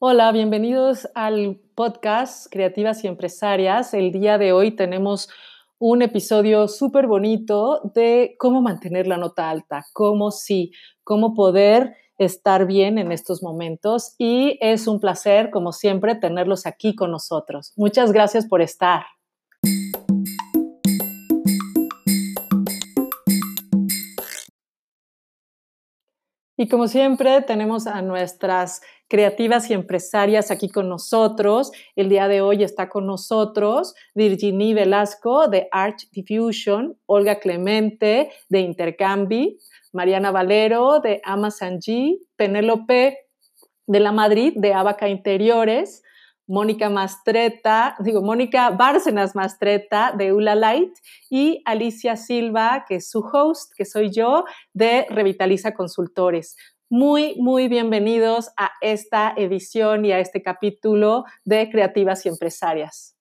Hola, 0.00 0.30
bienvenidos 0.30 1.08
al 1.16 1.58
podcast 1.74 2.46
Creativas 2.52 3.02
y 3.02 3.08
Empresarias. 3.08 3.94
El 3.94 4.12
día 4.12 4.38
de 4.38 4.52
hoy 4.52 4.70
tenemos 4.70 5.28
un 5.80 6.02
episodio 6.02 6.68
súper 6.68 7.08
bonito 7.08 7.80
de 7.96 8.36
cómo 8.38 8.62
mantener 8.62 9.08
la 9.08 9.16
nota 9.16 9.50
alta, 9.50 9.86
cómo 9.92 10.30
sí, 10.30 10.70
cómo 11.02 11.34
poder 11.34 11.96
estar 12.16 12.64
bien 12.64 12.98
en 12.98 13.10
estos 13.10 13.42
momentos. 13.42 14.14
Y 14.18 14.56
es 14.60 14.86
un 14.86 15.00
placer, 15.00 15.50
como 15.50 15.72
siempre, 15.72 16.14
tenerlos 16.14 16.64
aquí 16.64 16.94
con 16.94 17.10
nosotros. 17.10 17.72
Muchas 17.76 18.12
gracias 18.12 18.46
por 18.46 18.62
estar. 18.62 19.02
Y 26.60 26.66
como 26.66 26.88
siempre, 26.88 27.40
tenemos 27.42 27.86
a 27.86 28.02
nuestras 28.02 28.82
creativas 29.06 29.70
y 29.70 29.74
empresarias 29.74 30.50
aquí 30.50 30.68
con 30.68 30.88
nosotros. 30.88 31.70
El 31.94 32.08
día 32.08 32.26
de 32.26 32.40
hoy 32.40 32.64
está 32.64 32.88
con 32.88 33.06
nosotros 33.06 33.94
Virginie 34.12 34.74
Velasco 34.74 35.46
de 35.46 35.68
Arch 35.70 36.10
Diffusion, 36.10 36.98
Olga 37.06 37.38
Clemente 37.38 38.32
de 38.48 38.58
Intercambi, 38.58 39.56
Mariana 39.92 40.32
Valero 40.32 40.98
de 40.98 41.20
Amazon 41.22 41.78
G, 41.78 42.18
Penélope 42.34 43.18
de 43.86 44.00
la 44.00 44.10
Madrid 44.10 44.52
de 44.56 44.74
Abaca 44.74 45.08
Interiores, 45.08 46.02
Mónica 46.48 46.88
Mastreta, 46.88 47.94
digo, 48.00 48.22
Mónica 48.22 48.70
Bárcenas 48.70 49.34
Mastreta 49.34 50.12
de 50.16 50.32
Ula 50.32 50.54
Light 50.54 50.94
y 51.28 51.60
Alicia 51.66 52.16
Silva, 52.16 52.86
que 52.88 52.96
es 52.96 53.10
su 53.10 53.20
host, 53.20 53.72
que 53.76 53.84
soy 53.84 54.10
yo, 54.10 54.46
de 54.72 55.06
Revitaliza 55.10 55.74
Consultores. 55.74 56.56
Muy, 56.88 57.36
muy 57.36 57.68
bienvenidos 57.68 58.48
a 58.56 58.70
esta 58.80 59.34
edición 59.36 60.06
y 60.06 60.12
a 60.12 60.20
este 60.20 60.42
capítulo 60.42 61.24
de 61.44 61.68
Creativas 61.68 62.24
y 62.24 62.30
Empresarias. 62.30 63.14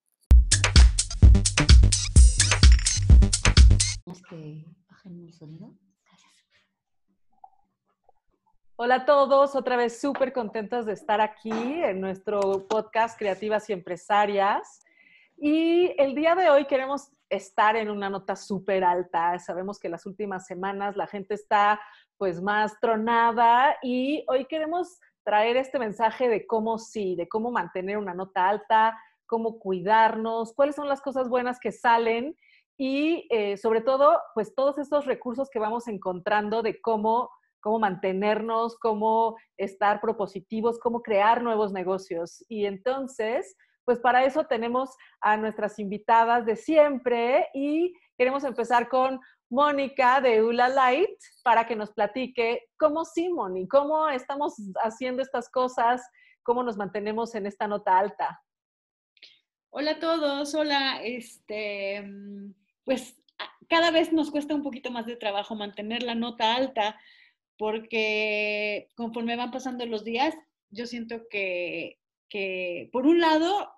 Hola 8.79 8.95
a 8.97 9.05
todos, 9.05 9.55
otra 9.55 9.75
vez 9.75 9.99
súper 9.99 10.31
contentos 10.31 10.85
de 10.85 10.93
estar 10.93 11.19
aquí 11.19 11.49
en 11.51 11.99
nuestro 11.99 12.67
podcast 12.67 13.17
Creativas 13.17 13.67
y 13.71 13.73
Empresarias. 13.73 14.85
Y 15.35 15.95
el 15.99 16.13
día 16.13 16.35
de 16.35 16.51
hoy 16.51 16.65
queremos 16.65 17.11
estar 17.27 17.75
en 17.75 17.89
una 17.89 18.07
nota 18.07 18.35
súper 18.35 18.83
alta. 18.83 19.39
Sabemos 19.39 19.79
que 19.79 19.89
las 19.89 20.05
últimas 20.05 20.45
semanas 20.45 20.95
la 20.95 21.07
gente 21.07 21.33
está 21.33 21.81
pues 22.17 22.39
más 22.39 22.79
tronada 22.79 23.75
y 23.81 24.23
hoy 24.27 24.45
queremos 24.45 24.99
traer 25.23 25.57
este 25.57 25.79
mensaje 25.79 26.29
de 26.29 26.45
cómo 26.45 26.77
sí, 26.77 27.15
de 27.15 27.27
cómo 27.27 27.49
mantener 27.49 27.97
una 27.97 28.13
nota 28.13 28.47
alta, 28.47 28.95
cómo 29.25 29.57
cuidarnos, 29.57 30.53
cuáles 30.53 30.75
son 30.75 30.87
las 30.87 31.01
cosas 31.01 31.29
buenas 31.29 31.59
que 31.59 31.71
salen 31.71 32.37
y 32.77 33.27
eh, 33.31 33.57
sobre 33.57 33.81
todo 33.81 34.21
pues 34.35 34.53
todos 34.53 34.77
estos 34.77 35.07
recursos 35.07 35.49
que 35.49 35.57
vamos 35.57 35.87
encontrando 35.87 36.61
de 36.61 36.79
cómo 36.79 37.31
cómo 37.59 37.79
mantenernos, 37.79 38.77
cómo 38.79 39.37
estar 39.57 40.01
propositivos, 40.01 40.79
cómo 40.79 41.01
crear 41.01 41.41
nuevos 41.41 41.71
negocios. 41.71 42.43
Y 42.47 42.65
entonces, 42.65 43.55
pues 43.85 43.99
para 43.99 44.25
eso 44.25 44.45
tenemos 44.45 44.95
a 45.21 45.37
nuestras 45.37 45.79
invitadas 45.79 46.45
de 46.45 46.55
siempre 46.55 47.47
y 47.53 47.93
queremos 48.17 48.43
empezar 48.43 48.89
con 48.89 49.19
Mónica 49.49 50.19
de 50.19 50.43
Ula 50.43 50.67
Light 50.67 51.17
para 51.43 51.65
que 51.65 51.75
nos 51.75 51.91
platique 51.91 52.69
cómo 52.77 53.05
sí, 53.05 53.29
Moni, 53.29 53.67
cómo 53.67 54.09
estamos 54.09 54.55
haciendo 54.83 55.21
estas 55.21 55.49
cosas, 55.49 56.01
cómo 56.43 56.63
nos 56.63 56.75
mantenemos 56.75 57.33
en 57.35 57.45
esta 57.45 57.67
nota 57.67 57.97
alta. 57.97 58.43
Hola 59.69 59.91
a 59.91 59.99
todos, 59.99 60.53
hola, 60.53 61.01
este, 61.03 62.09
pues 62.83 63.15
cada 63.69 63.91
vez 63.91 64.11
nos 64.11 64.31
cuesta 64.31 64.55
un 64.55 64.63
poquito 64.63 64.91
más 64.91 65.05
de 65.05 65.15
trabajo 65.15 65.55
mantener 65.55 66.03
la 66.03 66.15
nota 66.15 66.55
alta 66.55 66.99
porque 67.57 68.89
conforme 68.95 69.35
van 69.35 69.51
pasando 69.51 69.85
los 69.85 70.03
días, 70.03 70.35
yo 70.69 70.85
siento 70.85 71.27
que, 71.29 71.99
por 72.91 73.07
un 73.07 73.19
lado 73.19 73.69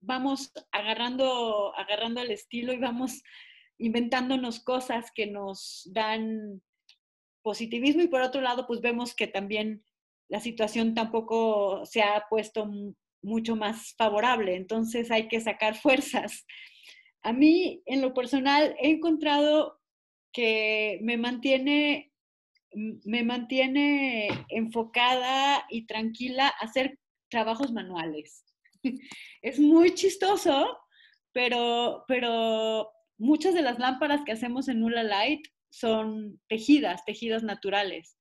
vamos 0.00 0.52
agarrando, 0.70 1.74
agarrando 1.76 2.20
el 2.20 2.30
estilo 2.30 2.72
y 2.72 2.78
vamos 2.78 3.22
inventándonos 3.78 4.60
cosas 4.60 5.10
que 5.14 5.26
nos 5.26 5.88
dan 5.92 6.62
positivismo 7.42 8.02
y 8.02 8.08
por 8.08 8.22
otro 8.22 8.40
lado 8.40 8.66
pues 8.66 8.80
vemos 8.80 9.14
que 9.14 9.26
también 9.26 9.84
la 10.28 10.40
situación 10.40 10.94
tampoco 10.94 11.84
se 11.84 12.02
ha 12.02 12.26
puesto 12.28 12.70
mucho 13.22 13.56
más 13.56 13.94
favorable, 13.96 14.54
entonces 14.54 15.10
hay 15.10 15.28
que 15.28 15.40
sacar 15.40 15.74
fuerzas. 15.76 16.46
A 17.22 17.32
mí 17.32 17.82
en 17.86 18.00
lo 18.00 18.14
personal 18.14 18.76
he 18.80 18.90
encontrado 18.90 19.80
que 20.32 20.98
me 21.02 21.16
mantiene 21.16 22.12
me 22.74 23.22
mantiene 23.22 24.28
enfocada 24.48 25.64
y 25.70 25.86
tranquila 25.86 26.48
hacer 26.60 26.98
trabajos 27.30 27.72
manuales. 27.72 28.44
Es 29.42 29.58
muy 29.58 29.94
chistoso, 29.94 30.78
pero, 31.32 32.04
pero 32.08 32.90
muchas 33.18 33.54
de 33.54 33.62
las 33.62 33.78
lámparas 33.78 34.22
que 34.24 34.32
hacemos 34.32 34.68
en 34.68 34.80
Nula 34.80 35.02
Light 35.02 35.46
son 35.70 36.40
tejidas, 36.48 37.04
tejidas 37.04 37.42
naturales. 37.42 38.16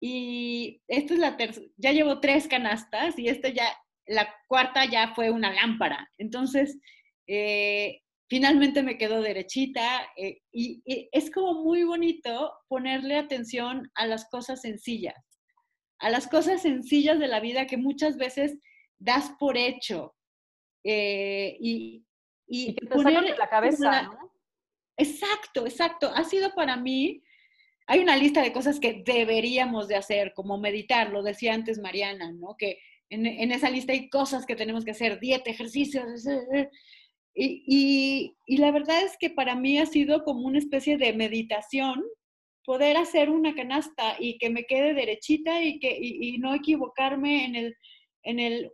Y 0.00 0.82
esta 0.88 1.14
es 1.14 1.20
la 1.20 1.36
tercera, 1.36 1.66
ya 1.76 1.92
llevo 1.92 2.20
tres 2.20 2.48
canastas 2.48 3.18
y 3.18 3.28
esta 3.28 3.50
ya, 3.50 3.76
la 4.06 4.34
cuarta 4.48 4.86
ya 4.86 5.14
fue 5.14 5.30
una 5.30 5.52
lámpara. 5.52 6.10
Entonces, 6.18 6.78
eh, 7.26 8.00
finalmente 8.30 8.84
me 8.84 8.96
quedo 8.96 9.20
derechita 9.20 10.08
eh, 10.16 10.40
y, 10.52 10.80
es 11.12 11.30
como 11.32 11.64
muy 11.64 11.82
bonito 11.82 12.52
ponerle 12.68 13.16
atención 13.16 13.90
a 13.96 14.06
las 14.06 14.30
cosas 14.30 14.62
sencillas, 14.62 15.36
a 15.98 16.08
las 16.10 16.28
cosas 16.28 16.62
sencillas 16.62 17.18
de 17.18 17.26
la 17.26 17.40
vida 17.40 17.66
que 17.66 17.76
muchas 17.76 18.16
veces 18.16 18.56
das 18.98 19.32
por 19.38 19.58
hecho. 19.58 20.14
Eh, 20.84 21.56
y, 21.60 22.06
y, 22.46 22.74
te 22.74 22.86
poner 22.86 23.36
la 23.36 23.48
cabeza, 23.48 24.02
¿no? 24.02 24.32
Exacto, 24.96 25.66
exacto. 25.66 26.12
Ha 26.14 26.22
sido 26.22 26.54
para 26.54 26.76
mí, 26.76 27.22
hay 27.86 27.98
una 27.98 28.16
lista 28.16 28.42
de 28.42 28.52
cosas 28.52 28.78
que 28.78 29.02
deberíamos 29.04 29.88
de 29.88 29.96
hacer, 29.96 30.34
como 30.34 30.56
meditar, 30.56 31.10
lo 31.10 31.24
decía 31.24 31.52
antes 31.52 31.80
Mariana, 31.80 32.30
¿no? 32.30 32.56
Que 32.56 32.78
en, 33.08 33.26
en 33.26 33.50
esa 33.50 33.70
lista 33.70 33.92
hay 33.92 34.08
cosas 34.08 34.46
que 34.46 34.54
tenemos 34.54 34.84
que 34.84 34.92
hacer, 34.92 35.18
dieta, 35.18 35.50
ejercicios, 35.50 36.24
y, 37.34 38.34
la 38.48 38.70
verdad 38.70 39.02
es 39.02 39.16
que 39.18 39.30
para 39.30 39.54
mí 39.54 39.78
ha 39.78 39.86
sido 39.86 40.24
como 40.24 40.46
una 40.46 40.58
especie 40.58 40.98
de 40.98 41.12
meditación 41.12 42.02
poder 42.64 42.96
hacer 42.96 43.30
una 43.30 43.54
canasta 43.54 44.16
y 44.18 44.38
que 44.38 44.50
me 44.50 44.64
quede 44.64 44.94
derechita 44.94 45.62
y, 45.62 45.78
que, 45.78 46.36
no 46.38 46.54
equivocarme 46.54 47.44
en 47.44 47.56
el, 47.56 47.76
en, 48.24 48.38
el, 48.38 48.70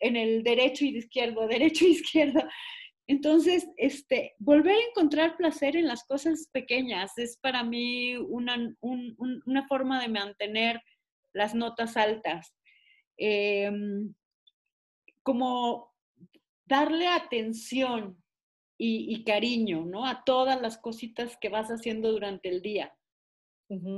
en 0.00 0.16
el 0.16 0.42
derecho 0.42 0.84
y 0.84 0.96
izquierdo, 0.96 1.46
derecho 1.48 1.86
y 1.86 1.92
izquierdo. 1.92 2.42
Entonces, 3.06 3.66
este, 3.76 4.34
volver 4.38 4.76
a 4.76 4.88
encontrar 4.90 5.36
placer 5.36 5.76
en 5.76 5.88
las 5.88 6.04
cosas 6.04 6.48
pequeñas 6.52 7.18
es 7.18 7.38
para 7.38 7.64
mí 7.64 8.16
una, 8.16 8.72
una 8.80 9.66
forma 9.66 10.00
de 10.00 10.08
mantener 10.08 10.80
las 11.32 11.54
notas 11.54 11.96
altas. 11.96 12.54
Em, 13.16 14.14
como 15.22 15.89
darle 16.70 17.08
atención 17.08 18.16
y, 18.82 19.24
cariño, 19.24 19.84
¿no? 19.84 20.06
A 20.06 20.24
todas 20.24 20.58
las 20.62 20.78
cositas 20.78 21.36
que 21.38 21.50
vas 21.50 21.68
haciendo 21.68 22.12
durante 22.12 22.48
el 22.48 22.62
día. 22.62 22.94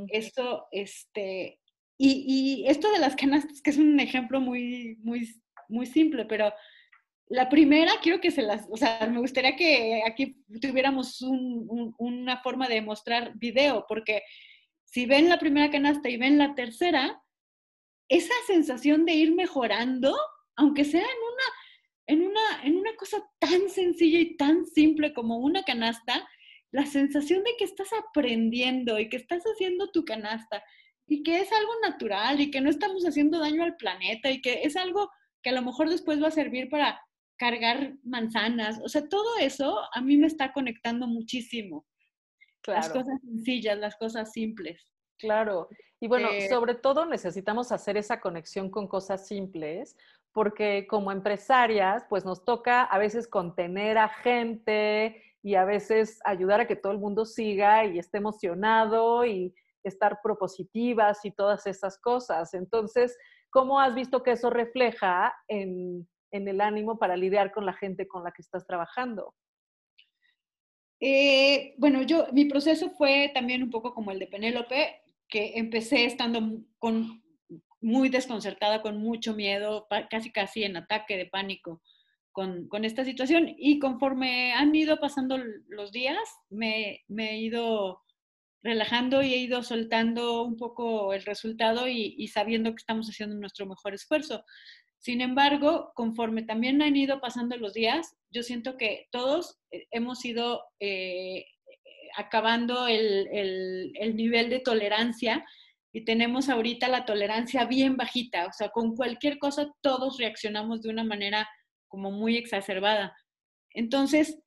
Esto, 0.09 0.67
este, 0.73 1.61
y, 1.97 2.65
esto 2.67 2.91
de 2.91 2.99
las 2.99 3.15
canastas, 3.15 3.63
que 3.63 3.71
es 3.71 3.77
un 3.77 4.01
ejemplo 4.01 4.41
muy, 4.41 4.97
muy, 5.03 5.29
muy 5.69 5.87
simple, 5.87 6.25
pero 6.25 6.53
la 7.29 7.49
primera 7.49 7.93
quiero 8.03 8.21
que 8.21 8.33
se 8.33 8.43
las, 8.43 8.67
o 8.71 8.77
sea, 8.77 9.07
me 9.07 9.21
gustaría 9.21 9.55
que 9.55 10.03
aquí 10.05 10.37
tuviéramos 10.61 11.23
una 11.23 12.43
forma 12.43 12.67
de 12.67 12.83
mostrar 12.83 13.35
video, 13.37 13.85
porque 13.87 14.23
si 14.85 15.07
ven 15.07 15.29
la 15.29 15.39
primera 15.39 15.71
canasta 15.71 16.09
y 16.09 16.17
ven 16.17 16.39
la 16.39 16.57
tercera, 16.57 17.23
esa 18.09 18.35
sensación 18.49 19.05
de 19.07 19.15
ir 19.15 19.33
mejorando, 19.33 20.17
aunque 20.57 20.85
sea 20.85 21.01
en 21.01 21.07
una 21.07 21.62
en 22.07 22.23
una, 22.23 22.63
en 22.65 22.77
una 22.77 22.95
cosa 22.97 23.25
tan 23.39 23.69
sencilla 23.69 24.19
y 24.19 24.37
tan 24.37 24.67
simple 24.67 25.13
como 25.13 25.39
una 25.39 25.63
canasta, 25.63 26.29
la 26.73 26.87
sensación 26.87 27.45
de 27.45 27.51
que 27.59 27.65
estás 27.65 27.89
aprendiendo 27.93 28.99
y 28.99 29.09
que 29.09 29.17
estás 29.17 29.43
haciendo 29.45 29.91
tu 29.91 30.05
canasta 30.05 30.63
y 31.07 31.23
que 31.23 31.41
es 31.41 31.53
algo 31.53 31.73
natural 31.83 32.41
y 32.41 32.51
que 32.51 32.61
no 32.61 32.71
estamos 32.71 33.05
haciendo 33.05 33.39
daño 33.39 33.63
al 33.63 33.77
planeta 33.77 34.31
y 34.31 34.41
que 34.41 34.63
es 34.63 34.77
algo 34.77 35.11
que 35.43 35.51
a 35.51 35.53
lo 35.53 35.63
mejor 35.63 35.91
después 35.91 36.23
va 36.23 36.29
a 36.29 36.33
servir 36.33 36.71
para 36.71 37.01
cargar 37.37 37.95
manzanas. 38.05 38.81
O 38.83 38.89
sea, 38.89 39.09
todo 39.09 39.39
eso 39.39 39.81
a 39.93 40.01
mí 40.01 40.17
me 40.17 40.27
está 40.27 40.53
conectando 40.53 41.07
muchísimo. 41.07 41.85
Las 42.67 42.89
cosas 42.91 43.21
sencillas, 43.23 43.77
las 43.79 43.97
cosas 43.97 44.33
simples. 44.33 44.87
Claro. 45.19 45.69
Y 46.01 46.09
bueno, 46.09 46.29
eh 46.31 46.49
sobre 46.49 46.75
todo 46.75 47.07
necesitamos 47.07 47.73
hacer 47.73 47.97
esa 47.97 48.21
conexión 48.21 48.71
con 48.71 48.87
cosas 48.87 49.27
simples 49.27 49.97
porque 50.33 50.87
como 50.89 51.13
empresarias, 51.13 52.05
pues 52.09 52.25
nos 52.25 52.45
toca 52.45 52.83
a 52.83 52.99
veces 52.99 53.29
contener 53.29 53.99
a 53.99 54.09
gente 54.09 55.23
y 55.43 55.57
a 55.57 55.65
veces 55.65 56.21
ayudar 56.25 56.61
a 56.61 56.67
que 56.67 56.77
todo 56.77 56.93
el 56.93 56.99
mundo 56.99 57.25
siga 57.25 57.85
y 57.85 57.99
esté 57.99 58.19
emocionado 58.19 59.27
y 59.27 59.55
estar 59.83 60.21
propositivas 60.23 61.25
y 61.25 61.33
todas 61.33 61.67
esas 61.67 61.99
cosas. 61.99 62.55
Entonces, 62.55 63.19
¿cómo 63.51 63.81
has 63.81 63.95
visto 63.95 64.23
que 64.23 64.33
eso 64.33 64.49
refleja 64.49 65.35
en, 65.49 66.09
el 66.31 66.61
ánimo 66.63 66.99
para 66.99 67.17
lidiar 67.17 67.53
con 67.53 67.67
la 67.67 67.75
gente 67.75 68.09
con 68.09 68.25
la 68.25 68.33
que 68.33 68.41
estás 68.41 68.67
trabajando? 68.67 69.35
Eh, 70.99 71.75
bueno, 71.79 72.03
yo, 72.03 72.27
mi 72.33 72.47
proceso 72.47 72.89
fue 72.91 73.31
también 73.35 73.63
un 73.63 73.71
poco 73.71 73.93
como 73.93 74.13
el 74.13 74.21
de 74.21 74.29
Penélope, 74.29 75.03
que 75.29 75.59
empecé 75.59 76.05
estando 76.05 76.41
con 76.79 77.22
muy 77.83 78.09
desconcertada, 78.09 78.81
con 78.81 78.99
mucho 78.99 79.35
miedo, 79.35 79.87
casi 80.11 80.31
casi 80.33 80.65
en 80.65 80.77
ataque 80.77 81.17
de 81.17 81.27
pánico 81.27 81.83
con, 82.33 82.85
esta 82.85 83.05
situación. 83.05 83.55
Y 83.57 83.79
conforme 83.79 84.53
han 84.53 84.75
ido 84.75 84.99
pasando 84.99 85.39
los 85.69 85.93
días, 85.93 86.19
me, 86.49 87.03
he 87.17 87.37
ido 87.39 88.03
relajando 88.63 89.23
y 89.23 89.35
he 89.35 89.39
ido 89.39 89.63
soltando 89.63 90.43
un 90.43 90.57
poco 90.57 91.13
el 91.13 91.23
resultado 91.25 91.89
y, 91.89 92.27
sabiendo 92.29 92.71
que 92.71 92.81
estamos 92.81 93.09
haciendo 93.09 93.37
nuestro 93.37 93.67
mejor 93.67 93.95
esfuerzo. 93.95 94.45
Sin 94.99 95.21
embargo, 95.21 95.93
conforme 95.95 96.45
también 96.45 96.81
han 96.81 96.97
ido 96.97 97.21
pasando 97.21 97.57
los 97.57 97.75
días, 97.75 98.15
yo 98.31 98.45
siento 98.45 98.77
que 98.77 99.09
todos 99.11 99.59
eh, 99.73 99.87
hemos 99.91 100.25
ido 100.25 100.63
eh, 100.79 101.45
acabando 102.17 102.87
el, 102.87 103.29
el, 103.33 104.17
nivel 104.17 104.49
de 104.49 104.61
tolerancia 104.61 105.45
y 105.93 106.05
tenemos 106.05 106.49
ahorita 106.49 106.89
la 106.89 107.05
tolerancia 107.05 107.67
bien 107.67 107.97
bajita, 107.97 108.47
o 108.47 108.53
sea, 108.53 108.71
con 108.71 108.97
cualquier 108.97 109.39
cosa 109.39 109.71
todos 109.83 110.19
reaccionamos 110.19 110.83
de 110.83 110.89
una 110.89 111.05
manera 111.05 111.49
como 111.87 112.11
muy 112.11 112.37
exacerbada. 112.37 113.15
Entonces, 113.75 114.39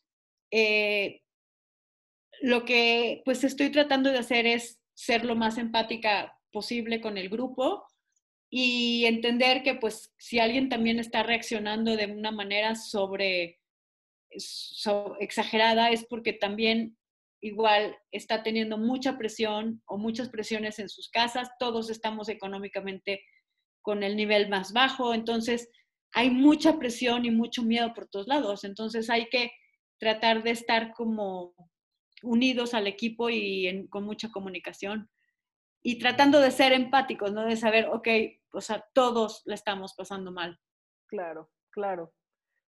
eh, 0.51 1.21
lo 2.41 2.65
que 2.65 3.21
pues 3.25 3.43
estoy 3.43 3.69
tratando 3.69 4.11
de 4.11 4.17
hacer 4.17 4.47
es 4.47 4.81
ser 4.93 5.23
lo 5.23 5.35
más 5.35 5.57
empática 5.57 6.39
posible 6.51 7.01
con 7.01 7.17
el 7.17 7.29
grupo 7.29 7.85
y 8.49 9.05
entender 9.05 9.61
que 9.63 9.75
pues 9.75 10.13
si 10.17 10.39
alguien 10.39 10.69
también 10.69 10.99
está 10.99 11.23
reaccionando 11.23 11.95
de 11.95 12.07
una 12.07 12.31
manera 12.31 12.75
sobre, 12.75 13.59
sobre 14.37 15.23
exagerada 15.23 15.89
es 15.89 16.05
porque 16.05 16.33
también 16.33 16.97
igual 17.45 17.95
está 18.11 18.41
teniendo 18.41 18.75
mucha 18.75 19.19
presión 19.19 19.83
o 19.85 19.97
muchas 19.97 20.29
presiones 20.29 20.79
en 20.79 20.89
sus 20.89 21.09
casas, 21.09 21.51
todos 21.59 21.91
estamos 21.91 22.27
económicamente 22.27 23.23
con 23.83 24.01
el 24.01 24.15
nivel 24.15 24.49
más 24.49 24.73
bajo, 24.73 25.13
entonces 25.13 25.69
hay 26.11 26.31
mucha 26.31 26.79
presión 26.79 27.23
y 27.23 27.29
mucho 27.29 27.61
miedo 27.61 27.93
por 27.93 28.07
todos 28.07 28.27
lados, 28.27 28.63
entonces 28.63 29.11
hay 29.11 29.29
que 29.29 29.51
tratar 29.99 30.41
de 30.41 30.51
estar 30.51 30.91
como 30.93 31.53
unidos 32.23 32.73
al 32.73 32.87
equipo 32.87 33.29
y 33.29 33.87
con 33.89 34.05
mucha 34.05 34.29
comunicación 34.31 35.07
y 35.83 35.99
tratando 35.99 36.39
de 36.39 36.49
ser 36.49 36.73
empáticos, 36.73 37.31
¿no? 37.31 37.45
De 37.45 37.57
saber, 37.57 37.89
ok, 37.89 38.07
o 38.53 38.61
sea, 38.61 38.83
todos 38.93 39.43
la 39.45 39.53
estamos 39.53 39.93
pasando 39.93 40.31
mal. 40.31 40.59
Claro, 41.05 41.51
claro. 41.69 42.11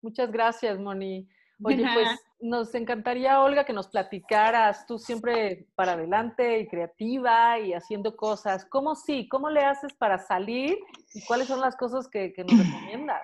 Muchas 0.01 0.33
gracias, 0.33 0.79
Moni. 0.79 1.29
Oye, 1.65 1.87
pues 1.95 2.09
nos 2.41 2.75
encantaría, 2.75 3.41
Olga, 3.41 3.65
que 3.65 3.73
nos 3.73 3.89
platicaras, 3.89 4.85
tú 4.87 4.99
siempre 4.99 5.67
para 5.77 5.93
adelante 5.93 6.61
y 6.61 6.67
creativa 6.67 7.59
y 7.61 7.73
haciendo 7.73 8.17
cosas. 8.17 8.65
¿Cómo 8.65 8.95
sí? 8.97 9.29
¿Cómo 9.29 9.49
le 9.49 9.61
haces 9.61 9.95
para 9.95 10.19
salir 10.19 10.77
y 11.15 11.25
cuáles 11.25 11.47
son 11.47 11.61
las 11.61 11.77
cosas 11.77 12.09
que, 12.09 12.35
nos 12.39 12.59
recomiendas? 12.59 13.23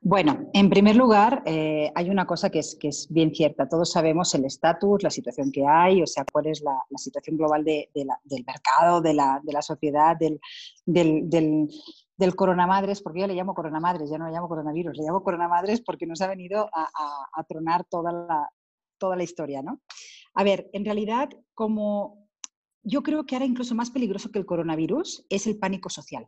Bueno, 0.00 0.50
en 0.52 0.68
primer 0.68 0.96
lugar, 0.96 1.42
eh, 1.46 1.90
hay 1.94 2.10
una 2.10 2.26
cosa 2.26 2.50
que 2.50 2.58
es, 2.58 2.76
que 2.78 2.88
es 2.88 3.06
bien 3.10 3.34
cierta. 3.34 3.68
Todos 3.68 3.92
sabemos 3.92 4.34
el 4.34 4.44
estatus, 4.44 5.02
la 5.02 5.10
situación 5.10 5.50
que 5.50 5.64
hay, 5.66 6.02
o 6.02 6.06
sea, 6.06 6.24
cuál 6.30 6.48
es 6.48 6.60
la, 6.62 6.76
situación 6.96 7.36
global 7.36 7.64
del 7.64 8.44
mercado, 8.46 9.00
de 9.00 9.14
la, 9.14 9.62
sociedad, 9.62 10.16
del, 10.18 10.40
del 10.84 11.68
coronamadres, 12.30 13.02
porque 13.02 13.20
yo 13.20 13.26
le 13.26 13.34
llamo 13.34 13.54
coronamadres, 13.54 14.08
ya 14.10 14.18
no 14.18 14.26
le 14.26 14.32
llamo 14.32 14.48
coronavirus, 14.48 14.96
le 14.96 15.04
llamo 15.04 15.22
coronamadres 15.22 15.80
porque 15.80 16.06
nos 16.06 16.20
ha 16.20 16.28
venido 16.28 16.70
a, 16.72 17.44
tronar 17.48 17.84
toda 17.84 18.12
la, 18.12 18.50
toda 18.98 19.16
la 19.16 19.24
historia, 19.24 19.62
¿no? 19.62 19.80
A 20.34 20.44
ver, 20.44 20.70
en 20.72 20.84
realidad, 20.84 21.28
como 21.54 22.28
yo 22.82 23.02
creo 23.02 23.24
que 23.26 23.34
ahora 23.34 23.46
incluso 23.46 23.74
más 23.74 23.90
peligroso 23.90 24.30
que 24.30 24.38
el 24.38 24.46
coronavirus 24.46 25.26
es 25.28 25.46
el 25.46 25.58
pánico 25.58 25.90
social. 25.90 26.26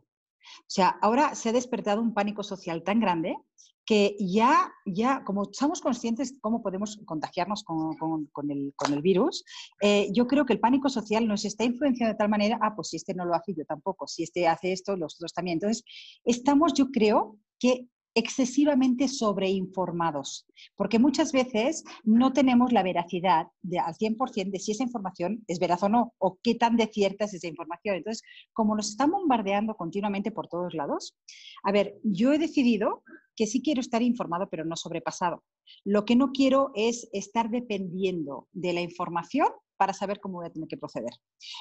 O 0.59 0.69
sea, 0.69 0.97
ahora 1.01 1.35
se 1.35 1.49
ha 1.49 1.53
despertado 1.53 2.01
un 2.01 2.13
pánico 2.13 2.43
social 2.43 2.83
tan 2.83 2.99
grande 2.99 3.35
que 3.85 4.15
ya, 4.19 4.71
ya 4.85 5.23
como 5.23 5.43
estamos 5.43 5.81
conscientes 5.81 6.33
de 6.33 6.39
cómo 6.39 6.61
podemos 6.61 6.97
contagiarnos 7.05 7.63
con, 7.63 7.95
con, 7.95 8.51
el, 8.51 8.73
con 8.75 8.93
el, 8.93 9.01
virus, 9.01 9.43
eh, 9.81 10.09
yo 10.11 10.27
creo 10.27 10.45
que 10.45 10.53
el 10.53 10.59
pánico 10.59 10.89
social 10.89 11.27
nos 11.27 11.45
está 11.45 11.63
influenciando 11.63 12.13
de 12.13 12.17
tal 12.17 12.29
manera, 12.29 12.57
ah, 12.61 12.75
pues 12.75 12.89
si 12.89 12.97
este 12.97 13.13
no 13.13 13.25
lo 13.25 13.35
hace, 13.35 13.53
yo 13.53 13.65
tampoco, 13.65 14.07
si 14.07 14.23
este 14.23 14.47
hace 14.47 14.71
esto, 14.71 14.95
los 14.95 15.15
otros 15.15 15.33
también. 15.33 15.57
Entonces, 15.57 15.83
estamos, 16.23 16.73
yo 16.73 16.91
creo, 16.91 17.37
que 17.59 17.87
excesivamente 18.17 19.09
sobreinformados, 19.09 20.47
porque 20.77 20.99
muchas 20.99 21.33
veces 21.33 21.83
no 22.05 22.31
tenemos 22.31 22.71
la 22.71 22.81
veracidad 22.81 23.47
de, 23.61 23.79
al 23.79 23.93
100% 23.93 24.51
de 24.51 24.59
si 24.59 24.71
esa 24.71 24.83
información 24.83 25.43
es 25.47 25.59
veraz 25.59 25.83
o 25.83 25.89
no, 25.89 26.13
o 26.17 26.39
qué 26.41 26.55
tan 26.55 26.77
de 26.77 26.87
cierta 26.87 27.25
es 27.25 27.33
esa 27.33 27.47
información. 27.47 27.97
Entonces, 27.97 28.23
como 28.53 28.73
nos 28.73 28.89
están 28.89 29.11
bombardeando 29.11 29.75
continuamente 29.75 30.31
por 30.31 30.47
todos 30.47 30.73
lados, 30.73 31.17
a 31.63 31.73
ver, 31.73 31.99
yo 32.03 32.31
he 32.31 32.39
decidido 32.39 33.03
que 33.35 33.47
sí 33.47 33.61
quiero 33.61 33.81
estar 33.81 34.01
informado, 34.01 34.49
pero 34.49 34.65
no 34.65 34.75
sobrepasado. 34.75 35.43
Lo 35.83 36.05
que 36.05 36.15
no 36.15 36.31
quiero 36.31 36.71
es 36.75 37.09
estar 37.13 37.49
dependiendo 37.49 38.47
de 38.51 38.73
la 38.73 38.81
información 38.81 39.47
para 39.77 39.93
saber 39.93 40.19
cómo 40.19 40.37
voy 40.37 40.47
a 40.47 40.51
tener 40.51 40.67
que 40.67 40.77
proceder. 40.77 41.13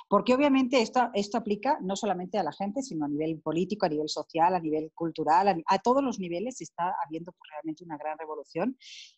Porque 0.08 0.34
obviamente 0.34 0.80
esto, 0.80 1.10
esto 1.14 1.38
aplica 1.38 1.78
no 1.80 1.96
solamente 1.96 2.38
a 2.38 2.42
la 2.42 2.52
gente, 2.52 2.82
sino 2.82 3.04
a 3.04 3.08
nivel 3.08 3.40
político, 3.40 3.86
a 3.86 3.88
nivel 3.88 4.08
social, 4.08 4.54
a 4.54 4.60
nivel 4.60 4.92
cultural, 4.94 5.62
a, 5.66 5.78
todos 5.78 6.02
los 6.02 6.18
niveles 6.18 6.60
está 6.60 6.94
habiendo 7.04 7.34
realmente 7.50 7.84
una 7.84 7.96
gran 7.96 8.18
revolución. 8.18 8.76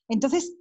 Entonces, 0.09 0.57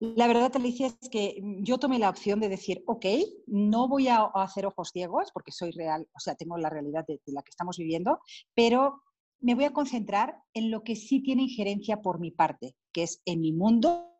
la 0.00 0.26
verdad, 0.26 0.54
Alicia, 0.56 0.88
es 0.88 1.08
que 1.08 1.40
yo 1.60 1.78
tomé 1.78 1.98
la 1.98 2.10
opción 2.10 2.40
de 2.40 2.48
decir, 2.48 2.82
ok, 2.86 3.06
no 3.46 3.88
voy 3.88 4.08
a 4.08 4.24
hacer 4.34 4.66
ojos 4.66 4.90
ciegos 4.92 5.30
porque 5.32 5.52
soy 5.52 5.70
real, 5.70 6.06
o 6.14 6.20
sea, 6.20 6.34
tengo 6.34 6.58
la 6.58 6.68
realidad 6.68 7.04
de 7.06 7.20
la 7.26 7.42
que 7.42 7.50
estamos 7.50 7.78
viviendo, 7.78 8.18
pero 8.54 9.02
me 9.40 9.54
voy 9.54 9.64
a 9.64 9.72
concentrar 9.72 10.36
en 10.54 10.70
lo 10.70 10.82
que 10.82 10.96
sí 10.96 11.20
tiene 11.20 11.42
injerencia 11.42 12.02
por 12.02 12.20
mi 12.20 12.30
parte, 12.30 12.74
que 12.92 13.02
es 13.02 13.20
en 13.24 13.40
mi 13.40 13.52
mundo 13.52 14.10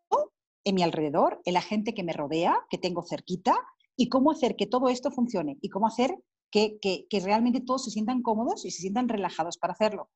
en 0.65 0.75
mi 0.75 0.83
alrededor, 0.83 1.41
en 1.45 1.55
la 1.55 1.61
gente 1.61 1.95
que 1.95 2.03
me 2.03 2.13
rodea, 2.13 2.57
que 2.71 2.79
tengo 2.79 3.03
cerquita, 3.03 3.55
y 3.97 4.09
cómo 4.09 4.33
hacer 4.33 4.57
que 4.57 4.67
todo 4.67 4.89
esto 4.89 5.11
funcione 5.11 5.57
y 5.61 5.69
cómo 5.69 5.87
hacer 5.87 6.17
que, 6.55 7.21
realmente 7.25 7.61
todos 7.61 7.85
se 7.85 7.91
sientan 7.91 8.23
cómodos 8.23 8.65
y 8.65 8.71
se 8.71 8.83
sientan 8.83 9.09
relajados 9.09 9.59
para 9.59 9.73
hacerlo. 9.73 10.11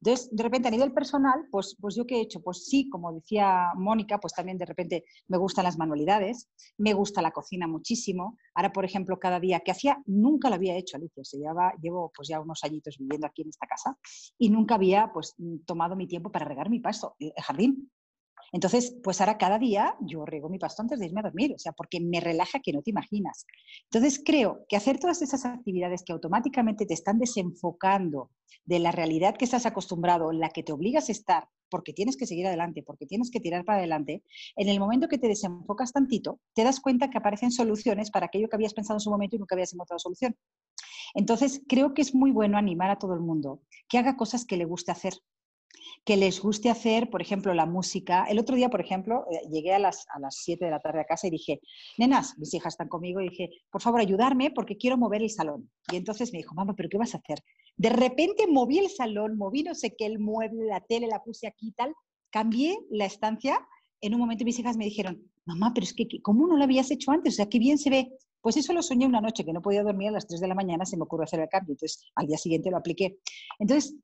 Entonces, 0.00 0.28
de 0.32 0.42
repente, 0.42 0.68
a 0.68 0.70
nivel 0.70 0.92
personal, 0.92 1.46
pues, 1.50 1.76
pues 1.80 1.94
yo 1.94 2.04
qué 2.04 2.16
he 2.16 2.20
hecho, 2.20 2.40
pues 2.42 2.66
sí, 2.66 2.88
como 2.90 3.12
decía 3.12 3.68
Mónica, 3.76 4.18
pues 4.18 4.34
también 4.34 4.58
de 4.58 4.66
repente 4.66 5.04
me 5.28 5.38
gustan 5.38 5.64
las 5.64 5.78
manualidades, 5.78 6.48
me 6.78 6.94
gusta 6.94 7.22
la 7.22 7.30
cocina 7.30 7.68
muchísimo. 7.68 8.36
Ahora, 8.54 8.72
por 8.72 8.84
ejemplo, 8.84 9.18
cada 9.20 9.38
día 9.38 9.60
que 9.60 9.70
hacía, 9.70 10.02
nunca 10.06 10.48
lo 10.48 10.56
había 10.56 10.76
hecho, 10.76 10.96
Alicia, 10.96 11.24
se 11.24 11.38
lleva, 11.38 11.72
llevo 11.80 12.10
pues 12.14 12.28
ya 12.28 12.40
unos 12.40 12.64
añitos 12.64 12.98
viviendo 12.98 13.26
aquí 13.26 13.42
en 13.42 13.50
esta 13.50 13.66
casa 13.66 13.96
y 14.36 14.50
nunca 14.50 14.74
había 14.74 15.10
pues 15.12 15.34
tomado 15.64 15.94
mi 15.94 16.08
tiempo 16.08 16.30
para 16.32 16.44
regar 16.44 16.70
mi 16.70 16.80
pasto, 16.80 17.14
el 17.18 17.32
jardín. 17.40 17.90
Entonces, 18.54 18.96
pues 19.02 19.20
ahora 19.20 19.36
cada 19.36 19.58
día 19.58 19.96
yo 20.00 20.24
riego 20.24 20.48
mi 20.48 20.60
pasto 20.60 20.80
antes 20.80 21.00
de 21.00 21.06
irme 21.06 21.18
a 21.18 21.24
dormir, 21.24 21.52
o 21.56 21.58
sea, 21.58 21.72
porque 21.72 21.98
me 22.00 22.20
relaja 22.20 22.60
que 22.60 22.72
no 22.72 22.82
te 22.82 22.90
imaginas. 22.90 23.46
Entonces, 23.90 24.22
creo 24.24 24.64
que 24.68 24.76
hacer 24.76 25.00
todas 25.00 25.22
esas 25.22 25.44
actividades 25.44 26.04
que 26.04 26.12
automáticamente 26.12 26.86
te 26.86 26.94
están 26.94 27.18
desenfocando 27.18 28.30
de 28.64 28.78
la 28.78 28.92
realidad 28.92 29.34
que 29.36 29.44
estás 29.44 29.66
acostumbrado, 29.66 30.30
la 30.30 30.50
que 30.50 30.62
te 30.62 30.70
obligas 30.72 31.08
a 31.08 31.12
estar, 31.12 31.48
porque 31.68 31.92
tienes 31.92 32.16
que 32.16 32.26
seguir 32.26 32.46
adelante, 32.46 32.84
porque 32.84 33.06
tienes 33.06 33.32
que 33.32 33.40
tirar 33.40 33.64
para 33.64 33.78
adelante, 33.78 34.22
en 34.54 34.68
el 34.68 34.78
momento 34.78 35.08
que 35.08 35.18
te 35.18 35.26
desenfocas 35.26 35.92
tantito, 35.92 36.38
te 36.54 36.62
das 36.62 36.78
cuenta 36.78 37.10
que 37.10 37.18
aparecen 37.18 37.50
soluciones 37.50 38.12
para 38.12 38.26
aquello 38.26 38.48
que 38.48 38.54
habías 38.54 38.72
pensado 38.72 38.98
en 38.98 39.00
su 39.00 39.10
momento 39.10 39.34
y 39.34 39.40
nunca 39.40 39.56
habías 39.56 39.74
encontrado 39.74 39.98
solución. 39.98 40.36
Entonces, 41.14 41.60
creo 41.68 41.92
que 41.92 42.02
es 42.02 42.14
muy 42.14 42.30
bueno 42.30 42.56
animar 42.56 42.92
a 42.92 42.98
todo 43.00 43.14
el 43.14 43.20
mundo 43.20 43.62
que 43.88 43.98
haga 43.98 44.16
cosas 44.16 44.44
que 44.44 44.56
le 44.56 44.64
guste 44.64 44.92
hacer, 44.92 45.14
que 46.04 46.16
les 46.16 46.40
guste 46.40 46.70
hacer, 46.70 47.10
por 47.10 47.22
ejemplo, 47.22 47.54
la 47.54 47.66
música. 47.66 48.24
El 48.24 48.38
otro 48.38 48.56
día, 48.56 48.68
por 48.68 48.80
ejemplo, 48.80 49.24
eh, 49.30 49.48
llegué 49.50 49.72
a 49.74 49.78
las, 49.78 50.06
a 50.14 50.18
las 50.18 50.36
7 50.36 50.64
de 50.64 50.70
la 50.70 50.80
tarde 50.80 51.00
a 51.00 51.04
casa 51.04 51.26
y 51.26 51.30
dije, 51.30 51.60
nenas, 51.98 52.38
mis 52.38 52.52
hijas 52.54 52.74
están 52.74 52.88
conmigo, 52.88 53.20
y 53.20 53.28
dije, 53.28 53.50
por 53.70 53.82
favor, 53.82 54.00
ayudarme 54.00 54.50
porque 54.50 54.76
quiero 54.76 54.96
mover 54.96 55.22
el 55.22 55.30
salón. 55.30 55.70
Y 55.92 55.96
entonces 55.96 56.32
me 56.32 56.38
dijo, 56.38 56.54
mamá, 56.54 56.74
¿pero 56.76 56.88
qué 56.88 56.98
vas 56.98 57.14
a 57.14 57.18
hacer? 57.18 57.38
De 57.76 57.90
repente 57.90 58.46
moví 58.46 58.78
el 58.78 58.90
salón, 58.90 59.36
moví 59.36 59.62
no 59.62 59.74
sé 59.74 59.94
qué, 59.96 60.06
el 60.06 60.18
mueble, 60.18 60.66
la 60.66 60.80
tele, 60.80 61.06
la 61.06 61.22
puse 61.22 61.46
aquí 61.46 61.68
y 61.68 61.72
tal, 61.72 61.92
cambié 62.30 62.78
la 62.90 63.06
estancia. 63.06 63.58
En 64.00 64.14
un 64.14 64.20
momento 64.20 64.44
mis 64.44 64.58
hijas 64.58 64.76
me 64.76 64.84
dijeron, 64.84 65.22
mamá, 65.44 65.72
pero 65.74 65.84
es 65.84 65.94
que, 65.94 66.06
¿cómo 66.22 66.46
no 66.46 66.56
lo 66.56 66.64
habías 66.64 66.90
hecho 66.90 67.10
antes? 67.10 67.34
O 67.34 67.36
sea, 67.36 67.48
qué 67.48 67.58
bien 67.58 67.78
se 67.78 67.90
ve. 67.90 68.12
Pues 68.40 68.56
eso 68.58 68.74
lo 68.74 68.82
soñé 68.82 69.06
una 69.06 69.22
noche, 69.22 69.44
que 69.44 69.54
no 69.54 69.62
podía 69.62 69.82
dormir 69.82 70.08
a 70.08 70.12
las 70.12 70.26
3 70.26 70.40
de 70.40 70.48
la 70.48 70.54
mañana, 70.54 70.84
se 70.84 70.98
me 70.98 71.04
ocurrió 71.04 71.24
hacer 71.24 71.40
el 71.40 71.48
cambio. 71.48 71.72
Entonces, 71.72 72.04
al 72.14 72.26
día 72.26 72.36
siguiente 72.36 72.70
lo 72.70 72.76
apliqué. 72.76 73.18
Entonces, 73.58 73.96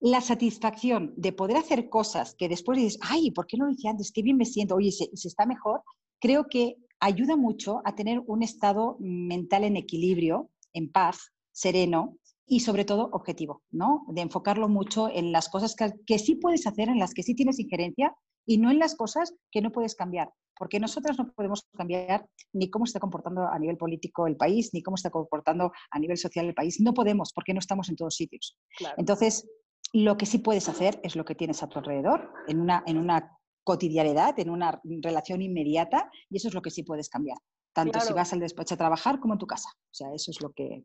la 0.00 0.20
satisfacción 0.20 1.14
de 1.16 1.32
poder 1.32 1.56
hacer 1.56 1.88
cosas 1.88 2.34
que 2.34 2.48
después 2.48 2.78
dices, 2.78 2.98
ay, 3.02 3.30
¿por 3.30 3.46
qué 3.46 3.56
no 3.56 3.66
lo 3.66 3.72
hice 3.72 3.88
antes? 3.88 4.12
Qué 4.12 4.22
bien 4.22 4.36
me 4.36 4.44
siento, 4.44 4.76
oye, 4.76 4.92
se, 4.92 5.08
se 5.14 5.28
está 5.28 5.46
mejor, 5.46 5.82
creo 6.20 6.46
que 6.48 6.76
ayuda 7.00 7.36
mucho 7.36 7.80
a 7.84 7.94
tener 7.94 8.22
un 8.26 8.42
estado 8.42 8.96
mental 9.00 9.64
en 9.64 9.76
equilibrio, 9.76 10.50
en 10.72 10.90
paz, 10.90 11.32
sereno 11.52 12.18
y 12.46 12.60
sobre 12.60 12.84
todo 12.84 13.08
objetivo, 13.12 13.62
¿no? 13.70 14.04
De 14.08 14.20
enfocarlo 14.20 14.68
mucho 14.68 15.08
en 15.08 15.32
las 15.32 15.48
cosas 15.48 15.74
que, 15.74 15.92
que, 16.06 16.18
sí 16.18 16.36
puedes 16.36 16.66
hacer, 16.66 16.88
en 16.88 16.98
las 16.98 17.12
que 17.12 17.22
sí 17.22 17.34
tienes 17.34 17.58
injerencia 17.58 18.14
y 18.46 18.58
no 18.58 18.70
en 18.70 18.78
las 18.78 18.94
cosas 18.94 19.34
que 19.50 19.60
no 19.60 19.72
puedes 19.72 19.96
cambiar, 19.96 20.30
porque 20.56 20.78
nosotras 20.78 21.18
no 21.18 21.32
podemos 21.32 21.66
cambiar 21.76 22.28
ni 22.52 22.70
cómo 22.70 22.84
está 22.84 23.00
comportando 23.00 23.46
a 23.46 23.58
nivel 23.58 23.76
político 23.76 24.26
el 24.26 24.36
país, 24.36 24.70
ni 24.72 24.82
cómo 24.82 24.94
está 24.94 25.10
comportando 25.10 25.72
a 25.90 25.98
nivel 25.98 26.16
social 26.16 26.46
el 26.46 26.54
país. 26.54 26.80
No 26.80 26.94
podemos, 26.94 27.32
porque 27.32 27.52
no 27.52 27.58
estamos 27.58 27.88
en 27.88 27.96
todos 27.96 28.14
sitios. 28.14 28.56
Claro. 28.78 28.94
Entonces, 28.98 29.48
lo 29.96 30.18
que 30.18 30.26
sí 30.26 30.38
puedes 30.38 30.68
hacer 30.68 31.00
es 31.02 31.16
lo 31.16 31.24
que 31.24 31.34
tienes 31.34 31.62
a 31.62 31.68
tu 31.68 31.78
alrededor, 31.78 32.30
en 32.48 32.60
una, 32.60 32.82
en 32.86 32.98
una 32.98 33.38
cotidianidad, 33.64 34.38
en 34.38 34.50
una 34.50 34.78
relación 34.84 35.40
inmediata, 35.40 36.10
y 36.28 36.36
eso 36.36 36.48
es 36.48 36.54
lo 36.54 36.60
que 36.60 36.70
sí 36.70 36.82
puedes 36.82 37.08
cambiar, 37.08 37.38
tanto 37.72 37.92
claro. 37.92 38.06
si 38.06 38.12
vas 38.12 38.30
al 38.34 38.40
despacho 38.40 38.74
a 38.74 38.76
trabajar 38.76 39.18
como 39.20 39.32
en 39.32 39.38
tu 39.38 39.46
casa. 39.46 39.70
O 39.74 39.94
sea, 39.94 40.12
eso 40.12 40.30
es 40.30 40.42
lo 40.42 40.52
que... 40.52 40.84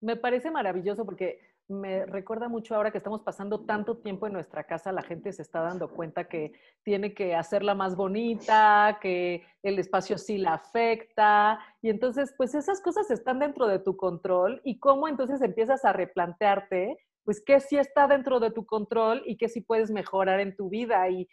Me 0.00 0.14
parece 0.14 0.52
maravilloso 0.52 1.04
porque 1.04 1.40
me 1.66 2.06
recuerda 2.06 2.48
mucho 2.48 2.76
ahora 2.76 2.92
que 2.92 2.98
estamos 2.98 3.22
pasando 3.22 3.64
tanto 3.64 3.96
tiempo 3.96 4.28
en 4.28 4.34
nuestra 4.34 4.62
casa, 4.62 4.92
la 4.92 5.02
gente 5.02 5.32
se 5.32 5.42
está 5.42 5.62
dando 5.62 5.90
cuenta 5.90 6.28
que 6.28 6.52
tiene 6.84 7.14
que 7.14 7.34
hacerla 7.34 7.74
más 7.74 7.96
bonita, 7.96 9.00
que 9.02 9.42
el 9.64 9.80
espacio 9.80 10.18
sí 10.18 10.38
la 10.38 10.54
afecta, 10.54 11.58
y 11.82 11.90
entonces 11.90 12.32
pues 12.36 12.54
esas 12.54 12.80
cosas 12.80 13.10
están 13.10 13.40
dentro 13.40 13.66
de 13.66 13.80
tu 13.80 13.96
control 13.96 14.60
y 14.62 14.78
cómo 14.78 15.08
entonces 15.08 15.42
empiezas 15.42 15.84
a 15.84 15.92
replantearte 15.92 16.96
pues 17.26 17.42
qué 17.44 17.58
sí 17.58 17.76
está 17.76 18.06
dentro 18.06 18.38
de 18.38 18.52
tu 18.52 18.64
control 18.64 19.22
y 19.26 19.36
qué 19.36 19.48
sí 19.48 19.60
puedes 19.60 19.90
mejorar 19.90 20.38
en 20.38 20.54
tu 20.54 20.70
vida. 20.70 21.10
Y 21.10 21.28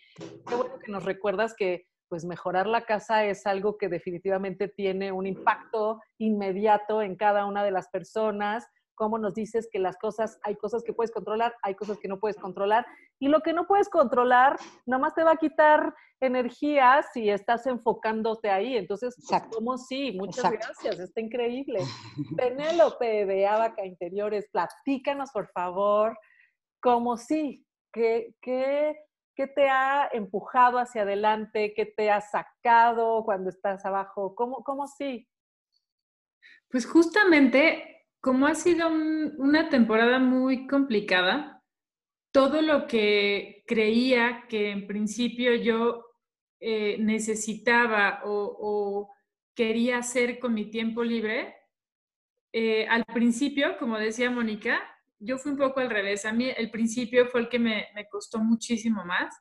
qué 0.47 0.55
bueno 0.55 0.79
que 0.83 0.91
nos 0.91 1.05
recuerdas 1.05 1.53
que 1.55 1.85
pues 2.09 2.25
mejorar 2.25 2.65
la 2.65 2.85
casa 2.85 3.25
es 3.25 3.45
algo 3.45 3.77
que 3.77 3.89
definitivamente 3.89 4.67
tiene 4.67 5.11
un 5.11 5.27
impacto 5.27 6.01
inmediato 6.17 7.03
en 7.03 7.15
cada 7.15 7.45
una 7.45 7.63
de 7.63 7.71
las 7.71 7.89
personas, 7.89 8.67
cómo 8.95 9.17
nos 9.17 9.33
dices 9.33 9.67
que 9.71 9.79
las 9.79 9.97
cosas, 9.97 10.39
hay 10.43 10.55
cosas 10.55 10.83
que 10.83 10.93
puedes 10.93 11.11
controlar, 11.11 11.55
hay 11.61 11.75
cosas 11.75 11.97
que 11.99 12.07
no 12.07 12.19
puedes 12.19 12.37
controlar, 12.37 12.85
y 13.19 13.27
lo 13.27 13.41
que 13.41 13.53
no 13.53 13.67
puedes 13.67 13.89
controlar, 13.89 14.57
nomás 14.85 15.13
te 15.15 15.23
va 15.23 15.31
a 15.31 15.37
quitar 15.37 15.93
energía 16.19 17.03
si 17.13 17.29
estás 17.29 17.65
enfocándote 17.67 18.49
ahí. 18.49 18.77
Entonces, 18.77 19.15
pues, 19.27 19.43
como 19.43 19.77
sí, 19.77 20.11
muchas 20.13 20.45
Exacto. 20.45 20.67
gracias, 20.67 20.99
está 20.99 21.21
increíble. 21.21 21.79
Penélope 22.37 23.25
de 23.25 23.47
Abaca 23.47 23.85
Interiores, 23.85 24.47
platícanos, 24.51 25.31
por 25.31 25.47
favor, 25.49 26.17
cómo 26.81 27.17
sí, 27.17 27.65
¿qué, 27.91 28.35
qué, 28.41 28.97
qué 29.35 29.47
te 29.47 29.69
ha 29.69 30.09
empujado 30.11 30.79
hacia 30.79 31.03
adelante? 31.03 31.73
¿Qué 31.75 31.85
te 31.85 32.11
ha 32.11 32.21
sacado 32.21 33.23
cuando 33.23 33.49
estás 33.49 33.85
abajo? 33.85 34.35
¿Cómo, 34.35 34.63
cómo 34.63 34.87
sí? 34.87 35.27
Pues 36.69 36.85
justamente 36.85 38.02
como 38.23 38.47
ha 38.47 38.55
sido 38.55 38.87
un, 38.87 39.35
una 39.37 39.67
temporada 39.67 40.17
muy 40.17 40.65
complicada, 40.65 41.61
todo 42.31 42.61
lo 42.61 42.87
que 42.87 43.65
creía 43.67 44.45
que 44.47 44.71
en 44.71 44.87
principio 44.87 45.53
yo 45.55 46.05
eh, 46.61 46.95
necesitaba 46.99 48.21
o, 48.23 48.57
o, 48.61 49.13
quería 49.53 49.97
hacer 49.97 50.39
con 50.39 50.53
mi 50.53 50.71
tiempo 50.71 51.03
libre, 51.03 51.53
eh, 52.53 52.87
al 52.87 53.03
principio, 53.03 53.77
como 53.77 53.99
decía 53.99 54.31
Mónica, 54.31 54.81
yo 55.19 55.37
fui 55.37 55.51
un 55.51 55.57
poco 55.57 55.81
al 55.81 55.89
revés. 55.89 56.25
A 56.25 56.31
mí 56.31 56.49
el 56.55 56.71
principio 56.71 57.27
fue 57.27 57.41
el 57.41 57.49
que 57.49 57.59
me, 57.59 57.87
me 57.93 58.07
costó 58.07 58.39
muchísimo 58.39 59.03
más. 59.03 59.35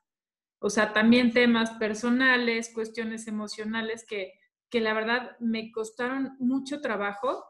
O 0.59 0.69
sea, 0.69 0.93
también 0.93 1.33
temas 1.33 1.71
personales, 1.79 2.73
cuestiones 2.75 3.29
emocionales 3.29 4.05
que, 4.05 4.33
que 4.69 4.81
la 4.81 4.93
verdad 4.93 5.37
me 5.39 5.71
costaron 5.71 6.37
mucho 6.41 6.81
trabajo 6.81 7.45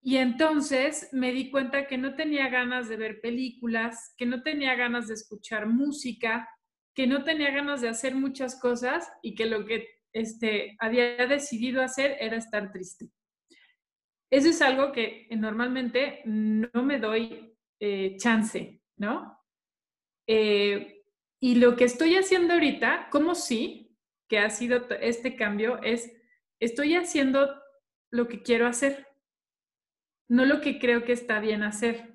y 0.00 0.16
entonces 0.16 1.08
me 1.12 1.32
di 1.32 1.50
cuenta 1.50 1.86
que 1.86 1.98
no 1.98 2.14
tenía 2.14 2.48
ganas 2.48 2.88
de 2.88 2.96
ver 2.96 3.20
películas, 3.20 4.14
que 4.16 4.26
no 4.26 4.42
tenía 4.42 4.74
ganas 4.74 5.08
de 5.08 5.14
escuchar 5.14 5.66
música, 5.66 6.48
que 6.94 7.06
no 7.06 7.24
tenía 7.24 7.50
ganas 7.50 7.80
de 7.80 7.88
hacer 7.88 8.14
muchas 8.14 8.60
cosas 8.60 9.10
y 9.22 9.34
que 9.34 9.46
lo 9.46 9.64
que 9.66 9.88
este, 10.12 10.76
había 10.78 11.26
decidido 11.26 11.82
hacer 11.82 12.16
era 12.20 12.36
estar 12.36 12.72
triste. 12.72 13.10
Eso 14.30 14.48
es 14.48 14.62
algo 14.62 14.92
que 14.92 15.26
normalmente 15.30 16.22
no 16.24 16.82
me 16.82 16.98
doy 16.98 17.56
eh, 17.80 18.16
chance, 18.18 18.80
¿no? 18.96 19.38
Eh, 20.26 21.02
y 21.40 21.54
lo 21.56 21.76
que 21.76 21.84
estoy 21.84 22.16
haciendo 22.16 22.54
ahorita, 22.54 23.08
como 23.10 23.34
sí, 23.34 23.96
que 24.28 24.38
ha 24.38 24.50
sido 24.50 24.86
este 25.00 25.34
cambio, 25.34 25.80
es, 25.82 26.12
estoy 26.60 26.94
haciendo 26.94 27.48
lo 28.10 28.28
que 28.28 28.42
quiero 28.42 28.66
hacer 28.66 29.07
no 30.28 30.44
lo 30.44 30.60
que 30.60 30.78
creo 30.78 31.04
que 31.04 31.12
está 31.12 31.40
bien 31.40 31.62
hacer. 31.62 32.14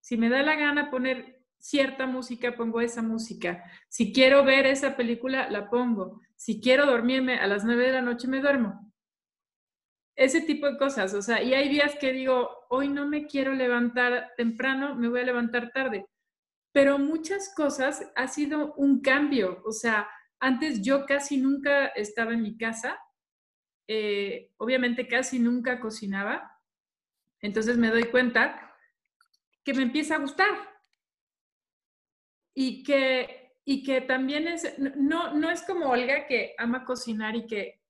Si 0.00 0.16
me 0.16 0.28
da 0.28 0.42
la 0.42 0.56
gana 0.56 0.90
poner 0.90 1.42
cierta 1.58 2.06
música, 2.06 2.54
pongo 2.56 2.80
esa 2.80 3.00
música. 3.00 3.64
Si 3.88 4.12
quiero 4.12 4.44
ver 4.44 4.66
esa 4.66 4.96
película, 4.96 5.48
la 5.48 5.70
pongo. 5.70 6.20
Si 6.36 6.60
quiero 6.60 6.84
dormirme 6.84 7.38
a 7.38 7.46
las 7.46 7.64
nueve 7.64 7.86
de 7.86 7.92
la 7.92 8.02
noche, 8.02 8.28
me 8.28 8.40
duermo. 8.40 8.92
Ese 10.16 10.42
tipo 10.42 10.66
de 10.70 10.76
cosas, 10.76 11.14
o 11.14 11.22
sea, 11.22 11.42
y 11.42 11.54
hay 11.54 11.68
días 11.68 11.96
que 11.98 12.12
digo, 12.12 12.50
hoy 12.68 12.88
no 12.88 13.08
me 13.08 13.26
quiero 13.26 13.52
levantar 13.54 14.32
temprano, 14.36 14.94
me 14.94 15.08
voy 15.08 15.20
a 15.20 15.24
levantar 15.24 15.72
tarde. 15.72 16.06
Pero 16.72 16.98
muchas 16.98 17.52
cosas 17.54 18.12
ha 18.14 18.28
sido 18.28 18.74
un 18.74 19.00
cambio, 19.00 19.62
o 19.64 19.72
sea, 19.72 20.08
antes 20.38 20.82
yo 20.82 21.06
casi 21.06 21.38
nunca 21.38 21.86
estaba 21.86 22.34
en 22.34 22.42
mi 22.42 22.56
casa, 22.56 22.98
eh, 23.88 24.50
obviamente 24.58 25.08
casi 25.08 25.38
nunca 25.38 25.80
cocinaba, 25.80 26.53
entonces 27.44 27.76
me 27.76 27.90
doy 27.90 28.04
cuenta 28.04 28.74
que 29.64 29.74
me 29.74 29.82
empieza 29.82 30.14
a 30.14 30.18
gustar 30.18 30.48
y 32.54 32.82
que, 32.82 33.52
y 33.66 33.82
que 33.82 34.00
también 34.00 34.48
es, 34.48 34.78
no, 34.78 35.34
no 35.34 35.50
es 35.50 35.60
como 35.60 35.90
Olga 35.90 36.26
que 36.26 36.54
ama 36.56 36.86
cocinar 36.86 37.36
y 37.36 37.46
que, 37.46 37.82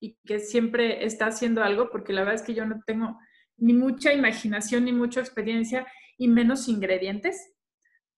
y 0.00 0.16
que 0.26 0.40
siempre 0.40 1.04
está 1.04 1.26
haciendo 1.26 1.62
algo, 1.62 1.90
porque 1.90 2.12
la 2.12 2.22
verdad 2.22 2.34
es 2.34 2.42
que 2.42 2.54
yo 2.54 2.66
no 2.66 2.82
tengo 2.84 3.16
ni 3.56 3.72
mucha 3.72 4.12
imaginación 4.12 4.84
ni 4.84 4.92
mucha 4.92 5.20
experiencia 5.20 5.86
y 6.16 6.26
menos 6.26 6.66
ingredientes, 6.66 7.54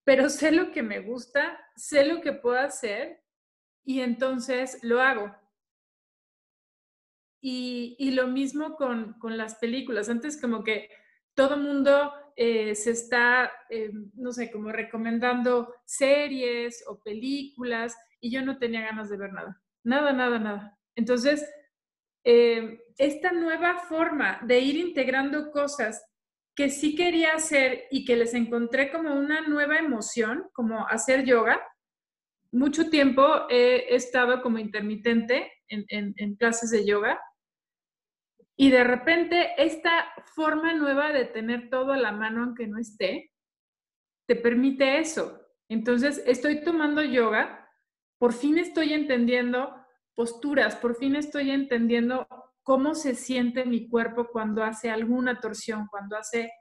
pero 0.04 0.30
sé 0.30 0.50
lo 0.50 0.72
que 0.72 0.82
me 0.82 1.00
gusta, 1.00 1.60
sé 1.76 2.06
lo 2.06 2.22
que 2.22 2.32
puedo 2.32 2.58
hacer 2.58 3.22
y 3.84 4.00
entonces 4.00 4.78
lo 4.82 5.02
hago. 5.02 5.34
Y, 7.40 7.97
y 7.99 8.11
lo 8.11 8.26
mismo 8.26 8.76
con, 8.76 9.14
con, 9.14 9.37
las 9.37 9.54
películas. 9.54 10.09
Antes 10.09 10.38
como 10.40 10.62
que 10.62 10.90
todo 11.35 11.56
mundo 11.56 12.12
eh, 12.37 12.75
se 12.75 12.92
está, 12.92 13.52
eh, 13.68 13.90
no 14.14 14.32
sé, 14.32 14.50
como 14.50 14.73
recomendando 14.73 15.75
series 15.85 16.85
o 16.87 17.02
películas 17.02 17.97
y 18.20 18.30
yo 18.30 18.42
no 18.42 18.59
tenía 18.59 18.82
ganas 18.82 19.11
de 19.11 19.16
ver 19.16 19.32
nada. 19.32 19.61
Nada, 19.85 20.12
nada, 20.12 20.38
nada. 20.38 20.78
Entonces, 20.94 21.49
eh, 22.25 22.80
esta 22.99 23.32
nueva 23.32 23.78
forma 23.80 24.40
de 24.42 24.61
ir 24.61 24.76
integrando 24.76 25.50
cosas 25.50 26.04
que 26.54 26.68
sí 26.68 26.94
quería 26.94 27.32
hacer 27.35 27.85
y 27.90 28.04
que 28.04 28.16
les 28.16 28.35
encontré 28.35 28.90
como 28.90 29.14
una 29.14 29.42
nueva 29.42 29.78
emoción, 29.78 30.49
como 30.52 30.87
hacer 30.88 31.25
yoga, 31.25 31.61
mucho 32.52 32.90
tiempo 32.90 33.47
he 33.49 33.94
estado 33.94 34.42
como 34.42 34.59
intermitente 34.59 35.52
en, 35.68 35.85
en, 35.88 36.14
en 36.16 36.35
clases 36.37 36.70
de 36.70 36.85
yoga 36.85 37.20
y 38.60 38.68
de 38.68 38.84
repente 38.84 39.54
esta 39.56 40.12
forma 40.34 40.74
nueva 40.74 41.14
de 41.14 41.24
tener 41.24 41.70
todo 41.70 41.92
a 41.92 41.96
la 41.96 42.12
mano 42.12 42.42
aunque 42.42 42.66
no 42.66 42.78
esté, 42.78 43.32
te 44.26 44.36
permite 44.36 44.98
eso. 44.98 45.40
Entonces 45.70 46.22
estoy 46.26 46.62
tomando 46.62 47.02
yoga, 47.02 47.66
por 48.18 48.34
fin 48.34 48.58
estoy 48.58 48.92
entendiendo 48.92 49.74
posturas, 50.14 50.76
por 50.76 50.94
fin 50.94 51.16
estoy 51.16 51.50
entendiendo 51.50 52.28
cómo 52.62 52.94
se 52.94 53.14
siente 53.14 53.64
mi 53.64 53.88
cuerpo 53.88 54.28
cuando 54.30 54.62
hace 54.62 54.90
alguna 54.90 55.40
torsión, 55.40 55.86
cuando 55.86 56.18
hace, 56.18 56.52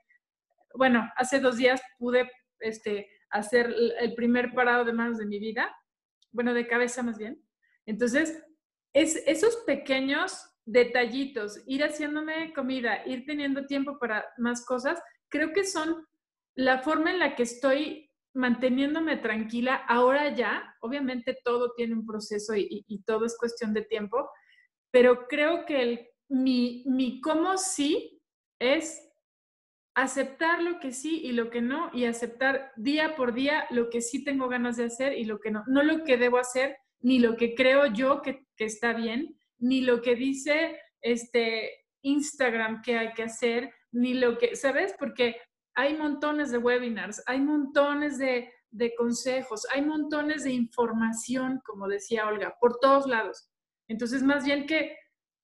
bueno, 0.75 1.05
hace 1.17 1.41
dos 1.41 1.57
días 1.57 1.81
pude 1.97 2.31
este, 2.61 3.09
hacer 3.29 3.75
el 3.99 4.15
primer 4.15 4.53
parado 4.53 4.85
de 4.85 4.93
manos 4.93 5.17
de 5.17 5.25
mi 5.25 5.37
vida, 5.37 5.75
bueno, 6.31 6.53
de 6.53 6.65
cabeza 6.65 7.03
más 7.03 7.17
bien. 7.17 7.43
Entonces, 7.85 8.41
es 8.93 9.21
esos 9.27 9.57
pequeños 9.67 10.48
detallitos, 10.65 11.61
ir 11.65 11.83
haciéndome 11.83 12.53
comida, 12.53 13.05
ir 13.05 13.25
teniendo 13.25 13.65
tiempo 13.65 13.97
para 13.99 14.25
más 14.37 14.65
cosas, 14.65 15.01
creo 15.29 15.51
que 15.53 15.65
son 15.65 16.05
la 16.55 16.79
forma 16.79 17.11
en 17.11 17.19
la 17.19 17.35
que 17.35 17.43
estoy 17.43 18.09
manteniéndome 18.33 19.17
tranquila 19.17 19.75
ahora 19.87 20.35
ya. 20.35 20.75
Obviamente 20.81 21.37
todo 21.43 21.73
tiene 21.75 21.93
un 21.93 22.05
proceso 22.05 22.53
y, 22.55 22.83
todo 23.05 23.25
es 23.25 23.37
cuestión 23.37 23.73
de 23.73 23.83
tiempo, 23.83 24.29
pero 24.91 25.27
creo 25.27 25.65
que 25.65 25.81
el, 25.81 26.07
mi, 26.29 26.83
mi 26.85 27.21
cómo 27.21 27.57
sí 27.57 28.21
es 28.59 29.09
aceptar 29.95 30.61
lo 30.61 30.79
que 30.79 30.91
sí 30.91 31.21
y 31.23 31.31
lo 31.31 31.49
que 31.49 31.61
no, 31.61 31.89
y 31.93 32.05
aceptar 32.05 32.71
día 32.77 33.15
por 33.15 33.33
día 33.33 33.65
lo 33.69 33.89
que 33.89 34.01
sí 34.01 34.23
tengo 34.23 34.47
ganas 34.47 34.77
de 34.77 34.85
hacer 34.85 35.17
y 35.17 35.25
lo 35.25 35.39
que 35.39 35.51
no. 35.51 35.63
No 35.67 35.83
lo 35.83 36.03
que 36.03 36.17
debo 36.17 36.37
hacer, 36.37 36.77
ni 37.01 37.19
lo 37.19 37.35
que 37.35 37.55
creo 37.55 37.87
yo 37.87 38.21
que, 38.21 38.45
que 38.55 38.65
está 38.65 38.93
bien, 38.93 39.38
ni 39.59 39.81
lo 39.81 40.01
que 40.01 40.15
dice 40.15 40.79
este 41.01 41.85
Instagram 42.01 42.81
que 42.81 42.97
hay 42.97 43.13
que 43.13 43.23
hacer, 43.23 43.73
ni 43.91 44.13
lo 44.13 44.37
que, 44.37 44.55
¿sabes? 44.55 44.93
Porque 44.97 45.35
hay 45.75 45.95
montones 45.95 46.51
de 46.51 46.57
webinars, 46.57 47.21
hay 47.25 47.41
montones 47.41 48.17
de, 48.17 48.51
de 48.71 48.95
consejos, 48.95 49.65
hay 49.73 49.81
montones 49.81 50.43
de 50.43 50.51
información, 50.51 51.61
como 51.65 51.87
decía 51.87 52.27
Olga, 52.27 52.55
por 52.59 52.79
todos 52.79 53.07
lados. 53.07 53.49
Entonces, 53.87 54.23
más 54.23 54.45
bien 54.45 54.65
que 54.65 54.97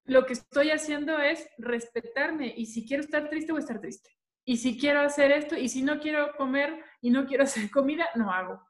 lo 0.06 0.26
que 0.26 0.34
estoy 0.34 0.72
haciendo 0.72 1.18
es 1.20 1.48
respetarme 1.58 2.54
y 2.56 2.68
si 2.68 2.88
quiero 2.88 3.04
estar 3.04 3.30
triste, 3.30 3.52
voy 3.52 3.60
a 3.60 3.66
estar 3.66 3.82
triste. 3.82 4.10
Y 4.48 4.58
si 4.58 4.78
quiero 4.78 5.02
hacer 5.02 5.32
esto, 5.32 5.58
y 5.58 5.70
si 5.70 5.82
no 5.82 6.00
quiero 6.00 6.36
comer 6.38 6.80
y 7.02 7.10
no 7.10 7.26
quiero 7.26 7.44
hacer 7.46 7.70
comida, 7.72 8.08
no 8.16 8.32
hago. 8.32 8.62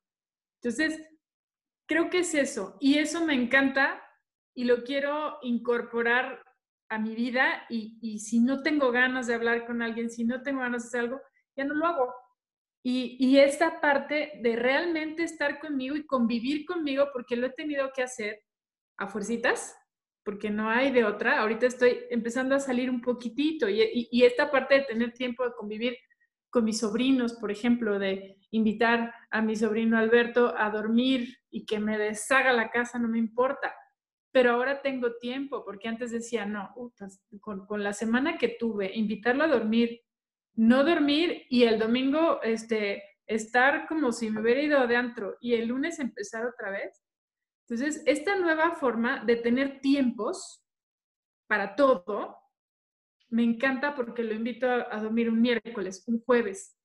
Entonces, 0.62 1.02
creo 1.86 2.10
que 2.10 2.20
es 2.20 2.34
eso. 2.34 2.78
Y 2.80 2.98
eso 2.98 3.26
me 3.26 3.34
encanta 3.34 4.02
y 4.56 4.64
lo 4.64 4.84
quiero 4.84 5.38
incorporar 5.44 6.44
a 6.90 6.98
mi 6.98 7.14
vida. 7.14 7.66
Y, 7.70 8.00
y 8.02 8.20
si 8.20 8.40
no 8.40 8.64
tengo 8.64 8.92
ganas 8.92 9.28
de 9.28 9.36
hablar 9.36 9.68
con 9.68 9.82
alguien, 9.82 10.10
si 10.10 10.24
no 10.24 10.42
tengo 10.42 10.62
ganas 10.62 10.84
de 10.84 10.88
hacer 10.88 11.00
algo, 11.02 11.22
ya 11.56 11.66
no 11.66 11.76
lo 11.76 11.86
hago. 11.86 12.14
Y, 12.84 13.18
y, 13.20 13.40
esta 13.40 13.82
parte 13.82 14.40
de 14.42 14.56
realmente 14.56 15.24
estar 15.24 15.60
conmigo 15.60 15.96
y 15.96 16.06
convivir 16.06 16.66
conmigo, 16.66 17.08
porque 17.12 17.36
lo 17.36 17.48
he 17.48 17.52
tenido 17.52 17.92
que 17.94 18.04
hacer 18.04 18.44
a 18.98 19.08
fuercitas, 19.08 19.76
porque 20.24 20.52
no 20.52 20.70
hay 20.70 20.92
de 20.92 21.04
otra. 21.04 21.40
Ahorita 21.40 21.66
estoy 21.66 22.04
empezando 22.12 22.56
a 22.56 22.60
salir 22.60 22.90
un 22.90 23.02
poquitito 23.02 23.68
y, 23.68 24.08
y, 24.12 24.24
esta 24.24 24.52
parte 24.52 24.76
de 24.76 24.82
tener 24.82 25.14
tiempo 25.14 25.44
de 25.44 25.54
convivir 25.54 25.98
con 26.52 26.64
mis 26.64 26.80
sobrinos, 26.80 27.34
por 27.34 27.52
ejemplo, 27.52 27.98
de 27.98 28.38
invitar 28.52 29.14
a 29.32 29.42
mi 29.42 29.56
sobrino 29.56 29.98
Alberto 29.98 30.54
a 30.56 30.70
dormir 30.70 31.40
y 31.50 31.66
que 31.66 31.80
me 31.80 31.98
deshaga 31.98 32.54
la 32.54 32.70
casa, 32.70 33.00
no 33.00 33.08
me 33.08 33.18
importa. 33.18 33.74
Pero 34.36 34.52
ahora 34.52 34.82
tengo 34.82 35.16
tiempo, 35.16 35.64
porque 35.64 35.88
antes 35.88 36.12
decía, 36.12 36.46
no, 36.46 36.76
con, 37.40 37.82
la 37.82 37.94
semana 37.94 38.38
que 38.38 38.50
tuve, 38.50 38.92
invitarlo 38.94 39.46
a 39.46 39.48
dormir, 39.48 40.02
no 40.56 40.84
dormir 40.84 41.44
y 41.50 41.64
el 41.64 41.80
domingo 41.80 42.42
este, 42.44 43.02
estar 43.28 43.88
como 43.88 44.12
si 44.12 44.30
me 44.30 44.42
hubiera 44.42 44.62
ido 44.62 44.88
de 44.88 44.98
antro 44.98 45.38
y 45.40 45.54
el 45.54 45.70
lunes 45.70 46.00
empezar 46.00 46.46
otra 46.46 46.70
vez. 46.70 47.02
Entonces, 47.62 48.04
esta 48.06 48.36
nueva 48.36 48.76
forma 48.76 49.24
de 49.24 49.38
tener 49.38 49.80
tiempos 49.80 50.62
para 51.48 51.78
todo, 51.78 52.36
me 53.30 53.44
encanta 53.46 53.96
porque 53.96 54.22
lo 54.22 54.34
invito 54.34 54.70
a, 54.70 55.00
dormir 55.00 55.30
un 55.30 55.42
miércoles, 55.42 56.04
un 56.08 56.20
jueves. 56.20 56.78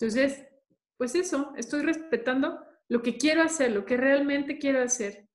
Entonces, 0.00 0.42
pues 0.96 1.14
eso, 1.14 1.52
estoy 1.54 1.82
respetando 1.82 2.64
lo 2.88 3.02
que 3.02 3.18
quiero 3.18 3.42
hacer, 3.42 3.72
lo 3.72 3.84
que 3.84 3.98
realmente 3.98 4.56
quiero 4.56 4.80
hacer, 4.80 5.27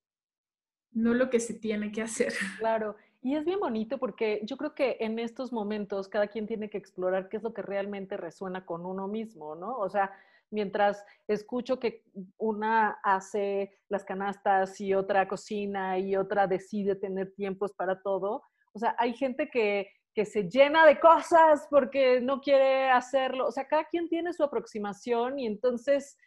no 0.94 1.14
lo 1.14 1.30
que 1.30 1.40
se 1.40 1.54
tiene 1.54 1.92
que 1.92 2.02
hacer. 2.02 2.34
Claro, 2.60 2.96
y 3.22 3.36
es 3.36 3.46
bien 3.46 3.60
bonito 3.60 3.98
porque 3.98 4.42
yo 4.44 4.58
creo 4.58 4.76
que 4.76 4.98
en 5.00 5.18
estos 5.20 5.52
momentos 5.52 6.08
cada 6.08 6.28
quien 6.28 6.46
tiene 6.46 6.70
que 6.70 6.78
explorar 6.78 7.30
qué 7.30 7.38
es 7.38 7.44
lo 7.44 7.54
que 7.54 7.62
realmente 7.62 8.18
resuena 8.18 8.66
con 8.66 8.86
uno 8.86 9.08
mismo, 9.08 9.56
¿no? 9.56 9.78
O 9.78 9.90
sea, 9.90 10.12
mientras 10.52 11.06
escucho 11.28 11.80
que 11.80 12.04
una 12.38 13.00
hace 13.04 13.78
las 13.90 14.04
canastas 14.04 14.80
y 14.82 14.94
otra 14.94 15.28
cocina 15.28 15.98
y 15.98 16.16
otra 16.16 16.48
decide 16.48 16.96
tener 16.96 17.34
tiempos 17.34 17.74
para 17.74 18.02
todo, 18.02 18.44
o 18.74 18.80
sea, 18.80 18.96
hay 19.00 19.14
gente 19.14 19.50
que, 19.50 19.90
que 20.14 20.26
se 20.26 20.50
llena 20.50 20.86
de 20.86 21.00
cosas 21.00 21.68
porque 21.70 22.20
no 22.22 22.42
quiere 22.42 22.90
hacerlo, 22.90 23.48
o 23.48 23.52
sea, 23.52 23.68
cada 23.68 23.86
quien 23.86 24.10
tiene 24.10 24.34
su 24.34 24.44
aproximación 24.44 25.40
y 25.40 25.48
entonces 25.48 26.18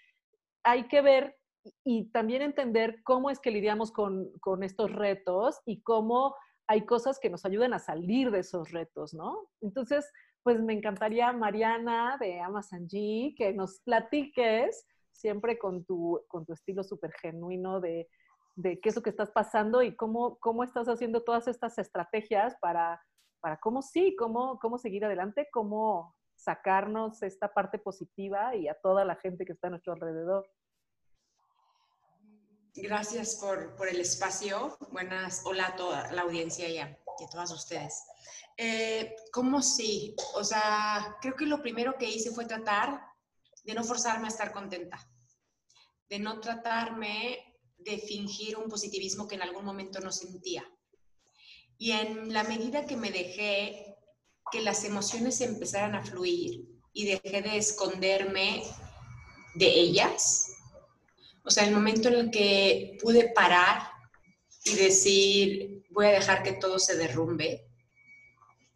hay 0.62 0.88
que 0.88 1.02
ver 1.02 1.36
y 1.84 2.10
también 2.10 2.42
entender 2.42 3.02
cómo 3.04 3.30
es 3.30 3.38
que 3.40 3.50
lidiamos 3.50 3.92
con, 3.92 4.30
con 4.40 4.62
estos 4.62 4.92
retos 4.92 5.60
y 5.64 5.82
cómo 5.82 6.34
hay 6.68 6.84
cosas 6.84 7.18
que 7.20 7.30
nos 7.30 7.44
ayudan 7.44 7.74
a 7.74 7.78
salir 7.78 8.30
de 8.30 8.40
esos 8.40 8.70
retos, 8.72 9.14
¿no? 9.14 9.48
Entonces, 9.60 10.10
pues 10.42 10.60
me 10.62 10.72
encantaría, 10.72 11.32
Mariana 11.32 12.16
de 12.20 12.40
Amazon 12.40 12.88
G, 12.88 13.34
que 13.36 13.52
nos 13.52 13.80
platiques 13.80 14.86
siempre 15.12 15.58
con 15.58 15.84
tu, 15.84 16.22
con 16.28 16.44
tu 16.44 16.52
estilo 16.52 16.82
súper 16.82 17.12
genuino 17.12 17.80
de, 17.80 18.08
de, 18.54 18.80
qué 18.80 18.88
es 18.88 18.96
lo 18.96 19.02
que 19.02 19.10
estás 19.10 19.30
pasando 19.30 19.82
y 19.82 19.96
cómo, 19.96 20.38
cómo 20.38 20.62
estás 20.62 20.88
haciendo 20.88 21.22
todas 21.22 21.48
estas 21.48 21.78
estrategias 21.78 22.56
para, 22.60 23.00
para 23.40 23.58
cómo 23.58 23.82
sí, 23.82 24.14
cómo, 24.16 24.58
cómo 24.58 24.78
seguir 24.78 25.04
adelante, 25.04 25.48
cómo 25.52 26.14
sacarnos 26.36 27.22
esta 27.22 27.52
parte 27.52 27.78
positiva 27.78 28.54
y 28.54 28.68
a 28.68 28.74
toda 28.74 29.04
la 29.04 29.16
gente 29.16 29.44
que 29.46 29.52
está 29.52 29.68
a 29.68 29.70
nuestro 29.70 29.94
alrededor. 29.94 30.48
Gracias 32.78 33.36
por, 33.36 33.74
por, 33.74 33.88
el 33.88 34.00
espacio. 34.00 34.76
Buenas, 34.92 35.40
hola 35.44 35.68
a 35.68 35.76
toda 35.76 36.12
la 36.12 36.22
audiencia 36.22 36.68
y 36.68 36.76
a, 36.76 36.98
y 37.18 37.24
a 37.24 37.28
todas 37.28 37.50
ustedes. 37.50 38.04
Eh, 38.58 39.16
¿Cómo 39.32 39.62
sí? 39.62 40.14
O 40.34 40.44
sea, 40.44 41.16
creo 41.22 41.34
que 41.34 41.46
lo 41.46 41.62
primero 41.62 41.96
que 41.96 42.08
hice 42.08 42.32
fue 42.32 42.44
tratar 42.44 43.00
de 43.64 43.74
no 43.74 43.82
forzarme 43.82 44.26
a 44.26 44.30
estar 44.30 44.52
contenta, 44.52 44.98
de 46.10 46.18
no 46.18 46.38
tratarme 46.38 47.56
de 47.78 47.96
fingir 47.98 48.58
un 48.58 48.68
positivismo 48.68 49.26
que 49.26 49.36
en 49.36 49.42
algún 49.42 49.64
momento 49.64 50.00
no 50.00 50.12
sentía. 50.12 50.62
Y 51.78 51.92
en 51.92 52.32
la 52.32 52.44
medida 52.44 52.84
que 52.84 52.96
me 52.96 53.10
dejé 53.10 53.96
que 54.52 54.60
las 54.60 54.84
emociones 54.84 55.40
empezaran 55.40 55.94
a 55.94 56.04
fluir 56.04 56.68
y 56.92 57.06
dejé 57.06 57.40
de 57.40 57.56
esconderme 57.56 58.62
de 59.54 59.66
ellas, 59.66 60.55
o 61.46 61.50
sea, 61.50 61.64
el 61.64 61.72
momento 61.72 62.08
en 62.08 62.14
el 62.14 62.30
que 62.30 62.98
pude 63.00 63.30
parar 63.32 63.88
y 64.64 64.74
decir, 64.74 65.84
voy 65.90 66.06
a 66.06 66.10
dejar 66.10 66.42
que 66.42 66.52
todo 66.52 66.78
se 66.78 66.96
derrumbe, 66.96 67.68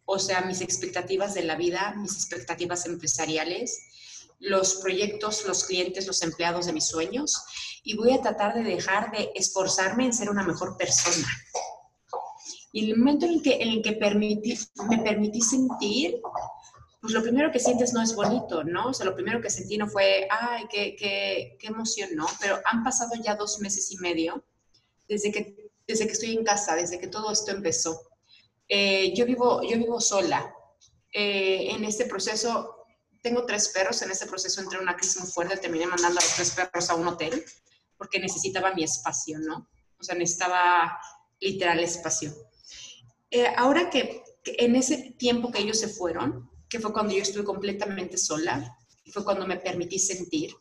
o 0.05 0.17
sea, 0.17 0.41
mis 0.41 0.61
expectativas 0.61 1.33
de 1.33 1.43
la 1.43 1.55
vida, 1.55 1.93
mis 1.97 2.15
expectativas 2.15 2.85
empresariales, 2.85 3.77
los 4.39 4.75
proyectos, 4.75 5.45
los 5.45 5.65
clientes, 5.65 6.07
los 6.07 6.21
empleados 6.23 6.65
de 6.65 6.73
mis 6.73 6.87
sueños, 6.87 7.43
y 7.83 7.95
voy 7.95 8.13
a 8.13 8.21
tratar 8.21 8.53
de 8.53 8.63
dejar 8.63 9.11
de 9.11 9.31
esforzarme 9.35 10.05
en 10.05 10.13
ser 10.13 10.29
una 10.29 10.43
mejor 10.43 10.77
persona. 10.77 11.27
Y 12.71 12.89
el 12.89 12.97
momento 12.97 13.25
en 13.25 13.33
el 13.33 13.41
que, 13.41 13.55
en 13.55 13.69
el 13.69 13.81
que 13.81 13.93
permití, 13.93 14.57
me 14.89 14.99
permití 14.99 15.41
sentir 15.41 16.21
pues 17.01 17.13
lo 17.13 17.23
primero 17.23 17.51
que 17.51 17.59
sientes 17.59 17.93
no 17.93 18.01
es 18.01 18.13
bonito, 18.13 18.63
¿no? 18.63 18.89
O 18.89 18.93
sea, 18.93 19.07
lo 19.07 19.15
primero 19.15 19.41
que 19.41 19.49
sentí 19.49 19.75
no 19.75 19.87
fue, 19.87 20.27
ay, 20.29 20.65
qué, 20.69 20.95
qué, 20.95 21.57
qué 21.59 21.67
emoción, 21.67 22.11
¿no? 22.13 22.27
Pero 22.39 22.61
han 22.63 22.83
pasado 22.83 23.13
ya 23.15 23.35
dos 23.35 23.59
meses 23.59 23.91
y 23.91 23.97
medio 23.97 24.45
desde 25.09 25.31
que, 25.31 25.71
desde 25.87 26.05
que 26.05 26.13
estoy 26.13 26.33
en 26.33 26.43
casa, 26.43 26.75
desde 26.75 26.99
que 26.99 27.07
todo 27.07 27.31
esto 27.31 27.51
empezó. 27.51 28.07
Eh, 28.67 29.13
yo, 29.15 29.25
vivo, 29.25 29.63
yo 29.63 29.77
vivo 29.79 29.99
sola. 29.99 30.53
Eh, 31.11 31.71
en 31.71 31.83
este 31.85 32.05
proceso, 32.05 32.85
tengo 33.23 33.47
tres 33.47 33.69
perros, 33.69 33.99
en 34.03 34.11
este 34.11 34.27
proceso 34.27 34.61
entré 34.61 34.77
en 34.77 34.83
una 34.83 34.95
crisis 34.95 35.19
muy 35.19 35.31
fuerte, 35.31 35.57
terminé 35.57 35.87
mandando 35.87 36.19
a 36.19 36.23
los 36.23 36.35
tres 36.35 36.51
perros 36.51 36.87
a 36.91 36.95
un 36.95 37.07
hotel 37.07 37.43
porque 37.97 38.19
necesitaba 38.19 38.75
mi 38.75 38.83
espacio, 38.83 39.39
¿no? 39.39 39.67
O 39.99 40.03
sea, 40.03 40.13
necesitaba 40.13 40.99
literal 41.39 41.79
espacio. 41.79 42.31
Eh, 43.31 43.47
ahora 43.57 43.89
que, 43.89 44.23
que 44.43 44.55
en 44.59 44.75
ese 44.75 45.15
tiempo 45.17 45.51
que 45.51 45.59
ellos 45.59 45.79
se 45.79 45.87
fueron, 45.87 46.50
que 46.71 46.79
fue 46.79 46.93
cuando 46.93 47.13
yo 47.13 47.21
estuve 47.21 47.43
completamente 47.43 48.17
sola, 48.17 48.77
fue 49.11 49.25
cuando 49.25 49.45
me 49.45 49.57
permití 49.57 49.99
sentir. 49.99 50.55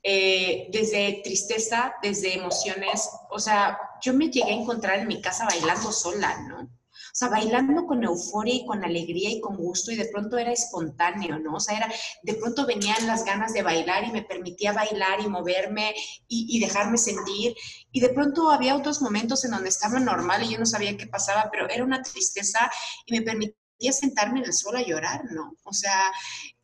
Eh, 0.00 0.68
desde 0.70 1.20
tristeza, 1.24 1.94
desde 2.00 2.34
emociones, 2.34 3.10
o 3.28 3.40
sea, 3.40 3.76
yo 4.00 4.14
me 4.14 4.30
llegué 4.30 4.52
a 4.52 4.54
encontrar 4.54 5.00
en 5.00 5.08
mi 5.08 5.20
casa 5.20 5.44
bailando 5.44 5.90
sola, 5.90 6.46
¿no? 6.48 6.60
O 6.60 7.18
sea, 7.18 7.28
bailando 7.28 7.86
con 7.86 8.04
euforia 8.04 8.54
y 8.54 8.66
con 8.66 8.84
alegría 8.84 9.30
y 9.30 9.40
con 9.40 9.56
gusto 9.56 9.90
y 9.90 9.96
de 9.96 10.04
pronto 10.04 10.38
era 10.38 10.52
espontáneo, 10.52 11.40
¿no? 11.40 11.56
O 11.56 11.60
sea, 11.60 11.76
era, 11.76 11.92
de 12.22 12.34
pronto 12.34 12.64
venían 12.64 13.06
las 13.08 13.24
ganas 13.24 13.52
de 13.52 13.62
bailar 13.62 14.04
y 14.04 14.12
me 14.12 14.22
permitía 14.22 14.72
bailar 14.72 15.20
y 15.20 15.28
moverme 15.28 15.92
y, 16.28 16.46
y 16.56 16.60
dejarme 16.60 16.98
sentir. 16.98 17.56
Y 17.90 18.00
de 18.00 18.10
pronto 18.10 18.50
había 18.50 18.76
otros 18.76 19.02
momentos 19.02 19.44
en 19.44 19.52
donde 19.52 19.70
estaba 19.70 19.98
normal 19.98 20.44
y 20.44 20.50
yo 20.50 20.58
no 20.58 20.66
sabía 20.66 20.96
qué 20.96 21.08
pasaba, 21.08 21.48
pero 21.50 21.68
era 21.68 21.82
una 21.82 22.02
tristeza 22.02 22.70
y 23.06 23.12
me 23.12 23.22
permitía 23.22 23.56
a 23.88 23.92
sentarme 23.92 24.40
en 24.40 24.46
el 24.46 24.52
suelo 24.52 24.78
a 24.78 24.86
llorar, 24.86 25.24
¿no? 25.30 25.56
O 25.64 25.72
sea, 25.72 26.12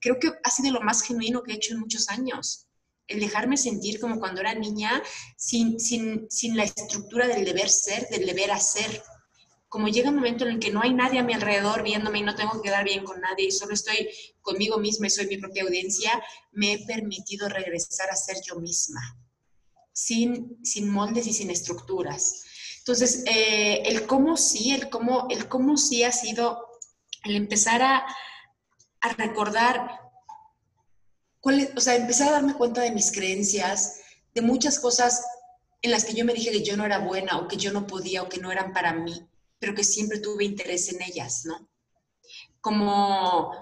creo 0.01 0.19
que 0.19 0.33
ha 0.43 0.51
sido 0.51 0.73
lo 0.73 0.81
más 0.81 1.03
genuino 1.03 1.43
que 1.43 1.53
he 1.53 1.57
hecho 1.57 1.75
en 1.75 1.81
muchos 1.81 2.09
años. 2.09 2.67
El 3.07 3.21
dejarme 3.21 3.57
sentir 3.57 4.01
como 4.01 4.19
cuando 4.19 4.41
era 4.41 4.55
niña, 4.55 5.03
sin, 5.37 5.79
sin, 5.79 6.27
sin 6.31 6.57
la 6.57 6.65
estructura 6.65 7.27
del 7.29 7.45
deber 7.45 7.69
ser, 7.69 8.09
del 8.09 8.27
deber 8.27 8.51
hacer. 8.51 9.03
Como 9.69 9.89
llega 9.89 10.11
un 10.11 10.17
momento 10.17 10.45
en 10.45 10.53
el 10.53 10.59
que 10.59 10.71
no 10.71 10.83
hay 10.83 10.93
nadie 10.95 11.19
a 11.19 11.25
mi 11.25 11.35
alrededor 11.35 11.83
viéndome 11.83 12.19
y 12.19 12.23
no 12.23 12.35
tengo 12.35 12.53
que 12.53 12.69
quedar 12.69 12.85
bien 12.85 13.05
con 13.05 13.21
nadie 13.21 13.47
y 13.47 13.51
solo 13.51 13.75
estoy 13.75 14.09
conmigo 14.41 14.79
misma 14.79 15.07
y 15.07 15.11
soy 15.11 15.27
mi 15.27 15.39
propia 15.39 15.63
audiencia, 15.63 16.23
me 16.53 16.75
he 16.75 16.87
permitido 16.87 17.49
regresar 17.49 18.11
a 18.11 18.17
ser 18.17 18.37
yo 18.47 18.57
misma, 18.57 19.01
sin, 19.93 20.59
sin 20.63 20.89
moldes 20.89 21.27
y 21.27 21.33
sin 21.33 21.51
estructuras. 21.51 22.45
Entonces, 22.79 23.23
eh, 23.27 23.83
el 23.87 24.07
cómo 24.07 24.37
sí, 24.37 24.73
el 24.73 24.91
cómo, 24.91 25.29
el 25.31 25.49
cómo 25.49 25.77
sí 25.77 26.03
ha 26.03 26.13
sido 26.13 26.72
el 27.25 27.37
empezar 27.37 27.83
a, 27.83 28.07
a 29.01 29.09
recordar 29.17 30.03
o 31.77 31.81
sea, 31.81 31.97
empecé 31.97 32.25
a 32.25 32.31
darme 32.31 32.55
cuenta 32.55 32.83
de 32.83 32.93
mis 32.93 33.11
creencias, 33.11 34.01
de 34.35 34.43
muchas 34.43 34.79
cosas 34.79 35.25
en 35.83 35.91
las 35.91 36.05
que 36.05 36.15
yo 36.15 36.25
me 36.25 36.33
dije 36.33 36.53
que 36.53 36.63
yo 36.63 36.77
no 36.77 36.85
era 36.85 36.99
buena 36.99 37.39
o 37.39 37.49
que 37.49 37.57
yo 37.57 37.73
no 37.73 37.87
podía 37.87 38.23
o 38.23 38.29
que 38.29 38.39
no 38.39 38.53
eran 38.53 38.73
para 38.73 38.93
mí, 38.93 39.29
pero 39.59 39.75
que 39.75 39.83
siempre 39.83 40.21
tuve 40.21 40.45
interés 40.45 40.93
en 40.93 41.03
ellas, 41.03 41.45
¿no? 41.45 41.69
Como 42.61 43.53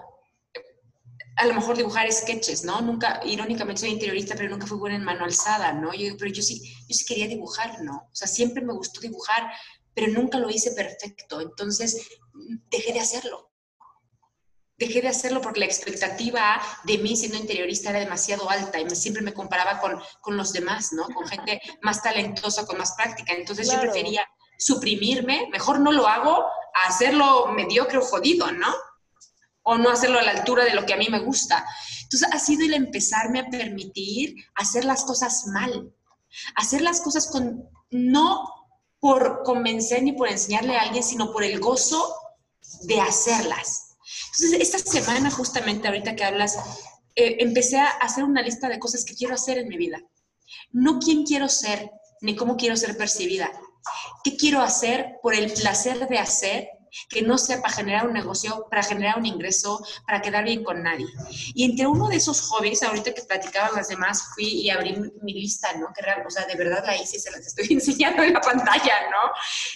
a 1.37 1.45
lo 1.45 1.53
mejor 1.55 1.75
dibujar 1.75 2.11
sketches, 2.11 2.63
¿no? 2.63 2.81
Nunca, 2.81 3.21
irónicamente 3.25 3.81
soy 3.81 3.89
interiorista, 3.89 4.35
pero 4.35 4.49
nunca 4.49 4.67
fui 4.67 4.77
buena 4.77 4.97
en 4.97 5.03
mano 5.03 5.25
alzada, 5.25 5.73
¿no? 5.73 5.91
Yo, 5.93 6.15
pero 6.19 6.31
yo 6.31 6.43
sí, 6.43 6.61
yo 6.87 6.95
sí 6.95 7.03
quería 7.05 7.27
dibujar, 7.27 7.81
¿no? 7.81 8.09
O 8.11 8.15
sea, 8.15 8.27
siempre 8.27 8.63
me 8.63 8.73
gustó 8.73 9.01
dibujar, 9.01 9.51
pero 9.95 10.11
nunca 10.11 10.37
lo 10.37 10.51
hice 10.51 10.71
perfecto. 10.73 11.41
Entonces, 11.41 12.07
dejé 12.69 12.93
de 12.93 12.99
hacerlo. 12.99 13.50
Dejé 14.81 14.99
de 15.03 15.09
hacerlo 15.09 15.41
porque 15.41 15.59
la 15.59 15.67
expectativa 15.67 16.59
de 16.85 16.97
mí 16.97 17.15
siendo 17.15 17.37
interiorista 17.37 17.91
era 17.91 17.99
demasiado 17.99 18.49
alta 18.49 18.79
y 18.79 18.85
me, 18.85 18.95
siempre 18.95 19.21
me 19.21 19.31
comparaba 19.31 19.79
con, 19.79 20.01
con 20.21 20.35
los 20.35 20.53
demás, 20.53 20.91
¿no? 20.91 21.03
Con 21.13 21.27
gente 21.27 21.61
más 21.83 22.01
talentosa, 22.01 22.65
con 22.65 22.79
más 22.79 22.93
práctica. 22.93 23.33
Entonces 23.33 23.71
yo 23.71 23.79
prefería 23.79 24.27
suprimirme, 24.57 25.47
mejor 25.51 25.79
no 25.79 25.91
lo 25.91 26.07
hago, 26.07 26.43
a 26.73 26.87
hacerlo 26.87 27.49
mediocre 27.49 27.99
o 27.99 28.01
jodido, 28.01 28.51
¿no? 28.51 28.73
O 29.61 29.77
no 29.77 29.91
hacerlo 29.91 30.17
a 30.17 30.23
la 30.23 30.31
altura 30.31 30.65
de 30.65 30.73
lo 30.73 30.83
que 30.83 30.95
a 30.95 30.97
mí 30.97 31.09
me 31.11 31.19
gusta. 31.19 31.63
Entonces 32.01 32.27
ha 32.31 32.39
sido 32.39 32.65
el 32.65 32.73
empezarme 32.73 33.41
a 33.41 33.49
permitir 33.51 34.33
hacer 34.55 34.83
las 34.83 35.03
cosas 35.03 35.45
mal, 35.45 35.93
hacer 36.55 36.81
las 36.81 37.01
cosas 37.01 37.27
con, 37.27 37.69
no 37.91 38.49
por 38.99 39.43
convencer 39.43 40.01
ni 40.01 40.13
por 40.13 40.27
enseñarle 40.27 40.75
a 40.75 40.81
alguien, 40.81 41.03
sino 41.03 41.31
por 41.31 41.43
el 41.43 41.59
gozo 41.59 42.15
de 42.81 42.99
hacerlas. 42.99 43.90
Entonces, 44.37 44.61
esta 44.61 44.77
semana, 44.79 45.29
justamente 45.29 45.87
ahorita 45.87 46.15
que 46.15 46.23
hablas, 46.23 46.57
eh, 47.15 47.37
empecé 47.39 47.77
a 47.77 47.87
hacer 47.87 48.23
una 48.23 48.41
lista 48.41 48.69
de 48.69 48.79
cosas 48.79 49.03
que 49.03 49.15
quiero 49.15 49.35
hacer 49.35 49.57
en 49.57 49.67
mi 49.67 49.77
vida. 49.77 49.99
No 50.71 50.99
quién 50.99 51.23
quiero 51.23 51.49
ser, 51.49 51.91
ni 52.21 52.35
cómo 52.35 52.55
quiero 52.55 52.77
ser 52.77 52.97
percibida. 52.97 53.51
¿Qué 54.23 54.37
quiero 54.37 54.61
hacer 54.61 55.17
por 55.21 55.35
el 55.35 55.51
placer 55.51 56.07
de 56.07 56.19
hacer 56.19 56.69
que 57.09 57.21
no 57.21 57.37
sea 57.37 57.61
para 57.61 57.73
generar 57.73 58.07
un 58.07 58.13
negocio, 58.13 58.67
para 58.69 58.83
generar 58.83 59.17
un 59.17 59.25
ingreso, 59.25 59.85
para 60.05 60.21
quedar 60.21 60.43
bien 60.43 60.63
con 60.63 60.83
nadie. 60.83 61.07
Y 61.53 61.65
entre 61.65 61.87
uno 61.87 62.07
de 62.07 62.17
esos 62.17 62.41
hobbies, 62.41 62.83
ahorita 62.83 63.13
que 63.13 63.23
platicaban 63.23 63.75
las 63.75 63.87
demás, 63.87 64.29
fui 64.33 64.45
y 64.45 64.69
abrí 64.69 64.95
mi 65.21 65.33
lista, 65.33 65.73
¿no? 65.77 65.87
Que 65.93 66.01
real, 66.01 66.23
o 66.25 66.29
sea, 66.29 66.45
de 66.45 66.55
verdad 66.55 66.83
la 66.85 66.95
hice 66.95 67.17
y 67.17 67.19
se 67.19 67.31
las 67.31 67.45
estoy 67.45 67.67
enseñando 67.71 68.23
en 68.23 68.33
la 68.33 68.41
pantalla, 68.41 69.09
¿no? 69.09 69.31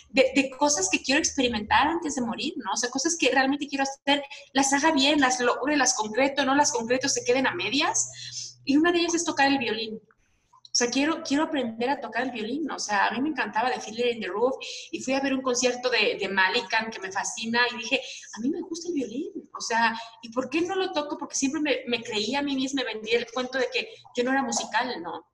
De, 0.09 0.31
de, 0.35 0.49
cosas 0.57 0.87
que 0.89 1.01
quiero 1.01 1.19
experimentar 1.19 1.87
antes 1.87 2.15
de 2.15 2.21
morir, 2.21 2.53
¿no? 2.57 2.71
O 2.73 2.77
sea, 2.77 2.89
cosas 2.89 3.17
que 3.19 3.29
realmente 3.29 3.67
quiero 3.67 3.83
hacer, 3.83 4.23
las 4.53 4.71
haga 4.73 4.91
bien, 4.91 5.19
las 5.19 5.39
logre, 5.39 5.75
las 5.75 5.93
concreto, 5.93 6.45
no 6.45 6.55
las 6.55 6.71
concreto 6.71 7.09
se 7.09 7.23
queden 7.23 7.47
a 7.47 7.53
medias. 7.53 8.59
Y 8.63 8.77
una 8.77 8.91
de 8.91 8.99
ellas 8.99 9.13
es 9.13 9.25
tocar 9.25 9.47
el 9.47 9.59
violín. 9.59 10.01
O 10.75 10.77
sea, 10.77 10.89
quiero, 10.89 11.23
quiero 11.23 11.43
aprender 11.43 11.89
a 11.89 12.01
tocar 12.01 12.23
el 12.23 12.31
violín. 12.31 12.69
O 12.69 12.79
sea, 12.79 13.07
a 13.07 13.11
mí 13.11 13.21
me 13.21 13.29
encantaba 13.29 13.71
The 13.71 13.79
Fiddler 13.79 14.13
in 14.13 14.19
the 14.19 14.27
Roof 14.27 14.55
y 14.91 14.99
fui 14.99 15.13
a 15.13 15.21
ver 15.21 15.33
un 15.33 15.41
concierto 15.41 15.89
de, 15.89 16.17
de 16.19 16.27
Malikan 16.27 16.91
que 16.91 16.99
me 16.99 17.13
fascina 17.13 17.61
y 17.71 17.77
dije, 17.77 18.01
a 18.35 18.41
mí 18.41 18.49
me 18.49 18.59
gusta 18.59 18.89
el 18.89 18.95
violín. 18.95 19.31
O 19.57 19.61
sea, 19.61 19.97
¿y 20.21 20.33
por 20.33 20.49
qué 20.49 20.59
no 20.59 20.75
lo 20.75 20.91
toco? 20.91 21.17
Porque 21.17 21.35
siempre 21.35 21.61
me, 21.61 21.77
me 21.87 22.03
creía 22.03 22.39
a 22.39 22.41
mí 22.41 22.55
misma, 22.55 22.83
me 22.83 22.93
vendía 22.93 23.17
el 23.19 23.31
cuento 23.31 23.57
de 23.57 23.69
que 23.71 23.87
yo 24.17 24.25
no 24.25 24.31
era 24.31 24.43
musical, 24.43 25.01
¿no? 25.01 25.25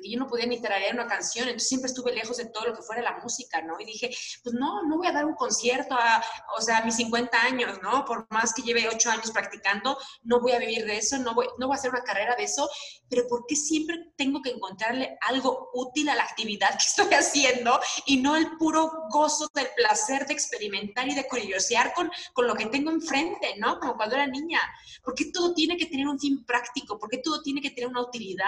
Que 0.00 0.10
yo 0.10 0.18
no 0.18 0.26
podía 0.26 0.46
ni 0.46 0.60
tararear 0.60 0.94
una 0.94 1.06
canción, 1.06 1.48
entonces 1.48 1.68
siempre 1.68 1.88
estuve 1.88 2.12
lejos 2.12 2.36
de 2.36 2.46
todo 2.46 2.66
lo 2.66 2.74
que 2.74 2.82
fuera 2.82 3.02
la 3.02 3.18
música, 3.22 3.62
¿no? 3.62 3.78
Y 3.80 3.84
dije, 3.84 4.10
pues 4.42 4.54
no, 4.54 4.82
no 4.84 4.98
voy 4.98 5.06
a 5.06 5.12
dar 5.12 5.24
un 5.24 5.34
concierto 5.34 5.94
a, 5.94 6.22
o 6.56 6.60
sea, 6.60 6.78
a 6.78 6.84
mis 6.84 6.96
50 6.96 7.40
años, 7.42 7.78
¿no? 7.82 8.04
Por 8.04 8.26
más 8.30 8.52
que 8.54 8.62
lleve 8.62 8.88
8 8.88 9.10
años 9.10 9.30
practicando, 9.30 9.98
no 10.22 10.40
voy 10.40 10.52
a 10.52 10.58
vivir 10.58 10.84
de 10.84 10.98
eso, 10.98 11.18
no 11.18 11.34
voy, 11.34 11.46
no 11.58 11.66
voy 11.66 11.76
a 11.76 11.78
hacer 11.78 11.90
una 11.90 12.02
carrera 12.02 12.34
de 12.36 12.44
eso, 12.44 12.68
pero 13.08 13.26
¿por 13.28 13.46
qué 13.46 13.56
siempre 13.56 14.12
tengo 14.16 14.42
que 14.42 14.50
encontrarle 14.50 15.18
algo 15.26 15.70
útil 15.74 16.08
a 16.08 16.14
la 16.14 16.24
actividad 16.24 16.70
que 16.70 16.76
estoy 16.86 17.12
haciendo 17.14 17.78
y 18.06 18.18
no 18.18 18.36
el 18.36 18.56
puro 18.56 18.90
gozo 19.10 19.48
del 19.54 19.68
placer 19.76 20.26
de 20.26 20.34
experimentar 20.34 21.08
y 21.08 21.14
de 21.14 21.26
curiosear 21.26 21.92
con, 21.94 22.10
con 22.32 22.46
lo 22.46 22.54
que 22.54 22.66
tengo 22.66 22.90
enfrente, 22.90 23.54
¿no? 23.58 23.78
Como 23.80 23.96
cuando 23.96 24.16
era 24.16 24.26
niña. 24.26 24.60
¿Por 25.02 25.14
qué 25.14 25.26
todo 25.32 25.54
tiene 25.54 25.76
que 25.76 25.86
tener 25.86 26.06
un 26.06 26.18
fin 26.18 26.44
práctico? 26.44 26.98
¿Por 26.98 27.08
qué 27.08 27.18
todo 27.18 27.42
tiene 27.42 27.60
que 27.60 27.70
tener 27.70 27.88
una 27.88 28.02
utilidad? 28.02 28.46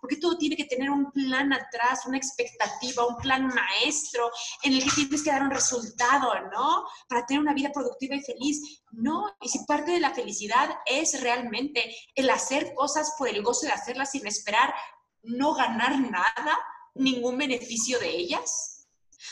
¿Por 0.00 0.10
qué 0.10 0.16
todo 0.16 0.36
tiene 0.36 0.56
que 0.56 0.64
tener 0.64 0.85
un 0.90 1.10
plan 1.12 1.52
atrás, 1.52 2.06
una 2.06 2.16
expectativa, 2.16 3.06
un 3.06 3.16
plan 3.16 3.46
maestro 3.46 4.30
en 4.62 4.74
el 4.74 4.84
que 4.84 4.90
tienes 4.90 5.22
que 5.22 5.30
dar 5.30 5.42
un 5.42 5.50
resultado, 5.50 6.32
¿no? 6.52 6.84
Para 7.08 7.26
tener 7.26 7.40
una 7.40 7.54
vida 7.54 7.70
productiva 7.72 8.16
y 8.16 8.22
feliz. 8.22 8.82
No, 8.92 9.26
y 9.40 9.48
si 9.48 9.64
parte 9.66 9.92
de 9.92 10.00
la 10.00 10.14
felicidad 10.14 10.70
es 10.86 11.20
realmente 11.20 11.94
el 12.14 12.30
hacer 12.30 12.74
cosas 12.74 13.14
por 13.18 13.28
el 13.28 13.42
gozo 13.42 13.66
de 13.66 13.72
hacerlas 13.72 14.10
sin 14.10 14.26
esperar 14.26 14.74
no 15.22 15.54
ganar 15.54 15.98
nada, 15.98 16.58
ningún 16.94 17.38
beneficio 17.38 17.98
de 17.98 18.08
ellas. 18.08 18.76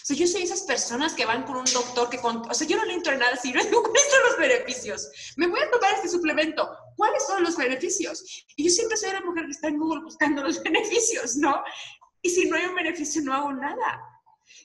O 0.03 0.07
sea, 0.07 0.17
yo 0.17 0.27
soy 0.27 0.43
esas 0.43 0.63
personas 0.63 1.15
que 1.15 1.25
van 1.25 1.45
con 1.45 1.57
un 1.57 1.65
doctor 1.65 2.11
que, 2.11 2.19
con, 2.19 2.49
o 2.51 2.55
sea, 2.55 2.67
yo 2.67 2.77
no 2.77 2.85
le 2.85 2.95
entro 2.95 3.13
en 3.13 3.21
nada 3.21 3.37
si 3.37 3.53
no 3.53 3.63
digo 3.63 3.83
cuáles 3.83 4.11
son 4.11 4.23
los 4.29 4.39
beneficios. 4.39 5.09
Me 5.37 5.47
voy 5.47 5.61
a 5.61 5.71
tomar 5.71 5.95
este 5.95 6.09
suplemento. 6.09 6.69
¿Cuáles 6.97 7.27
son 7.27 7.43
los 7.43 7.57
beneficios? 7.57 8.47
Y 8.57 8.65
yo 8.65 8.71
siempre 8.71 8.97
soy 8.97 9.13
la 9.13 9.21
mujer 9.21 9.45
que 9.45 9.53
está 9.53 9.69
en 9.69 9.79
Google 9.79 10.03
buscando 10.03 10.43
los 10.43 10.63
beneficios, 10.63 11.37
¿no? 11.37 11.63
Y 12.23 12.31
si 12.31 12.49
no 12.49 12.57
hay 12.57 12.65
un 12.65 12.75
beneficio, 12.75 13.23
no 13.23 13.35
hago 13.35 13.53
nada. 13.53 14.01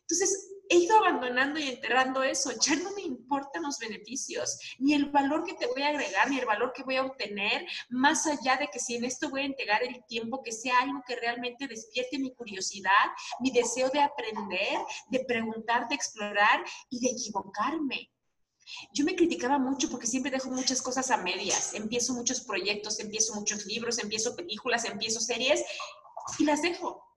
Entonces, 0.02 0.50
he 0.70 0.78
ido 0.78 0.98
abandonando 0.98 1.60
y 1.60 1.68
enterrando 1.68 2.24
eso. 2.24 2.52
Ya 2.62 2.76
no 2.76 2.92
me 2.92 3.02
importan 3.02 3.64
los 3.64 3.80
beneficios, 3.80 4.60
ni 4.78 4.94
el 4.94 5.06
valor 5.06 5.44
que 5.44 5.56
te 5.56 5.66
voy 5.66 5.82
a 5.82 5.90
agregar, 5.90 6.30
ni 6.30 6.40
el 6.40 6.46
valor 6.46 6.72
que 6.74 6.84
voy 6.84 6.96
a 6.96 7.06
obtener, 7.06 7.66
más 7.90 8.26
allá 8.28 8.58
de 8.58 8.68
que 8.68 8.80
si 8.80 8.96
en 8.96 9.04
esto 9.04 9.30
voy 9.30 9.42
a 9.42 9.46
entregar 9.46 9.84
el 9.84 10.04
tiempo, 10.06 10.44
que 10.44 10.52
sea 10.52 10.80
algo 10.80 11.02
que 11.08 11.16
realmente 11.16 11.68
despierte 11.68 12.20
mi 12.20 12.34
curiosidad, 12.34 12.92
mi 13.40 13.52
deseo 13.52 13.90
de 13.90 14.02
aprender, 14.02 14.80
de 15.10 15.26
preguntar, 15.26 15.88
de 15.90 15.96
explorar 15.96 16.64
y 16.90 17.00
de 17.00 17.10
equivocarme. 17.10 18.12
Yo 18.94 19.06
me 19.06 19.16
criticaba 19.16 19.58
mucho 19.58 19.90
porque 19.90 20.08
siempre 20.08 20.32
dejo 20.32 20.50
muchas 20.50 20.82
cosas 20.82 21.12
a 21.12 21.18
medias. 21.18 21.74
Empiezo 21.74 22.14
muchos 22.14 22.42
proyectos, 22.42 23.00
empiezo 23.00 23.36
muchos 23.36 23.66
libros, 23.66 24.00
empiezo 24.00 24.36
películas, 24.36 24.86
empiezo 24.86 25.20
series 25.20 25.64
y 26.38 26.46
las 26.46 26.62
dejo 26.62 27.10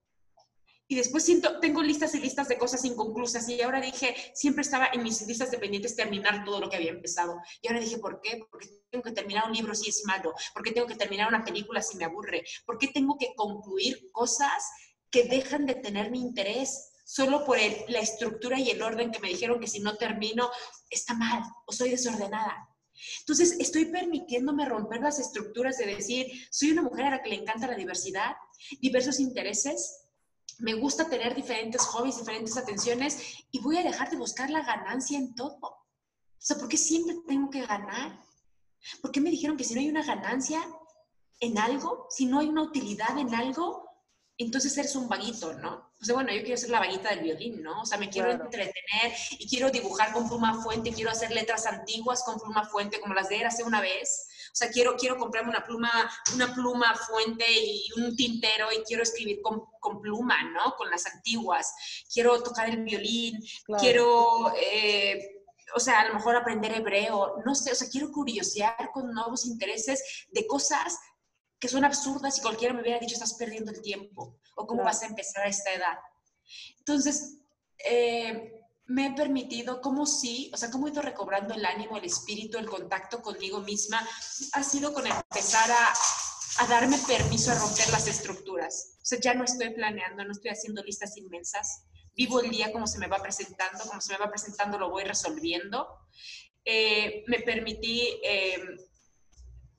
y 0.92 0.94
después 0.94 1.24
siento, 1.24 1.58
tengo 1.58 1.82
listas 1.82 2.14
y 2.14 2.20
listas 2.20 2.48
de 2.48 2.58
cosas 2.58 2.84
inconclusas 2.84 3.48
y 3.48 3.62
ahora 3.62 3.80
dije, 3.80 4.14
siempre 4.34 4.60
estaba 4.60 4.90
en 4.92 5.02
mis 5.02 5.26
listas 5.26 5.50
de 5.50 5.56
pendientes 5.56 5.96
terminar 5.96 6.44
todo 6.44 6.60
lo 6.60 6.68
que 6.68 6.76
había 6.76 6.90
empezado. 6.90 7.40
Y 7.62 7.68
ahora 7.68 7.80
dije, 7.80 7.96
¿por 7.96 8.20
qué? 8.20 8.42
Porque 8.50 8.68
tengo 8.90 9.02
que 9.02 9.12
terminar 9.12 9.46
un 9.46 9.54
libro 9.54 9.74
si 9.74 9.88
es 9.88 10.02
malo, 10.04 10.34
porque 10.52 10.72
tengo 10.72 10.86
que 10.86 10.96
terminar 10.96 11.28
una 11.28 11.46
película 11.46 11.80
si 11.80 11.96
me 11.96 12.04
aburre, 12.04 12.44
porque 12.66 12.88
tengo 12.88 13.16
que 13.16 13.32
concluir 13.34 14.10
cosas 14.12 14.70
que 15.10 15.24
dejan 15.24 15.64
de 15.64 15.76
tener 15.76 16.10
mi 16.10 16.20
interés 16.20 16.91
solo 17.04 17.44
por 17.44 17.58
la 17.88 17.98
estructura 17.98 18.58
y 18.58 18.70
el 18.70 18.82
orden 18.82 19.10
que 19.10 19.20
me 19.20 19.28
dijeron 19.28 19.60
que 19.60 19.66
si 19.66 19.80
no 19.80 19.96
termino 19.96 20.50
está 20.90 21.14
mal 21.14 21.42
o 21.66 21.72
soy 21.72 21.90
desordenada. 21.90 22.68
Entonces, 23.20 23.56
estoy 23.58 23.86
permitiéndome 23.86 24.64
romper 24.64 25.00
las 25.00 25.18
estructuras 25.18 25.78
de 25.78 25.86
decir, 25.86 26.26
soy 26.50 26.70
una 26.70 26.82
mujer 26.82 27.06
a 27.06 27.10
la 27.10 27.22
que 27.22 27.30
le 27.30 27.36
encanta 27.36 27.66
la 27.66 27.74
diversidad, 27.74 28.36
diversos 28.80 29.18
intereses, 29.18 30.02
me 30.58 30.74
gusta 30.74 31.08
tener 31.08 31.34
diferentes 31.34 31.82
hobbies, 31.82 32.18
diferentes 32.18 32.56
atenciones 32.56 33.18
y 33.50 33.60
voy 33.60 33.78
a 33.78 33.82
dejar 33.82 34.10
de 34.10 34.16
buscar 34.16 34.50
la 34.50 34.62
ganancia 34.62 35.18
en 35.18 35.34
todo. 35.34 35.58
O 35.60 35.84
sea, 36.38 36.56
¿por 36.56 36.68
qué 36.68 36.76
siempre 36.76 37.16
tengo 37.26 37.50
que 37.50 37.66
ganar? 37.66 38.20
¿Por 39.00 39.10
qué 39.10 39.20
me 39.20 39.30
dijeron 39.30 39.56
que 39.56 39.64
si 39.64 39.74
no 39.74 39.80
hay 39.80 39.88
una 39.88 40.04
ganancia 40.04 40.62
en 41.40 41.58
algo, 41.58 42.06
si 42.10 42.26
no 42.26 42.38
hay 42.38 42.48
una 42.48 42.62
utilidad 42.62 43.18
en 43.18 43.34
algo, 43.34 43.88
entonces 44.38 44.76
eres 44.76 44.96
un 44.96 45.08
vaguito, 45.08 45.52
¿no? 45.54 45.92
O 46.00 46.04
sea, 46.04 46.14
bueno, 46.14 46.32
yo 46.32 46.42
quiero 46.42 46.56
ser 46.56 46.70
la 46.70 46.80
vaguita 46.80 47.10
del 47.10 47.20
violín, 47.20 47.62
¿no? 47.62 47.82
O 47.82 47.86
sea, 47.86 47.98
me 47.98 48.10
quiero 48.10 48.30
entretener 48.30 49.12
y 49.38 49.48
quiero 49.48 49.70
dibujar 49.70 50.12
con 50.12 50.28
pluma 50.28 50.62
fuente, 50.62 50.92
quiero 50.92 51.10
hacer 51.10 51.30
letras 51.30 51.66
antiguas 51.66 52.24
con 52.24 52.38
pluma 52.40 52.64
fuente, 52.64 53.00
como 53.00 53.14
las 53.14 53.28
de 53.28 53.44
hace 53.44 53.62
una 53.62 53.80
vez. 53.80 54.28
O 54.52 54.54
sea, 54.54 54.70
quiero, 54.70 54.96
quiero 54.96 55.16
comprarme 55.16 55.50
una 55.50 55.64
pluma, 55.64 56.10
una 56.34 56.52
pluma 56.54 56.94
fuente 56.94 57.44
y 57.48 57.88
un 57.96 58.16
tintero 58.16 58.72
y 58.72 58.82
quiero 58.82 59.02
escribir 59.02 59.40
con, 59.42 59.62
con 59.80 60.00
pluma, 60.00 60.42
¿no? 60.50 60.74
Con 60.76 60.90
las 60.90 61.06
antiguas. 61.06 61.72
Quiero 62.12 62.42
tocar 62.42 62.68
el 62.68 62.82
violín, 62.82 63.38
quiero... 63.78 64.52
Eh, 64.60 65.38
o 65.74 65.80
sea, 65.80 66.00
a 66.00 66.08
lo 66.08 66.14
mejor 66.14 66.36
aprender 66.36 66.72
hebreo, 66.72 67.36
no 67.46 67.54
sé, 67.54 67.72
o 67.72 67.74
sea, 67.74 67.88
quiero 67.88 68.12
curiosear 68.12 68.90
con 68.92 69.10
nuevos 69.12 69.46
intereses 69.46 70.26
de 70.30 70.46
cosas 70.46 70.98
que 71.62 71.68
son 71.68 71.84
absurdas 71.84 72.36
y 72.36 72.40
cualquiera 72.40 72.74
me 72.74 72.82
hubiera 72.82 72.98
dicho, 72.98 73.14
estás 73.14 73.34
perdiendo 73.34 73.70
el 73.70 73.80
tiempo, 73.80 74.36
o 74.56 74.66
cómo 74.66 74.82
vas 74.82 75.04
a 75.04 75.06
empezar 75.06 75.46
a 75.46 75.48
esta 75.48 75.70
edad. 75.70 75.96
Entonces, 76.78 77.38
eh, 77.88 78.60
me 78.86 79.06
he 79.06 79.12
permitido, 79.12 79.80
como 79.80 80.04
sí, 80.04 80.50
o 80.52 80.56
sea, 80.56 80.72
cómo 80.72 80.88
he 80.88 80.90
ido 80.90 81.02
recobrando 81.02 81.54
el 81.54 81.64
ánimo, 81.64 81.96
el 81.96 82.04
espíritu, 82.04 82.58
el 82.58 82.68
contacto 82.68 83.22
conmigo 83.22 83.60
misma, 83.60 84.04
ha 84.54 84.62
sido 84.64 84.92
con 84.92 85.06
empezar 85.06 85.70
a, 85.70 85.92
a 86.64 86.66
darme 86.66 86.98
permiso 87.06 87.52
a 87.52 87.54
romper 87.54 87.90
las 87.90 88.08
estructuras. 88.08 88.96
O 89.00 89.04
sea, 89.04 89.20
ya 89.20 89.34
no 89.34 89.44
estoy 89.44 89.70
planeando, 89.70 90.24
no 90.24 90.32
estoy 90.32 90.50
haciendo 90.50 90.82
listas 90.82 91.16
inmensas. 91.16 91.84
Vivo 92.16 92.40
el 92.40 92.50
día 92.50 92.72
como 92.72 92.88
se 92.88 92.98
me 92.98 93.06
va 93.06 93.22
presentando, 93.22 93.84
como 93.86 94.00
se 94.00 94.14
me 94.14 94.18
va 94.18 94.28
presentando 94.28 94.80
lo 94.80 94.90
voy 94.90 95.04
resolviendo. 95.04 95.86
Eh, 96.64 97.22
me 97.28 97.38
permití 97.38 98.18
eh, 98.24 98.58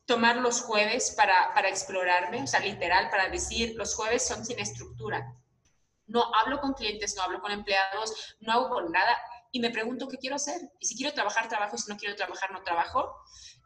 tomar 0.06 0.38
los 0.38 0.62
jueves 0.62 1.14
para, 1.16 1.54
para 1.54 1.70
explorarme, 1.70 2.44
o 2.44 2.48
sea, 2.48 2.60
literal, 2.60 3.10
para 3.10 3.30
decir, 3.30 3.74
los 3.76 3.96
jueves 3.96 4.26
son 4.28 4.46
sin 4.46 4.60
estructura. 4.60 5.38
No 6.08 6.34
hablo 6.36 6.60
con 6.60 6.74
clientes, 6.74 7.16
no 7.16 7.24
hablo 7.24 7.42
con 7.42 7.52
empleados, 7.52 8.36
no 8.42 8.52
hago 8.52 8.70
con 8.70 8.92
nada 8.92 9.18
y 9.52 9.60
me 9.60 9.70
pregunto 9.70 10.08
qué 10.08 10.18
quiero 10.18 10.36
hacer. 10.36 10.60
Y 10.80 10.88
si 10.88 10.96
quiero 10.96 11.14
trabajar, 11.14 11.48
trabajo, 11.48 11.76
y 11.76 11.80
si 11.80 11.90
no 11.90 11.98
quiero 11.98 12.16
trabajar, 12.16 12.52
no 12.52 12.64
trabajo. 12.64 13.16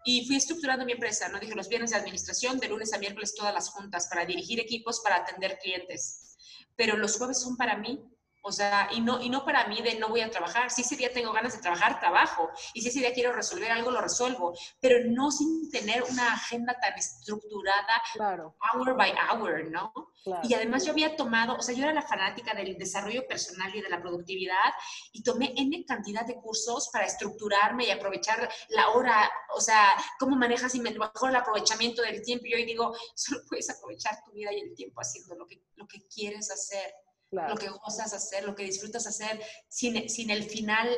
Y 0.04 0.28
fui 0.28 0.36
estructurando 0.36 0.86
mi 0.86 0.91
empresa, 0.91 1.30
¿no? 1.30 1.39
Dije 1.39 1.56
los 1.56 1.69
viernes 1.69 1.91
de 1.91 1.97
administración, 1.97 2.60
de 2.60 2.67
lunes 2.67 2.93
a 2.93 3.00
miércoles 3.00 3.34
todas 3.36 3.54
las 3.54 3.69
juntas 3.69 4.08
para 4.08 4.26
dirigir 4.26 4.60
equipos, 4.60 5.00
para 5.00 5.15
atender 5.15 5.58
clientes. 5.60 6.38
Pero 6.76 6.97
los 6.97 7.17
jueves 7.17 7.41
son 7.41 7.58
para 7.58 7.78
mí, 7.78 8.04
o 8.48 8.52
sea, 8.52 8.88
y 8.94 9.02
no, 9.02 9.22
y 9.22 9.30
no 9.30 9.44
para 9.44 9.68
mí 9.68 9.82
de 9.82 9.96
no 9.96 10.08
voy 10.08 10.22
a 10.22 10.32
trabajar. 10.32 10.72
Si 10.72 10.82
ese 10.82 10.96
día 10.96 11.12
tengo 11.12 11.34
ganas 11.34 11.54
de 11.54 11.62
trabajar, 11.62 12.00
trabajo. 12.00 12.50
Y 12.74 12.82
si 12.82 12.88
ese 12.88 13.00
día 13.00 13.14
quiero 13.14 13.34
resolver 13.34 13.70
algo, 13.70 13.92
lo 13.92 14.00
resuelvo. 14.00 14.58
Pero 14.80 15.06
no 15.06 15.32
sin 15.32 15.70
tener 15.70 16.02
una 16.04 16.32
agenda 16.34 16.74
tan 16.80 16.94
estructurada, 16.98 18.02
Claro, 18.14 18.56
hour 18.74 18.96
by 18.96 19.12
hour, 19.12 19.70
¿no? 19.70 19.92
claro. 20.24 20.48
Y 20.48 20.54
además 20.54 20.86
yo 20.86 20.94
había 20.94 21.18
tomado, 21.18 21.56
o 21.58 21.62
sea, 21.62 21.76
yo 21.76 21.84
era 21.84 21.94
la 21.94 22.02
fanática 22.02 22.54
del 22.54 22.78
desarrollo 22.78 23.28
personal 23.28 23.74
y 23.76 23.82
de 23.82 23.90
la 23.90 24.02
productividad 24.02 24.72
y 25.12 25.24
tomé 25.24 25.54
N 25.58 25.84
cantidad 25.86 26.26
de 26.26 26.36
cursos 26.36 26.90
para 26.92 27.06
estructurarme 27.06 27.86
y 27.86 27.92
aprovechar 27.92 28.50
la 28.70 28.90
hora, 28.92 29.30
o 29.54 29.60
sea, 29.60 29.90
cómo 30.20 30.38
manejas 30.38 30.74
y 30.76 30.80
mejor 30.80 31.30
el 31.30 31.36
aprovechamiento 31.36 32.02
del 32.02 32.22
tiempo. 32.22 32.46
Y 32.46 32.54
hoy 32.54 32.66
digo, 32.66 32.96
solo 33.16 33.42
puedes 33.50 33.70
aprovechar 33.70 34.24
tu 34.24 34.32
vida 34.32 34.54
y 34.54 34.62
el 34.62 34.74
tiempo 34.74 35.02
haciendo 35.02 35.36
lo 35.36 35.46
que, 35.46 35.62
lo 35.76 35.86
que 35.86 36.08
quieres 36.08 36.50
hacer 36.50 36.94
claro. 37.30 37.54
lo 37.54 37.60
que 37.60 37.70
gozas 37.70 38.13
hacer, 38.13 38.44
lo 38.46 38.56
que 38.56 38.63
disfrutas 38.63 39.08
hacer, 39.08 39.42
sin, 39.68 40.10
sin 40.10 40.30
el 40.30 40.44
final 40.44 40.90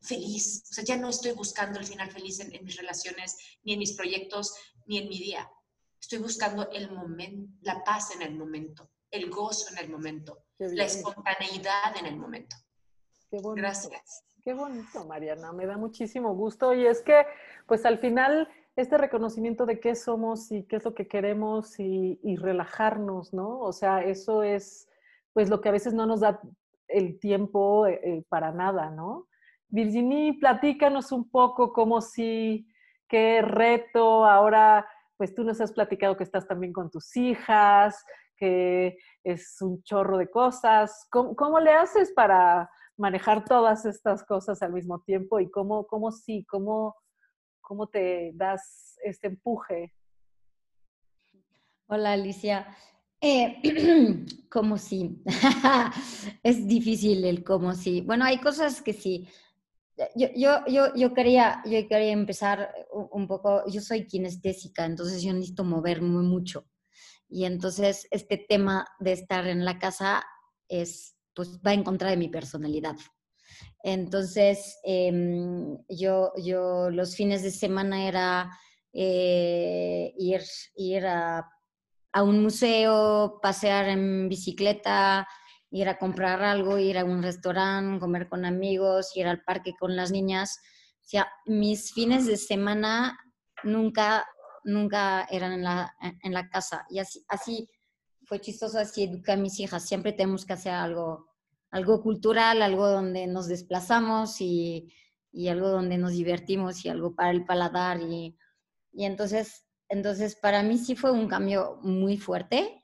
feliz. 0.00 0.64
O 0.70 0.74
sea, 0.74 0.84
ya 0.84 0.96
no 0.96 1.08
estoy 1.08 1.32
buscando 1.32 1.78
el 1.78 1.86
final 1.86 2.10
feliz 2.10 2.40
en, 2.40 2.54
en 2.54 2.64
mis 2.64 2.76
relaciones, 2.76 3.36
ni 3.62 3.72
en 3.72 3.78
mis 3.78 3.94
proyectos, 3.94 4.54
ni 4.86 4.98
en 4.98 5.08
mi 5.08 5.18
día. 5.18 5.50
Estoy 6.00 6.18
buscando 6.18 6.70
el 6.70 6.90
momento, 6.90 7.50
la 7.62 7.82
paz 7.82 8.14
en 8.14 8.22
el 8.22 8.36
momento, 8.36 8.90
el 9.10 9.30
gozo 9.30 9.72
en 9.72 9.78
el 9.78 9.90
momento, 9.90 10.44
la 10.58 10.84
espontaneidad 10.84 11.96
en 11.98 12.06
el 12.06 12.16
momento. 12.16 12.56
Qué 13.30 13.38
bonito. 13.38 13.54
Gracias. 13.54 14.24
Qué 14.42 14.52
bonito, 14.52 15.06
Mariana. 15.06 15.52
Me 15.52 15.64
da 15.64 15.78
muchísimo 15.78 16.34
gusto. 16.34 16.74
Y 16.74 16.86
es 16.86 17.00
que, 17.00 17.24
pues 17.66 17.86
al 17.86 17.98
final, 17.98 18.48
este 18.76 18.98
reconocimiento 18.98 19.64
de 19.64 19.80
qué 19.80 19.94
somos 19.94 20.52
y 20.52 20.64
qué 20.64 20.76
es 20.76 20.84
lo 20.84 20.94
que 20.94 21.08
queremos 21.08 21.80
y, 21.80 22.20
y 22.22 22.36
relajarnos, 22.36 23.32
¿no? 23.32 23.60
O 23.60 23.72
sea, 23.72 24.02
eso 24.02 24.42
es, 24.42 24.88
pues, 25.34 25.50
lo 25.50 25.60
que 25.60 25.68
a 25.68 25.72
veces 25.72 25.92
no 25.92 26.06
nos 26.06 26.20
da 26.20 26.40
el 26.88 27.18
tiempo 27.18 27.86
eh, 27.86 28.00
eh, 28.02 28.24
para 28.28 28.52
nada, 28.52 28.90
¿no? 28.90 29.28
Virginie, 29.68 30.38
platícanos 30.38 31.12
un 31.12 31.28
poco 31.28 31.72
cómo 31.72 32.00
si, 32.00 32.66
qué 33.08 33.42
reto 33.42 34.24
ahora, 34.24 34.86
pues 35.16 35.34
tú 35.34 35.44
nos 35.44 35.60
has 35.60 35.72
platicado 35.72 36.16
que 36.16 36.24
estás 36.24 36.46
también 36.46 36.72
con 36.72 36.90
tus 36.90 37.16
hijas, 37.16 38.04
que 38.36 38.96
es 39.24 39.60
un 39.60 39.82
chorro 39.82 40.16
de 40.18 40.30
cosas. 40.30 41.06
¿Cómo, 41.10 41.34
cómo 41.34 41.60
le 41.60 41.72
haces 41.72 42.12
para 42.12 42.70
manejar 42.96 43.44
todas 43.44 43.84
estas 43.86 44.24
cosas 44.24 44.62
al 44.62 44.72
mismo 44.72 45.00
tiempo 45.00 45.40
y 45.40 45.50
cómo, 45.50 45.86
cómo 45.86 46.12
sí, 46.12 46.44
cómo, 46.48 46.94
cómo 47.60 47.88
te 47.88 48.32
das 48.34 48.96
este 49.02 49.28
empuje? 49.28 49.92
Hola 51.86 52.12
Alicia. 52.12 52.66
Eh, 53.26 53.62
como 54.50 54.76
sí. 54.76 55.22
es 56.42 56.66
difícil 56.68 57.24
el 57.24 57.42
como 57.42 57.72
sí. 57.72 58.02
Bueno, 58.02 58.26
hay 58.26 58.36
cosas 58.38 58.82
que 58.82 58.92
sí. 58.92 59.26
Yo, 60.14 60.28
yo, 60.36 60.66
yo, 60.66 60.94
yo, 60.94 61.14
quería, 61.14 61.62
yo 61.64 61.88
quería 61.88 62.12
empezar 62.12 62.74
un 62.92 63.26
poco, 63.26 63.62
yo 63.66 63.80
soy 63.80 64.06
kinestésica, 64.06 64.84
entonces 64.84 65.22
yo 65.22 65.32
necesito 65.32 65.64
moverme 65.64 66.20
mucho. 66.22 66.66
Y 67.26 67.46
entonces 67.46 68.06
este 68.10 68.36
tema 68.36 68.86
de 69.00 69.12
estar 69.12 69.46
en 69.46 69.64
la 69.64 69.78
casa 69.78 70.22
es, 70.68 71.16
pues 71.32 71.60
va 71.66 71.72
en 71.72 71.82
contra 71.82 72.10
de 72.10 72.18
mi 72.18 72.28
personalidad. 72.28 72.96
Entonces, 73.82 74.78
em, 74.82 75.78
yo, 75.88 76.32
yo 76.42 76.90
los 76.90 77.16
fines 77.16 77.42
de 77.42 77.50
semana 77.52 78.06
era 78.06 78.50
eh, 78.92 80.12
ir, 80.18 80.42
ir 80.76 81.06
a, 81.06 81.48
a 82.14 82.22
un 82.22 82.42
museo, 82.44 83.40
pasear 83.42 83.88
en 83.88 84.28
bicicleta, 84.28 85.26
ir 85.72 85.88
a 85.88 85.98
comprar 85.98 86.44
algo, 86.44 86.78
ir 86.78 86.96
a 86.96 87.04
un 87.04 87.24
restaurante, 87.24 87.98
comer 87.98 88.28
con 88.28 88.44
amigos, 88.44 89.10
ir 89.16 89.26
al 89.26 89.42
parque 89.42 89.74
con 89.78 89.96
las 89.96 90.12
niñas. 90.12 90.60
O 91.00 91.08
sea, 91.08 91.28
mis 91.44 91.92
fines 91.92 92.26
de 92.26 92.36
semana 92.36 93.18
nunca, 93.64 94.24
nunca 94.62 95.26
eran 95.28 95.54
en 95.54 95.64
la, 95.64 95.92
en 96.22 96.32
la 96.32 96.48
casa. 96.48 96.86
Y 96.88 97.00
así, 97.00 97.24
así 97.26 97.68
fue 98.26 98.40
chistoso, 98.40 98.78
así 98.78 99.02
eduqué 99.02 99.32
a 99.32 99.36
mis 99.36 99.58
hijas. 99.58 99.84
Siempre 99.84 100.12
tenemos 100.12 100.46
que 100.46 100.52
hacer 100.52 100.72
algo, 100.72 101.26
algo 101.72 102.00
cultural, 102.00 102.62
algo 102.62 102.88
donde 102.88 103.26
nos 103.26 103.48
desplazamos 103.48 104.40
y, 104.40 104.88
y 105.32 105.48
algo 105.48 105.68
donde 105.68 105.98
nos 105.98 106.12
divertimos 106.12 106.84
y 106.84 106.90
algo 106.90 107.16
para 107.16 107.32
el 107.32 107.44
paladar. 107.44 108.00
Y, 108.00 108.38
y 108.92 109.04
entonces, 109.04 109.66
entonces, 109.88 110.36
para 110.36 110.62
mí 110.62 110.78
sí 110.78 110.96
fue 110.96 111.12
un 111.12 111.28
cambio 111.28 111.78
muy 111.82 112.18
fuerte. 112.18 112.82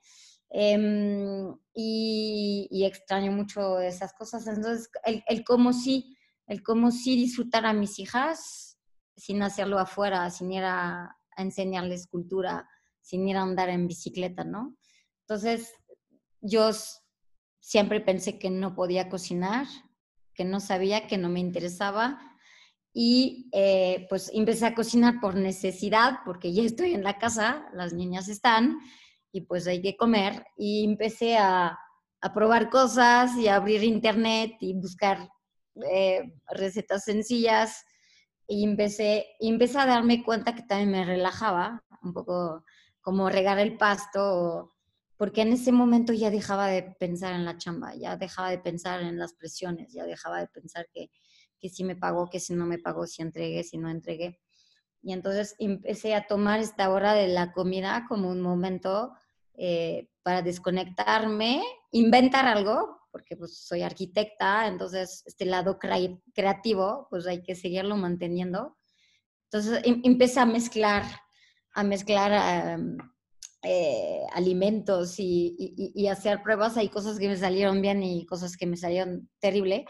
Em, 0.51 1.55
y, 1.75 2.85
extraño 2.85 3.33
mucho 3.33 3.81
esas 3.81 4.13
cosas. 4.13 4.47
Entonces, 4.47 4.91
el, 5.05 5.23
el 5.29 5.45
cómo 5.45 5.73
sí, 5.73 6.17
el 6.47 6.63
cómo 6.63 6.91
sí 6.91 7.17
disfrutar 7.17 7.67
a 7.67 7.73
mis 7.73 7.99
hijas 7.99 8.79
sin 9.17 9.43
hacerlo 9.43 9.79
afuera, 9.79 10.29
sin 10.31 10.53
ir 10.53 10.65
a, 10.65 11.05
a 11.05 11.43
enseñarles 11.43 12.07
cultura, 12.09 12.69
sin 13.01 13.29
ir 13.29 13.37
a 13.37 13.43
andar 13.43 13.69
en 13.69 13.87
bicicleta, 13.87 14.45
¿no? 14.45 14.77
Entonces, 15.23 15.73
yo 16.41 16.71
siempre 17.61 18.01
pensé 18.01 18.39
que 18.39 18.51
no 18.51 18.75
podía 18.75 19.09
cocinar, 19.09 19.67
que 20.35 20.45
no 20.45 20.59
sabía, 20.59 21.07
que 21.07 21.19
no 21.19 21.29
me 21.29 21.41
interesaba. 21.41 22.30
Y 22.93 23.49
eh, 23.53 24.07
pues 24.09 24.31
empecé 24.35 24.67
a 24.67 24.75
cocinar 24.75 25.21
por 25.21 25.37
necesidad, 25.37 26.19
porque 26.25 26.53
ya 26.53 26.63
estoy 26.63 26.95
en 26.95 27.05
la 27.05 27.19
casa, 27.19 27.69
las 27.73 27.93
niñas 27.93 28.29
están, 28.29 28.79
y 29.33 29.43
pues 29.43 29.67
hay 29.67 29.81
que 29.81 29.97
comer. 29.97 30.45
Y 30.57 30.85
empecé 30.85 31.37
a, 31.37 31.79
a 32.21 32.35
probar 32.35 32.71
cosas 32.71 33.37
y 33.37 33.49
a 33.49 33.57
abrir 33.57 33.85
internet 33.85 34.57
y 34.61 34.75
buscar 34.75 35.29
eh, 35.91 36.33
recetas 36.49 37.05
sencillas. 37.05 37.85
Y 38.47 38.65
empecé, 38.65 39.27
y 39.39 39.49
empecé 39.49 39.79
a 39.79 39.87
darme 39.87 40.25
cuenta 40.25 40.55
que 40.55 40.63
también 40.63 40.91
me 40.91 41.05
relajaba, 41.05 41.85
un 42.03 42.13
poco 42.13 42.65
como 43.01 43.31
regar 43.31 43.59
el 43.59 43.77
pasto, 43.77 44.71
porque 45.17 45.43
en 45.43 45.53
ese 45.53 45.71
momento 45.71 46.13
ya 46.13 46.31
dejaba 46.31 46.67
de 46.67 46.83
pensar 46.99 47.35
en 47.35 47.45
la 47.45 47.57
chamba, 47.59 47.95
ya 47.95 48.17
dejaba 48.17 48.51
de 48.51 48.59
pensar 48.59 49.03
en 49.03 49.19
las 49.19 49.35
presiones, 49.35 49.93
ya 49.93 50.05
dejaba 50.05 50.41
de 50.41 50.49
pensar 50.49 50.89
que, 50.93 51.11
que 51.61 51.69
si 51.69 51.85
me 51.85 51.97
pagó, 51.97 52.29
que 52.31 52.41
si 52.41 52.55
no 52.55 52.67
me 52.67 52.79
pagó, 52.79 53.07
si 53.07 53.23
entregué, 53.23 53.63
si 53.65 53.79
no 53.79 53.91
entregué. 53.91 54.41
Y 55.03 55.13
entonces 55.13 55.55
empecé 55.59 56.15
a 56.15 56.27
tomar 56.27 56.61
esta 56.61 56.91
hora 56.91 57.15
de 57.15 57.29
la 57.29 57.53
comida 57.53 58.05
como 58.09 58.29
un 58.31 58.41
momento 58.41 59.13
eh, 59.55 60.09
para 60.23 60.43
desconectarme, 60.43 61.63
inventar 61.93 62.47
algo, 62.47 62.99
porque 63.11 63.37
pues 63.37 63.59
soy 63.59 63.83
arquitecta, 63.83 64.67
entonces 64.67 65.23
este 65.27 65.45
lado 65.45 65.79
crea- 65.79 66.19
creativo, 66.35 67.07
pues 67.11 67.27
hay 67.27 67.43
que 67.43 67.55
seguirlo 67.55 67.97
manteniendo. 67.97 68.77
Entonces 69.45 69.81
em- 69.85 70.01
empecé 70.05 70.41
a 70.41 70.47
mezclar, 70.47 71.03
a 71.75 71.83
mezclar 71.83 72.33
em, 72.79 72.97
eh, 73.63 74.23
alimentos 74.33 75.19
y, 75.19 75.57
y- 75.59 75.93
y 75.95 76.07
hacer 76.09 76.43
pruebas. 76.43 76.77
Hay 76.77 76.89
cosas 76.89 77.19
que 77.19 77.29
me 77.29 77.37
salieron 77.37 77.83
bien 77.83 78.03
y 78.03 78.25
cosas 78.27 78.57
que 78.57 78.67
me 78.67 78.77
salieron 78.77 79.29
terrible. 79.41 79.87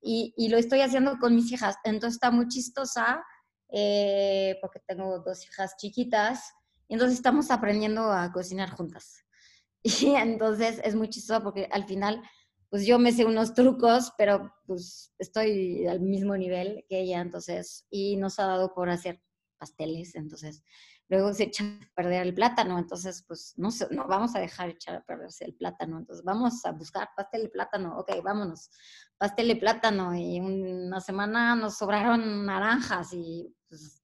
Y, 0.00 0.32
y 0.36 0.48
lo 0.48 0.58
estoy 0.58 0.80
haciendo 0.80 1.18
con 1.18 1.34
mis 1.34 1.50
hijas. 1.52 1.76
Entonces 1.84 2.14
está 2.14 2.30
muy 2.30 2.48
chistosa 2.48 3.24
eh, 3.70 4.56
porque 4.60 4.80
tengo 4.86 5.18
dos 5.20 5.44
hijas 5.44 5.76
chiquitas. 5.76 6.52
Entonces 6.88 7.18
estamos 7.18 7.50
aprendiendo 7.50 8.10
a 8.12 8.32
cocinar 8.32 8.70
juntas. 8.70 9.24
Y 9.84 10.14
entonces 10.16 10.80
es 10.82 10.94
muy 10.94 11.08
chistoso 11.08 11.42
porque 11.42 11.68
al 11.70 11.84
final, 11.84 12.20
pues 12.68 12.84
yo 12.84 12.98
me 12.98 13.12
sé 13.12 13.24
unos 13.24 13.54
trucos, 13.54 14.12
pero 14.18 14.52
pues 14.66 15.14
estoy 15.18 15.86
al 15.86 16.00
mismo 16.00 16.36
nivel 16.36 16.84
que 16.88 17.00
ella, 17.00 17.20
entonces, 17.20 17.86
y 17.88 18.16
nos 18.16 18.38
ha 18.40 18.46
dado 18.46 18.74
por 18.74 18.90
hacer 18.90 19.22
pasteles, 19.56 20.14
entonces 20.16 20.62
luego 21.08 21.32
se 21.32 21.44
echa 21.44 21.64
a 21.64 21.94
perder 21.94 22.22
el 22.22 22.34
plátano, 22.34 22.78
entonces 22.78 23.24
pues 23.26 23.54
no, 23.56 23.70
no 23.90 24.06
vamos 24.06 24.36
a 24.36 24.40
dejar 24.40 24.68
echar 24.70 24.96
a 24.96 25.04
perderse 25.04 25.44
el 25.44 25.54
plátano, 25.54 25.98
entonces 25.98 26.24
vamos 26.24 26.64
a 26.64 26.72
buscar 26.72 27.08
pastel 27.16 27.44
de 27.44 27.48
plátano, 27.48 27.98
ok, 27.98 28.22
vámonos, 28.22 28.70
pastel 29.16 29.48
de 29.48 29.56
plátano 29.56 30.14
y 30.14 30.38
una 30.40 31.00
semana 31.00 31.56
nos 31.56 31.78
sobraron 31.78 32.44
naranjas 32.44 33.12
y 33.12 33.54
pues, 33.68 34.02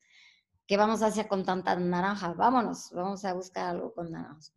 ¿qué 0.66 0.76
vamos 0.76 1.02
a 1.02 1.06
hacer 1.06 1.28
con 1.28 1.44
tanta 1.44 1.76
naranja? 1.76 2.32
Vámonos, 2.32 2.90
vamos 2.92 3.24
a 3.24 3.34
buscar 3.34 3.70
algo 3.70 3.92
con 3.92 4.10
naranjas. 4.10 4.54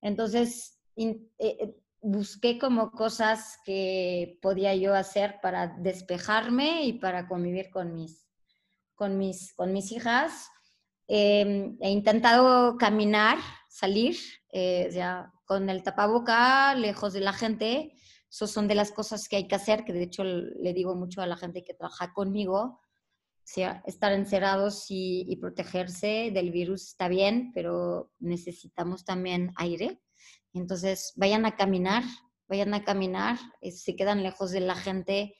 Entonces, 0.00 0.78
eh, 0.96 1.30
eh, 1.38 1.76
busqué 2.00 2.58
como 2.58 2.90
cosas 2.90 3.58
que 3.64 4.38
podía 4.42 4.74
yo 4.74 4.94
hacer 4.94 5.38
para 5.40 5.68
despejarme 5.68 6.84
y 6.84 6.94
para 6.94 7.28
convivir 7.28 7.70
con 7.70 7.94
mis, 7.94 8.26
con 8.94 9.18
mis, 9.18 9.54
con 9.54 9.72
mis 9.72 9.92
hijas. 9.92 10.48
Em, 11.14 11.76
he 11.82 11.90
intentado 11.90 12.78
caminar, 12.78 13.36
salir, 13.68 14.16
eh, 14.50 14.88
ya 14.94 15.30
con 15.44 15.68
el 15.68 15.82
tapaboca, 15.82 16.74
lejos 16.74 17.12
de 17.12 17.20
la 17.20 17.34
gente. 17.34 17.92
Esas 18.30 18.50
son 18.50 18.66
de 18.66 18.74
las 18.74 18.92
cosas 18.92 19.28
que 19.28 19.36
hay 19.36 19.46
que 19.46 19.54
hacer, 19.54 19.84
que 19.84 19.92
de 19.92 20.04
hecho 20.04 20.24
le 20.24 20.72
digo 20.72 20.94
mucho 20.94 21.20
a 21.20 21.26
la 21.26 21.36
gente 21.36 21.64
que 21.64 21.74
trabaja 21.74 22.14
conmigo. 22.14 22.80
sea, 23.44 23.82
estar 23.86 24.12
encerrados 24.12 24.86
y, 24.90 25.26
y 25.28 25.36
protegerse 25.36 26.30
del 26.32 26.50
virus 26.50 26.86
está 26.88 27.08
bien, 27.08 27.52
pero 27.54 28.10
necesitamos 28.18 29.04
también 29.04 29.52
aire. 29.56 30.00
Entonces, 30.54 31.12
vayan 31.16 31.44
a 31.44 31.56
caminar, 31.56 32.04
vayan 32.48 32.72
a 32.72 32.84
caminar, 32.84 33.38
eh, 33.60 33.70
se 33.72 33.96
quedan 33.96 34.22
lejos 34.22 34.50
de 34.50 34.60
la 34.60 34.76
gente, 34.76 35.34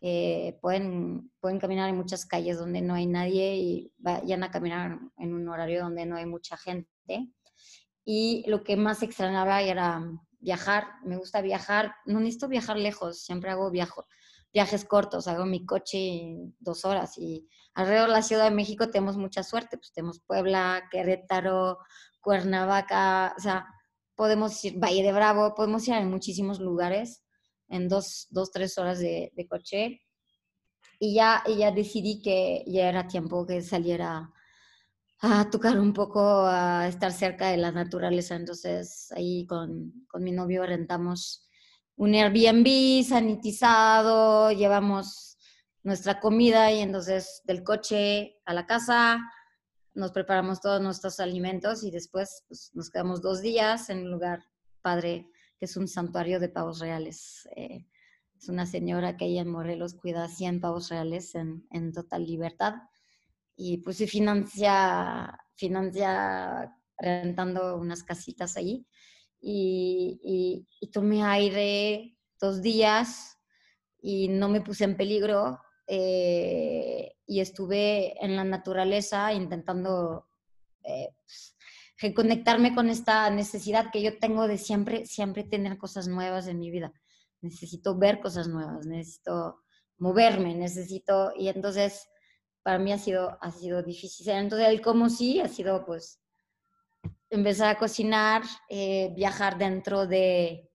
eh, 0.00 0.58
pueden, 0.60 1.32
pueden 1.40 1.58
caminar 1.58 1.88
en 1.88 1.96
muchas 1.96 2.26
calles 2.26 2.58
donde 2.58 2.82
no 2.82 2.94
hay 2.94 3.06
nadie 3.06 3.56
y 3.56 3.92
vayan 3.96 4.42
a 4.42 4.50
caminar 4.50 4.98
en 5.16 5.34
un 5.34 5.48
horario 5.48 5.82
donde 5.82 6.06
no 6.06 6.16
hay 6.16 6.26
mucha 6.26 6.56
gente. 6.56 7.32
Y 8.04 8.44
lo 8.46 8.62
que 8.62 8.76
más 8.76 9.02
extrañaba 9.02 9.62
era 9.62 10.02
viajar. 10.38 10.86
Me 11.04 11.16
gusta 11.16 11.40
viajar. 11.40 11.94
No 12.04 12.20
necesito 12.20 12.48
viajar 12.48 12.76
lejos, 12.76 13.22
siempre 13.22 13.50
hago 13.50 13.70
viajo, 13.70 14.06
viajes 14.52 14.84
cortos. 14.84 15.28
Hago 15.28 15.46
mi 15.46 15.64
coche 15.64 16.36
dos 16.60 16.84
horas 16.84 17.16
y 17.18 17.48
alrededor 17.74 18.08
de 18.08 18.14
la 18.14 18.22
Ciudad 18.22 18.44
de 18.44 18.54
México 18.54 18.90
tenemos 18.90 19.16
mucha 19.16 19.42
suerte. 19.42 19.78
Pues 19.78 19.92
tenemos 19.92 20.20
Puebla, 20.20 20.84
Querétaro, 20.90 21.78
Cuernavaca, 22.20 23.34
o 23.36 23.40
sea, 23.40 23.66
podemos 24.14 24.64
ir, 24.64 24.78
Valle 24.78 25.02
de 25.02 25.12
Bravo, 25.12 25.54
podemos 25.54 25.86
ir 25.88 25.94
a 25.94 26.00
muchísimos 26.02 26.60
lugares 26.60 27.25
en 27.68 27.88
dos, 27.88 28.26
dos 28.30 28.50
tres 28.50 28.78
horas 28.78 28.98
de, 28.98 29.32
de 29.34 29.46
coche. 29.46 30.02
Y 30.98 31.14
ya, 31.14 31.42
y 31.46 31.56
ya 31.58 31.70
decidí 31.72 32.22
que 32.22 32.64
ya 32.66 32.88
era 32.88 33.06
tiempo 33.06 33.46
que 33.46 33.60
saliera 33.62 34.32
a 35.20 35.50
tocar 35.50 35.78
un 35.78 35.92
poco, 35.92 36.46
a 36.46 36.88
estar 36.88 37.12
cerca 37.12 37.48
de 37.48 37.56
la 37.56 37.72
naturaleza. 37.72 38.34
Entonces 38.34 39.12
ahí 39.12 39.46
con, 39.46 40.06
con 40.08 40.22
mi 40.22 40.32
novio 40.32 40.64
rentamos 40.66 41.46
un 41.96 42.14
Airbnb 42.14 43.04
sanitizado, 43.04 44.52
llevamos 44.52 45.38
nuestra 45.82 46.20
comida 46.20 46.70
y 46.72 46.80
entonces 46.80 47.42
del 47.44 47.62
coche 47.62 48.40
a 48.44 48.52
la 48.52 48.66
casa 48.66 49.18
nos 49.94 50.12
preparamos 50.12 50.60
todos 50.60 50.80
nuestros 50.82 51.20
alimentos 51.20 51.82
y 51.82 51.90
después 51.90 52.44
pues, 52.48 52.70
nos 52.74 52.90
quedamos 52.90 53.22
dos 53.22 53.40
días 53.40 53.88
en 53.88 54.00
un 54.00 54.10
lugar 54.10 54.44
padre 54.82 55.30
que 55.58 55.66
es 55.66 55.76
un 55.76 55.88
santuario 55.88 56.40
de 56.40 56.48
pavos 56.48 56.80
reales. 56.80 57.48
Eh, 57.56 57.86
es 58.38 58.48
una 58.48 58.66
señora 58.66 59.16
que 59.16 59.24
ahí 59.24 59.38
en 59.38 59.48
Morelos 59.48 59.94
cuida 59.94 60.28
100 60.28 60.60
pavos 60.60 60.90
reales 60.90 61.34
en, 61.34 61.66
en 61.70 61.92
total 61.92 62.26
libertad 62.26 62.74
y 63.56 63.78
pues 63.78 63.98
financia, 64.10 65.38
financia 65.54 66.76
rentando 66.98 67.76
unas 67.76 68.04
casitas 68.04 68.56
ahí. 68.56 68.86
Y, 69.40 70.66
y, 70.80 70.90
tomé 70.90 71.22
aire 71.22 72.16
dos 72.40 72.62
días 72.62 73.38
y 74.00 74.28
no 74.28 74.48
me 74.48 74.60
puse 74.60 74.84
en 74.84 74.96
peligro 74.96 75.60
eh, 75.86 77.16
y 77.26 77.40
estuve 77.40 78.22
en 78.24 78.34
la 78.34 78.44
naturaleza 78.44 79.32
intentando 79.32 80.26
eh, 80.82 81.14
reconectarme 81.98 82.74
con 82.74 82.90
esta 82.90 83.28
necesidad 83.30 83.90
que 83.90 84.02
yo 84.02 84.18
tengo 84.18 84.46
de 84.46 84.58
siempre, 84.58 85.06
siempre 85.06 85.44
tener 85.44 85.78
cosas 85.78 86.08
nuevas 86.08 86.46
en 86.46 86.58
mi 86.58 86.70
vida. 86.70 86.92
Necesito 87.40 87.96
ver 87.96 88.20
cosas 88.20 88.48
nuevas, 88.48 88.86
necesito 88.86 89.62
moverme, 89.98 90.54
necesito, 90.54 91.32
y 91.36 91.48
entonces 91.48 92.08
para 92.62 92.78
mí 92.78 92.92
ha 92.92 92.98
sido, 92.98 93.38
ha 93.40 93.50
sido 93.50 93.82
difícil. 93.82 94.28
Entonces 94.28 94.68
el 94.68 94.80
cómo 94.80 95.08
sí 95.08 95.40
ha 95.40 95.48
sido 95.48 95.84
pues 95.86 96.20
empezar 97.30 97.68
a 97.68 97.78
cocinar, 97.78 98.42
eh, 98.68 99.12
viajar 99.14 99.56
dentro 99.56 100.06
de, 100.06 100.70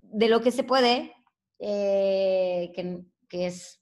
de 0.00 0.28
lo 0.28 0.40
que 0.40 0.50
se 0.50 0.64
puede, 0.64 1.14
eh, 1.58 2.72
que, 2.74 3.04
que, 3.28 3.46
es 3.46 3.80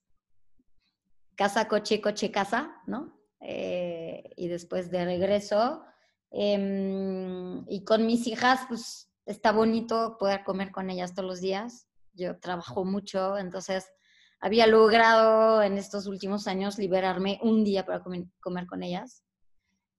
casa, 1.34 1.66
coche, 1.66 2.00
coche, 2.00 2.30
casa, 2.30 2.82
¿no? 2.86 3.18
Eh, 3.40 4.22
y 4.36 4.48
después 4.48 4.90
de 4.90 5.04
regreso. 5.04 5.82
Em, 6.30 7.64
y 7.68 7.84
con 7.84 8.06
mis 8.06 8.26
hijas, 8.26 8.60
pues 8.68 9.10
está 9.26 9.52
bonito 9.52 10.16
poder 10.18 10.44
comer 10.44 10.70
con 10.70 10.90
ellas 10.90 11.14
todos 11.14 11.28
los 11.28 11.40
días. 11.40 11.88
Yo 12.12 12.38
trabajo 12.38 12.84
mucho, 12.84 13.36
entonces 13.38 13.86
había 14.40 14.66
logrado 14.66 15.62
en 15.62 15.76
estos 15.76 16.06
últimos 16.06 16.46
años 16.46 16.78
liberarme 16.78 17.38
un 17.42 17.64
día 17.64 17.84
para 17.84 18.02
comer, 18.02 18.66
con 18.66 18.82
ellas. 18.82 19.22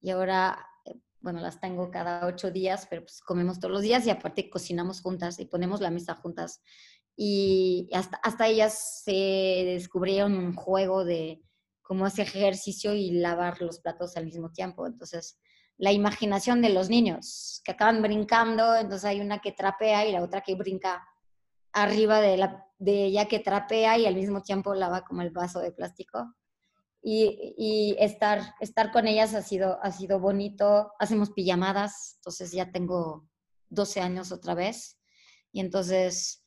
Y 0.02 0.10
ahora, 0.10 0.66
eh, 0.86 0.96
bueno, 1.20 1.42
las 1.42 1.60
tengo 1.60 1.92
cada 1.92 2.26
ocho 2.26 2.50
días, 2.50 2.88
pero 2.90 3.04
pues 3.04 3.22
comemos 3.22 3.60
todos 3.60 3.74
los 3.74 3.82
días 3.84 4.06
y 4.08 4.10
aparte 4.10 4.50
cocinamos 4.50 5.02
juntas 5.02 5.40
y 5.40 5.46
ponemos 5.46 5.80
la 5.80 5.92
mesa 5.92 6.16
juntas. 6.16 6.62
Y 7.16 7.90
hasta, 7.94 8.18
hasta 8.24 8.48
ellas 8.48 9.04
se 9.04 9.12
descubrieron 9.12 10.34
un 10.34 10.56
juego 10.56 11.06
de 11.06 11.44
cómo 11.82 12.06
hacer 12.06 12.26
ejercicio 12.28 12.94
y 12.94 13.12
lavar 13.12 13.62
los 13.62 13.80
platos 13.80 14.18
al 14.18 14.26
mismo 14.26 14.52
tiempo. 14.52 14.88
Entonces, 14.88 15.38
la 15.82 15.92
imaginación 15.92 16.62
de 16.62 16.70
los 16.70 16.92
niños 16.92 17.60
que 17.66 17.72
acaban 17.72 18.04
brincando, 18.04 18.76
entonces 18.76 19.04
hay 19.04 19.20
una 19.20 19.40
que 19.40 19.52
trapea 19.52 20.06
y 20.06 20.12
la 20.12 20.22
otra 20.22 20.42
que 20.42 20.54
brinca 20.54 21.04
arriba 21.74 22.22
de, 22.22 22.38
la, 22.38 22.68
de 22.78 23.06
ella 23.06 23.28
que 23.28 23.40
trapea 23.40 23.98
y 23.98 24.06
al 24.06 24.14
mismo 24.14 24.44
tiempo 24.44 24.76
lava 24.76 25.04
como 25.04 25.24
el 25.24 25.32
vaso 25.32 25.60
de 25.60 25.72
plástico. 25.72 26.36
Y, 27.02 27.96
estar, 27.98 28.54
estar 28.60 28.92
con 28.92 29.08
ellas 29.08 29.34
ha 29.34 29.42
sido, 29.42 29.80
ha 29.82 29.92
sido 29.92 30.20
bonito. 30.20 30.92
Hacemos 31.00 31.32
pijamadas, 31.32 32.14
entonces 32.18 32.52
ya 32.52 32.72
tengo 32.72 33.28
12 33.70 34.02
años 34.02 34.32
otra 34.32 34.54
vez. 34.54 35.00
Y 35.52 35.62
entonces 35.62 36.46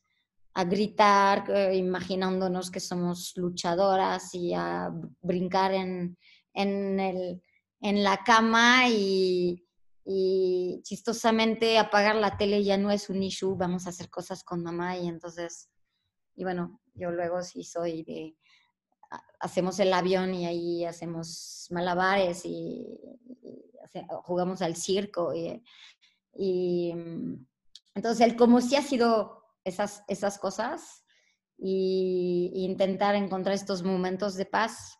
a 0.53 0.63
gritar, 0.63 1.43
eh, 1.49 1.75
imaginándonos 1.75 2.71
que 2.71 2.79
somos 2.79 3.33
luchadoras 3.35 4.33
y 4.33 4.53
a 4.53 4.89
brincar 5.21 5.73
en, 5.73 6.17
en, 6.53 7.01
el, 7.01 7.41
en 7.85 8.03
la 8.03 8.23
cama 8.23 8.89
y, 8.89 9.63
y 10.03 10.81
chistosamente 10.83 11.77
apagar 11.77 12.15
la 12.15 12.35
tele 12.35 12.63
ya 12.63 12.77
no 12.77 12.89
es 12.89 13.11
un 13.11 13.21
issue, 13.21 13.55
vamos 13.55 13.85
a 13.85 13.89
hacer 13.89 14.09
cosas 14.09 14.43
con 14.43 14.63
mamá 14.63 14.97
y 14.97 15.07
entonces, 15.07 15.69
y 16.35 16.43
bueno, 16.43 16.81
yo 16.95 17.11
luego 17.11 17.43
sí 17.43 17.63
soy 17.63 18.01
de, 18.01 18.35
hacemos 19.39 19.79
el 19.79 19.93
avión 19.93 20.33
y 20.33 20.47
ahí 20.47 20.83
hacemos 20.83 21.67
malabares 21.69 22.41
y, 22.45 22.87
jugamos 24.23 24.63
al 24.63 24.75
circo 24.75 25.33
y, 25.35 25.63
y, 26.33 26.91
entonces 27.93 28.27
el 28.27 28.35
como 28.35 28.61
sí 28.61 28.75
ha 28.75 28.81
sido 28.81 29.43
esas, 29.63 30.03
esas 30.07 30.39
cosas 30.39 31.05
y, 31.55 32.51
y 32.51 32.65
intentar 32.65 33.13
encontrar 33.13 33.53
estos 33.53 33.83
momentos 33.83 34.35
de 34.35 34.47
paz, 34.47 34.97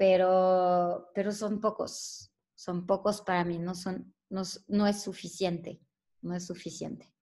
pero, 0.00 1.10
pero 1.14 1.30
son 1.30 1.60
pocos, 1.60 2.32
son 2.54 2.86
pocos 2.86 3.20
para 3.20 3.44
mí, 3.44 3.58
no, 3.58 3.74
son, 3.74 4.14
no, 4.30 4.40
no 4.66 4.86
es 4.86 5.02
suficiente, 5.02 5.78
no 6.22 6.34
es 6.34 6.46
suficiente. 6.46 7.12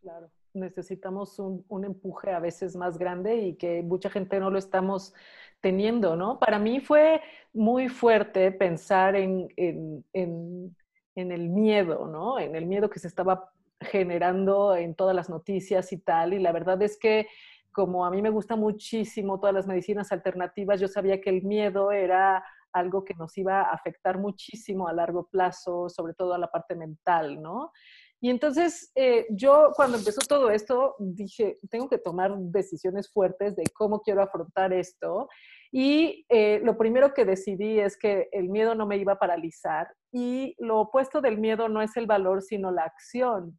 Claro, 0.00 0.30
necesitamos 0.54 1.38
un, 1.38 1.66
un, 1.68 1.84
empuje 1.84 2.30
a 2.30 2.38
veces 2.38 2.76
más 2.76 2.96
grande 2.96 3.36
y 3.36 3.56
que 3.56 3.82
mucha 3.82 4.08
gente 4.08 4.40
no 4.40 4.48
lo 4.48 4.58
estamos 4.58 5.12
teniendo, 5.60 6.16
¿no? 6.16 6.38
Para 6.38 6.58
mí 6.58 6.80
fue 6.80 7.20
muy 7.52 7.90
fuerte 7.90 8.50
pensar 8.52 9.16
en, 9.16 9.52
en, 9.58 10.02
en, 10.14 10.74
en 11.16 11.30
el 11.30 11.50
miedo, 11.50 12.06
¿no? 12.06 12.38
En 12.38 12.56
el 12.56 12.64
miedo 12.64 12.88
que 12.88 13.00
se 13.00 13.08
estaba 13.08 13.52
generando 13.80 14.74
en 14.74 14.94
todas 14.94 15.14
las 15.14 15.28
noticias 15.28 15.92
y 15.92 15.98
tal, 15.98 16.32
y 16.32 16.38
la 16.38 16.52
verdad 16.52 16.80
es 16.80 16.98
que 16.98 17.26
como 17.74 18.06
a 18.06 18.10
mí 18.10 18.22
me 18.22 18.30
gusta 18.30 18.56
muchísimo 18.56 19.38
todas 19.38 19.54
las 19.54 19.66
medicinas 19.66 20.10
alternativas, 20.12 20.80
yo 20.80 20.88
sabía 20.88 21.20
que 21.20 21.28
el 21.28 21.42
miedo 21.42 21.92
era 21.92 22.42
algo 22.72 23.04
que 23.04 23.14
nos 23.14 23.36
iba 23.36 23.60
a 23.60 23.72
afectar 23.72 24.18
muchísimo 24.18 24.88
a 24.88 24.92
largo 24.92 25.28
plazo, 25.28 25.88
sobre 25.88 26.14
todo 26.14 26.32
a 26.34 26.38
la 26.38 26.50
parte 26.50 26.74
mental, 26.74 27.42
¿no? 27.42 27.70
Y 28.20 28.30
entonces 28.30 28.90
eh, 28.94 29.26
yo 29.30 29.70
cuando 29.76 29.98
empezó 29.98 30.20
todo 30.26 30.50
esto 30.50 30.96
dije, 30.98 31.58
tengo 31.70 31.90
que 31.90 31.98
tomar 31.98 32.34
decisiones 32.38 33.12
fuertes 33.12 33.54
de 33.54 33.64
cómo 33.74 34.00
quiero 34.00 34.22
afrontar 34.22 34.72
esto. 34.72 35.28
Y 35.70 36.24
eh, 36.28 36.60
lo 36.64 36.78
primero 36.78 37.12
que 37.12 37.24
decidí 37.24 37.80
es 37.80 37.98
que 37.98 38.28
el 38.32 38.48
miedo 38.48 38.74
no 38.74 38.86
me 38.86 38.96
iba 38.96 39.14
a 39.14 39.18
paralizar 39.18 39.88
y 40.10 40.54
lo 40.58 40.80
opuesto 40.80 41.20
del 41.20 41.38
miedo 41.38 41.68
no 41.68 41.82
es 41.82 41.96
el 41.96 42.06
valor, 42.06 42.40
sino 42.40 42.70
la 42.70 42.84
acción. 42.84 43.58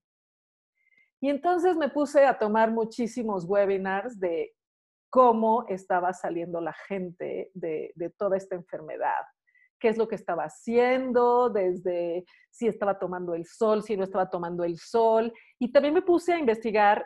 Y 1.26 1.30
entonces 1.30 1.76
me 1.76 1.90
puse 1.90 2.24
a 2.24 2.38
tomar 2.38 2.70
muchísimos 2.70 3.46
webinars 3.46 4.20
de 4.20 4.54
cómo 5.10 5.66
estaba 5.70 6.14
saliendo 6.14 6.62
la 6.62 6.74
gente 6.88 7.50
de, 7.56 8.14
toda 8.16 8.38
esta 8.38 8.54
enfermedad, 8.54 9.24
qué 9.80 9.88
es 9.88 9.98
lo 9.98 10.08
que 10.08 10.14
estaba 10.14 10.44
haciendo, 10.44 11.50
desde 11.50 12.26
si 12.52 12.68
estaba 12.68 13.00
tomando 13.00 13.34
el 13.34 13.48
sol, 13.48 13.82
si 13.82 13.98
no 13.98 14.04
estaba 14.04 14.30
tomando 14.30 14.64
el 14.64 14.78
sol. 14.78 15.34
Y 15.58 15.72
también 15.72 15.96
me 15.96 16.04
puse 16.04 16.32
a 16.32 16.38
investigar 16.38 17.04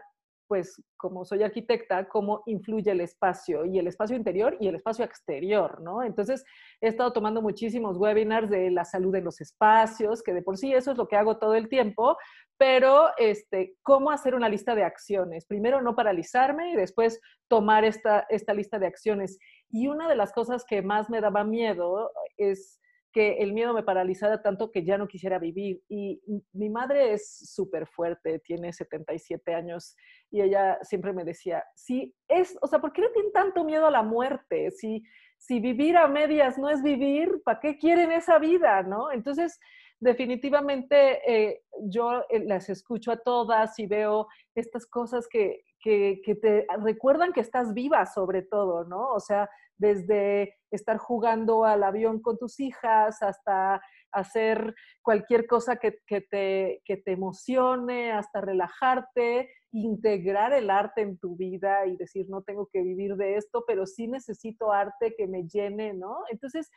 pues 0.50 0.82
como 0.98 1.26
soy 1.26 1.44
arquitecta, 1.44 2.10
cómo 2.10 2.42
influye 2.48 2.90
el 2.90 3.02
espacio 3.02 3.66
y 3.66 3.78
el 3.78 3.86
espacio 3.86 4.18
interior 4.18 4.58
y 4.60 4.68
el 4.68 4.76
espacio 4.76 5.06
exterior, 5.06 5.80
¿no? 5.80 6.02
Entonces, 6.02 6.44
he 6.82 6.88
estado 6.88 7.14
tomando 7.14 7.40
muchísimos 7.44 7.98
webinars 7.98 8.50
de 8.50 8.72
la 8.72 8.84
salud 8.84 9.14
de 9.14 9.22
los 9.22 9.40
espacios, 9.42 10.24
que 10.24 10.34
de 10.34 10.42
por 10.42 10.58
sí 10.58 10.74
eso 10.74 10.92
es 10.92 10.98
lo 10.98 11.08
que 11.08 11.18
hago 11.18 11.38
todo 11.38 11.54
el 11.54 11.70
tiempo, 11.70 12.18
pero 12.58 13.12
este, 13.18 13.76
cómo 13.84 14.10
hacer 14.10 14.34
una 14.34 14.50
lista 14.50 14.74
de 14.74 14.84
acciones. 14.84 15.46
Primero, 15.46 15.84
no 15.84 15.96
paralizarme 15.96 16.72
y 16.72 16.76
después 16.76 17.22
tomar 17.48 17.86
esta, 17.86 18.26
esta 18.30 18.56
lista 18.56 18.80
de 18.80 18.88
acciones. 18.88 19.38
Y 19.70 19.88
una 19.88 20.10
de 20.10 20.16
las 20.16 20.34
cosas 20.34 20.66
que 20.66 20.82
más 20.82 21.12
me 21.12 21.22
daba 21.22 21.44
miedo 21.44 22.12
es 22.38 22.80
que 23.12 23.38
el 23.40 23.54
miedo 23.54 23.74
me 23.74 23.84
paralizara 23.84 24.42
tanto 24.42 24.72
que 24.72 24.84
ya 24.84 24.98
no 24.98 25.08
quisiera 25.08 25.40
vivir. 25.40 25.82
Y 25.90 26.22
mi 26.54 26.70
madre 26.70 27.14
es 27.14 27.54
súper 27.54 27.88
fuerte, 27.88 28.40
tiene 28.40 28.72
77 28.72 29.54
años 29.54 29.96
y 30.30 30.42
ella 30.42 30.78
siempre 30.84 31.14
me 31.14 31.24
decía, 31.24 31.64
si 31.76 32.16
es, 32.28 32.58
o 32.62 32.68
sea, 32.68 32.80
¿por 32.80 32.94
qué 32.94 33.02
le 33.02 33.10
tienen 33.10 33.32
tanto 33.32 33.64
miedo 33.64 33.88
a 33.88 33.92
la 33.92 34.04
muerte? 34.04 34.72
Si, 34.72 35.04
si 35.38 35.60
vivir 35.60 35.98
a 35.98 36.08
medias 36.08 36.58
no 36.58 36.70
es 36.70 36.84
vivir, 36.84 37.42
¿para 37.44 37.60
qué 37.60 37.78
quieren 37.78 38.12
esa 38.12 38.38
vida? 38.38 38.84
¿No? 38.84 39.12
Entonces, 39.12 39.60
definitivamente 40.00 41.20
eh, 41.30 41.62
yo 41.82 42.24
eh, 42.30 42.44
las 42.46 42.70
escucho 42.70 43.12
a 43.12 43.18
todas 43.18 43.78
y 43.80 43.88
veo 43.88 44.28
estas 44.56 44.86
cosas 44.86 45.28
que, 45.28 45.66
que, 45.82 46.22
que 46.24 46.36
te 46.36 46.68
recuerdan 46.84 47.34
que 47.34 47.42
estás 47.42 47.74
viva 47.74 48.06
sobre 48.06 48.44
todo, 48.44 48.86
¿no? 48.86 49.10
O 49.12 49.20
sea, 49.20 49.50
desde 49.80 50.56
estar 50.72 50.98
jugando 50.98 51.66
al 51.66 51.84
avión 51.84 52.22
con 52.22 52.38
tus 52.38 52.60
hijas 52.60 53.22
hasta 53.22 53.82
hacer 54.12 54.76
cualquier 55.02 55.48
cosa 55.48 55.78
que, 55.78 55.98
te, 56.08 56.82
que 56.86 56.98
te 56.98 57.12
emocione, 57.12 58.12
hasta 58.12 58.42
relajarte, 58.42 59.50
integrar 59.72 60.54
el 60.54 60.70
arte 60.70 61.02
en 61.02 61.18
tu 61.18 61.36
vida 61.36 61.86
y 61.88 61.96
decir, 61.96 62.28
no 62.30 62.44
tengo 62.44 62.68
que 62.72 62.82
vivir 62.82 63.16
de 63.16 63.38
esto, 63.38 63.64
pero 63.68 63.86
sí 63.86 64.08
necesito 64.08 64.72
arte 64.72 65.16
que 65.18 65.28
me 65.28 65.48
llene, 65.48 65.94
¿no? 65.94 66.18
Entonces, 66.30 66.70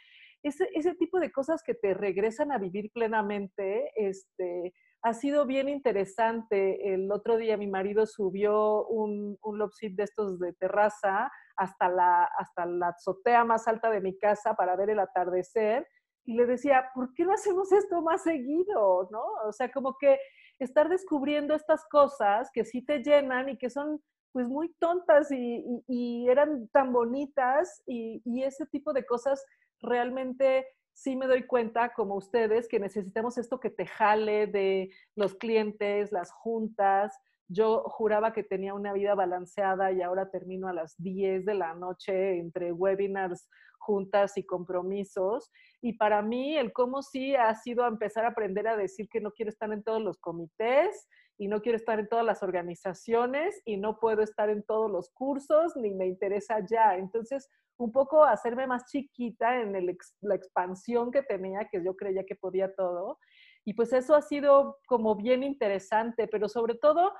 ese, 0.42 0.68
ese 0.74 0.94
tipo 0.94 1.20
de 1.20 1.30
cosas 1.30 1.62
que 1.62 1.74
te 1.74 1.94
regresan 1.94 2.52
a 2.52 2.58
vivir 2.58 2.90
plenamente, 2.92 3.90
este, 3.96 4.72
ha 5.02 5.14
sido 5.14 5.46
bien 5.46 5.68
interesante. 5.68 6.94
El 6.94 7.10
otro 7.10 7.36
día 7.36 7.56
mi 7.56 7.66
marido 7.66 8.06
subió 8.06 8.86
un, 8.86 9.38
un 9.42 9.58
de 9.58 10.02
estos 10.02 10.38
de 10.38 10.52
terraza 10.54 11.30
hasta 11.56 11.88
la, 11.88 12.24
hasta 12.24 12.66
la 12.66 12.88
azotea 12.88 13.44
más 13.44 13.66
alta 13.68 13.90
de 13.90 14.00
mi 14.00 14.18
casa 14.18 14.54
para 14.54 14.76
ver 14.76 14.90
el 14.90 14.98
atardecer 14.98 15.86
y 16.24 16.34
le 16.34 16.46
decía, 16.46 16.90
¿por 16.94 17.12
qué 17.14 17.24
no 17.24 17.32
hacemos 17.32 17.72
esto 17.72 18.00
más 18.00 18.22
seguido? 18.22 19.08
¿No? 19.10 19.22
O 19.46 19.52
sea, 19.52 19.70
como 19.72 19.96
que 19.98 20.18
estar 20.58 20.88
descubriendo 20.88 21.54
estas 21.54 21.84
cosas 21.88 22.50
que 22.52 22.64
sí 22.64 22.84
te 22.84 23.02
llenan 23.02 23.48
y 23.48 23.58
que 23.58 23.70
son 23.70 24.00
pues 24.32 24.48
muy 24.48 24.72
tontas 24.78 25.30
y, 25.30 26.26
eran 26.28 26.68
tan 26.68 26.92
bonitas 26.92 27.82
y, 27.86 28.22
y 28.24 28.44
ese 28.44 28.64
tipo 28.66 28.92
de 28.94 29.04
cosas 29.04 29.44
realmente 29.80 30.66
sí 30.94 31.16
me 31.16 31.26
doy 31.26 31.46
cuenta, 31.46 31.92
como 31.92 32.14
ustedes, 32.14 32.68
que 32.68 32.78
necesitamos 32.78 33.38
esto 33.38 33.60
que 33.60 33.70
te 33.70 33.86
jale 33.86 34.46
de 34.46 34.90
los 35.16 35.34
clientes, 35.34 36.12
las 36.12 36.30
juntas. 36.32 37.18
Yo 37.52 37.82
juraba 37.86 38.32
que 38.32 38.42
tenía 38.42 38.74
una 38.74 38.92
vida 38.92 39.14
balanceada 39.14 39.92
y 39.92 40.00
ahora 40.00 40.30
termino 40.30 40.68
a 40.68 40.72
las 40.72 40.94
10 40.98 41.44
de 41.44 41.54
la 41.54 41.74
noche 41.74 42.38
entre 42.38 42.72
webinars, 42.72 43.48
juntas 43.78 44.36
y 44.38 44.44
compromisos. 44.44 45.50
Y 45.80 45.94
para 45.94 46.22
mí 46.22 46.56
el 46.56 46.72
cómo 46.72 47.02
sí 47.02 47.34
ha 47.34 47.54
sido 47.54 47.86
empezar 47.86 48.24
a 48.24 48.28
aprender 48.28 48.68
a 48.68 48.76
decir 48.76 49.08
que 49.08 49.20
no 49.20 49.32
quiero 49.32 49.50
estar 49.50 49.72
en 49.72 49.82
todos 49.82 50.00
los 50.00 50.18
comités 50.18 51.08
y 51.38 51.48
no 51.48 51.60
quiero 51.60 51.76
estar 51.76 51.98
en 51.98 52.08
todas 52.08 52.24
las 52.24 52.42
organizaciones 52.42 53.60
y 53.64 53.76
no 53.76 53.98
puedo 53.98 54.22
estar 54.22 54.48
en 54.48 54.62
todos 54.62 54.90
los 54.90 55.10
cursos 55.10 55.76
ni 55.76 55.90
me 55.90 56.06
interesa 56.06 56.64
ya. 56.70 56.96
Entonces, 56.96 57.48
un 57.78 57.90
poco 57.90 58.24
hacerme 58.24 58.66
más 58.66 58.86
chiquita 58.86 59.60
en 59.60 59.72
la 60.20 60.34
expansión 60.34 61.10
que 61.10 61.22
tenía, 61.22 61.68
que 61.70 61.82
yo 61.84 61.96
creía 61.96 62.24
que 62.24 62.36
podía 62.36 62.72
todo. 62.74 63.18
Y 63.64 63.74
pues 63.74 63.92
eso 63.92 64.14
ha 64.14 64.22
sido 64.22 64.78
como 64.86 65.16
bien 65.16 65.42
interesante, 65.42 66.28
pero 66.28 66.48
sobre 66.48 66.76
todo, 66.76 67.12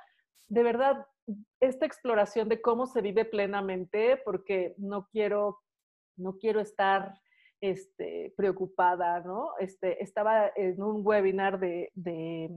de 0.47 0.63
verdad, 0.63 1.05
esta 1.59 1.85
exploración 1.85 2.49
de 2.49 2.61
cómo 2.61 2.85
se 2.85 3.01
vive 3.01 3.25
plenamente, 3.25 4.21
porque 4.25 4.75
no 4.77 5.07
quiero, 5.11 5.59
no 6.17 6.37
quiero 6.37 6.59
estar 6.59 7.13
este, 7.61 8.33
preocupada, 8.35 9.21
¿no? 9.21 9.51
Este, 9.59 10.03
estaba 10.03 10.51
en 10.55 10.81
un 10.81 11.01
webinar 11.05 11.59
de, 11.59 11.91
de, 11.93 12.49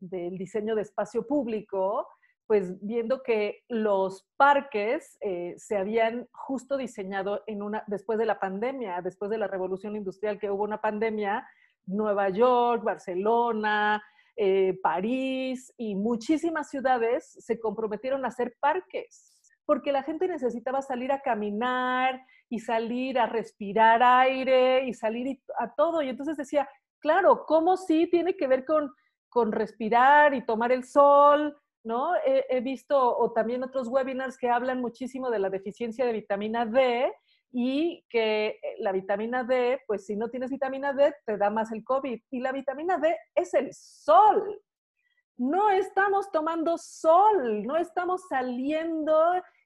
del 0.00 0.36
diseño 0.38 0.74
de 0.74 0.82
espacio 0.82 1.26
público 1.26 2.06
pues 2.48 2.82
viendo 2.82 3.22
que 3.22 3.62
los 3.68 4.26
parques 4.38 5.18
eh, 5.20 5.54
se 5.58 5.76
habían 5.76 6.26
justo 6.32 6.78
diseñado 6.78 7.42
en 7.46 7.62
una, 7.62 7.84
después 7.86 8.18
de 8.18 8.24
la 8.24 8.40
pandemia, 8.40 9.02
después 9.02 9.30
de 9.30 9.36
la 9.36 9.46
revolución 9.46 9.94
industrial 9.94 10.38
que 10.38 10.50
hubo 10.50 10.64
una 10.64 10.80
pandemia, 10.80 11.46
Nueva 11.84 12.30
York, 12.30 12.82
Barcelona, 12.82 14.02
eh, 14.40 14.78
París 14.82 15.74
y 15.76 15.96
muchísimas 15.96 16.70
ciudades 16.70 17.36
se 17.40 17.58
comprometieron 17.58 18.24
a 18.24 18.28
hacer 18.28 18.56
parques, 18.60 19.42
porque 19.66 19.90
la 19.90 20.04
gente 20.04 20.28
necesitaba 20.28 20.80
salir 20.80 21.10
a 21.10 21.20
caminar 21.20 22.20
y 22.48 22.60
salir 22.60 23.18
a 23.18 23.26
respirar 23.26 24.00
aire 24.00 24.86
y 24.86 24.94
salir 24.94 25.40
a 25.58 25.74
todo. 25.74 26.02
Y 26.02 26.08
entonces 26.08 26.36
decía, 26.36 26.68
claro, 27.00 27.44
¿cómo 27.46 27.76
sí 27.76 28.08
tiene 28.08 28.36
que 28.36 28.46
ver 28.46 28.64
con, 28.64 28.92
con 29.28 29.50
respirar 29.50 30.32
y 30.34 30.46
tomar 30.46 30.70
el 30.70 30.84
sol? 30.84 31.56
¿no? 31.82 32.12
He, 32.24 32.60
visto 32.60 32.96
o 32.96 33.32
también 33.32 33.64
otros 33.64 33.88
webinars 33.88 34.36
que 34.38 34.50
hablan 34.50 34.80
muchísimo 34.80 35.30
de 35.30 35.38
la 35.38 35.50
deficiencia 35.50 36.04
de 36.06 36.12
vitamina 36.12 36.66
D 36.66 37.12
y 37.50 38.04
que 38.08 38.48
eh, 38.48 38.60
la 38.78 38.92
vitamina 38.92 39.44
D, 39.44 39.80
pues 39.86 40.06
si 40.06 40.16
no 40.16 40.28
tienes 40.28 40.50
vitamina 40.50 40.92
D, 40.92 41.14
te 41.24 41.36
da 41.36 41.50
más 41.50 41.72
el 41.72 41.84
COVID. 41.84 42.20
Y 42.30 42.40
la 42.40 42.52
vitamina 42.52 42.98
D 42.98 43.16
es 43.34 43.54
el 43.54 43.72
sol. 43.72 44.60
No 45.36 45.70
estamos 45.70 46.30
tomando 46.32 46.76
sol, 46.78 47.62
no 47.64 47.76
estamos 47.76 48.22
saliendo 48.28 49.16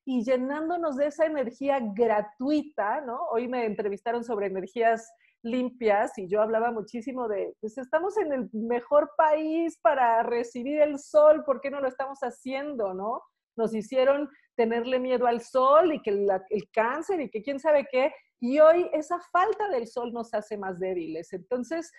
y 0.05 0.23
llenándonos 0.25 0.97
de 0.97 1.07
esa 1.07 1.25
energía 1.27 1.79
gratuita, 1.81 3.01
¿no? 3.01 3.21
Hoy 3.31 3.49
me 3.49 3.65
entrevistaron 3.65 4.25
sobre 4.25 4.47
energías 4.47 5.11
limpias 5.43 6.17
y 6.19 6.29
yo 6.29 6.41
hablaba 6.41 6.71
muchísimo 6.71 7.29
de, 7.29 7.55
pues 7.61 7.79
estamos 7.79 8.17
en 8.17 8.33
el 8.33 8.51
mejor 8.53 9.13
país 9.17 9.79
para 9.81 10.23
recibir 10.23 10.81
el 10.81 10.99
sol, 10.99 11.43
¿por 11.45 11.61
qué 11.61 11.71
no 11.71 11.81
lo 11.81 11.89
estamos 11.89 12.21
haciendo, 12.21 12.95
no? 12.95 13.23
Nos 13.57 13.75
hicieron 13.75 14.29
tenerle 14.55 14.99
miedo 14.99 15.27
al 15.27 15.41
sol 15.41 15.95
y 15.95 16.03
que 16.03 16.11
el 16.11 16.71
cáncer 16.73 17.21
y 17.21 17.31
que 17.31 17.43
quién 17.43 17.59
sabe 17.59 17.87
qué, 17.91 18.13
y 18.41 18.59
hoy 18.59 18.91
esa 18.93 19.21
falta 19.33 19.69
del 19.69 19.87
sol 19.87 20.13
nos 20.13 20.35
hace 20.35 20.59
más 20.59 20.79
débiles. 20.79 21.33
Entonces, 21.33 21.93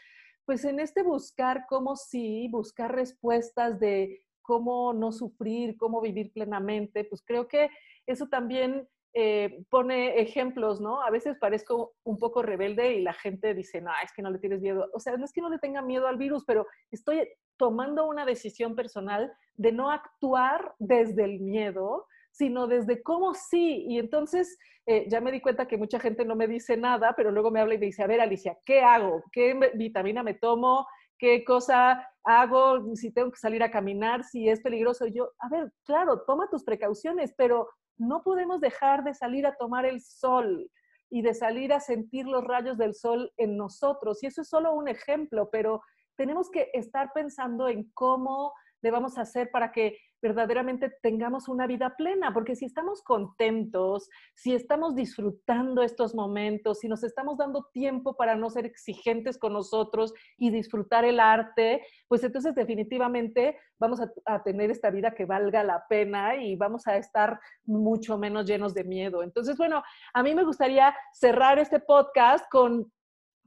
pues 0.45 0.65
en 0.65 0.79
este 0.79 1.03
buscar 1.03 1.65
cómo 1.69 1.95
sí, 1.95 2.49
buscar 2.51 2.93
respuestas 2.93 3.79
de 3.79 4.25
cómo 4.41 4.93
no 4.93 5.11
sufrir, 5.11 5.77
cómo 5.77 6.01
vivir 6.01 6.31
plenamente, 6.33 7.05
pues 7.05 7.23
creo 7.25 7.47
que 7.47 7.69
eso 8.05 8.27
también 8.27 8.87
eh, 9.15 9.63
pone 9.69 10.19
ejemplos, 10.19 10.81
¿no? 10.81 11.01
A 11.01 11.11
veces 11.11 11.37
parezco 11.39 11.93
un 12.03 12.17
poco 12.17 12.41
rebelde 12.41 12.95
y 12.95 13.01
la 13.01 13.13
gente 13.13 13.53
dice, 13.53 13.79
no, 13.79 13.91
es 14.03 14.11
que 14.11 14.23
no 14.23 14.31
le 14.31 14.39
tienes 14.39 14.59
miedo. 14.59 14.89
O 14.93 14.99
sea, 14.99 15.15
no 15.17 15.23
es 15.23 15.31
que 15.31 15.41
no 15.41 15.49
le 15.49 15.59
tenga 15.59 15.81
miedo 15.81 16.07
al 16.07 16.17
virus, 16.17 16.43
pero 16.45 16.65
estoy 16.91 17.29
tomando 17.55 18.07
una 18.07 18.25
decisión 18.25 18.75
personal 18.75 19.31
de 19.53 19.71
no 19.71 19.91
actuar 19.91 20.73
desde 20.79 21.25
el 21.25 21.39
miedo, 21.39 22.07
sino 22.33 22.67
desde 22.67 23.01
cómo 23.03 23.35
sí. 23.35 23.85
Y 23.87 23.99
entonces 23.99 24.57
eh, 24.85 25.05
ya 25.07 25.21
me 25.21 25.31
di 25.31 25.39
cuenta 25.39 25.67
que 25.67 25.77
mucha 25.77 25.99
gente 25.99 26.25
no 26.25 26.35
me 26.35 26.47
dice 26.47 26.75
nada, 26.75 27.13
pero 27.15 27.31
luego 27.31 27.51
me 27.51 27.61
habla 27.61 27.75
y 27.75 27.77
me 27.77 27.85
dice, 27.85 28.03
a 28.03 28.07
ver, 28.07 28.19
Alicia, 28.19 28.57
¿qué 28.65 28.81
hago? 28.81 29.23
¿Qué 29.31 29.71
vitamina 29.75 30.23
me 30.23 30.33
tomo? 30.33 30.87
¿Qué 31.17 31.45
cosa 31.45 32.09
hago? 32.23 32.95
Si 32.95 33.11
tengo 33.13 33.31
que 33.31 33.39
salir 33.39 33.61
a 33.61 33.71
caminar, 33.71 34.23
si 34.23 34.49
es 34.49 34.61
peligroso. 34.61 35.05
yo, 35.05 35.31
a 35.39 35.47
ver, 35.47 35.71
claro, 35.85 36.23
toma 36.25 36.49
tus 36.49 36.63
precauciones, 36.63 37.33
pero 37.37 37.69
no 37.97 38.23
podemos 38.23 38.59
dejar 38.59 39.03
de 39.03 39.13
salir 39.13 39.45
a 39.45 39.55
tomar 39.55 39.85
el 39.85 40.01
sol 40.01 40.69
y 41.11 41.21
de 41.21 41.35
salir 41.35 41.71
a 41.71 41.79
sentir 41.79 42.25
los 42.25 42.43
rayos 42.43 42.79
del 42.79 42.95
sol 42.95 43.31
en 43.37 43.55
nosotros. 43.55 44.23
Y 44.23 44.25
eso 44.25 44.41
es 44.41 44.49
solo 44.49 44.73
un 44.73 44.87
ejemplo, 44.87 45.49
pero 45.51 45.83
tenemos 46.17 46.49
que 46.49 46.71
estar 46.73 47.11
pensando 47.13 47.67
en 47.67 47.91
cómo 47.93 48.53
le 48.81 48.89
vamos 48.89 49.19
a 49.19 49.21
hacer 49.21 49.51
para 49.51 49.71
que 49.71 49.99
verdaderamente 50.23 50.89
tengamos 51.01 51.49
una 51.49 51.67
vida 51.67 51.95
plena, 51.97 52.33
porque 52.33 52.55
si 52.55 52.63
estamos 52.63 53.03
contentos, 53.03 54.09
si 54.33 54.55
estamos 54.55 54.95
disfrutando 54.95 55.83
estos 55.83 56.15
momentos, 56.15 56.79
si 56.79 56.87
nos 56.87 57.03
estamos 57.03 57.37
dando 57.37 57.69
tiempo 57.73 58.15
para 58.15 58.33
no 58.33 58.49
ser 58.49 58.65
exigentes 58.65 59.37
con 59.37 59.51
nosotros 59.51 60.13
y 60.37 60.49
disfrutar 60.49 61.03
el 61.03 61.19
arte, 61.19 61.85
pues 62.07 62.23
entonces 62.23 62.55
definitivamente 62.55 63.57
vamos 63.79 63.99
a, 64.25 64.43
tener 64.43 64.71
esta 64.71 64.89
vida 64.91 65.13
que 65.13 65.25
valga 65.25 65.61
la 65.61 65.83
pena 65.89 66.37
y 66.37 66.55
vamos 66.55 66.87
a 66.87 66.95
estar 66.95 67.37
mucho 67.65 68.17
menos 68.17 68.45
llenos 68.45 68.73
de 68.73 68.85
miedo. 68.85 69.23
Entonces, 69.23 69.57
bueno, 69.57 69.83
a 70.13 70.23
mí 70.23 70.33
me 70.33 70.45
gustaría 70.45 70.95
cerrar 71.11 71.59
este 71.59 71.81
podcast 71.81 72.45
con 72.49 72.89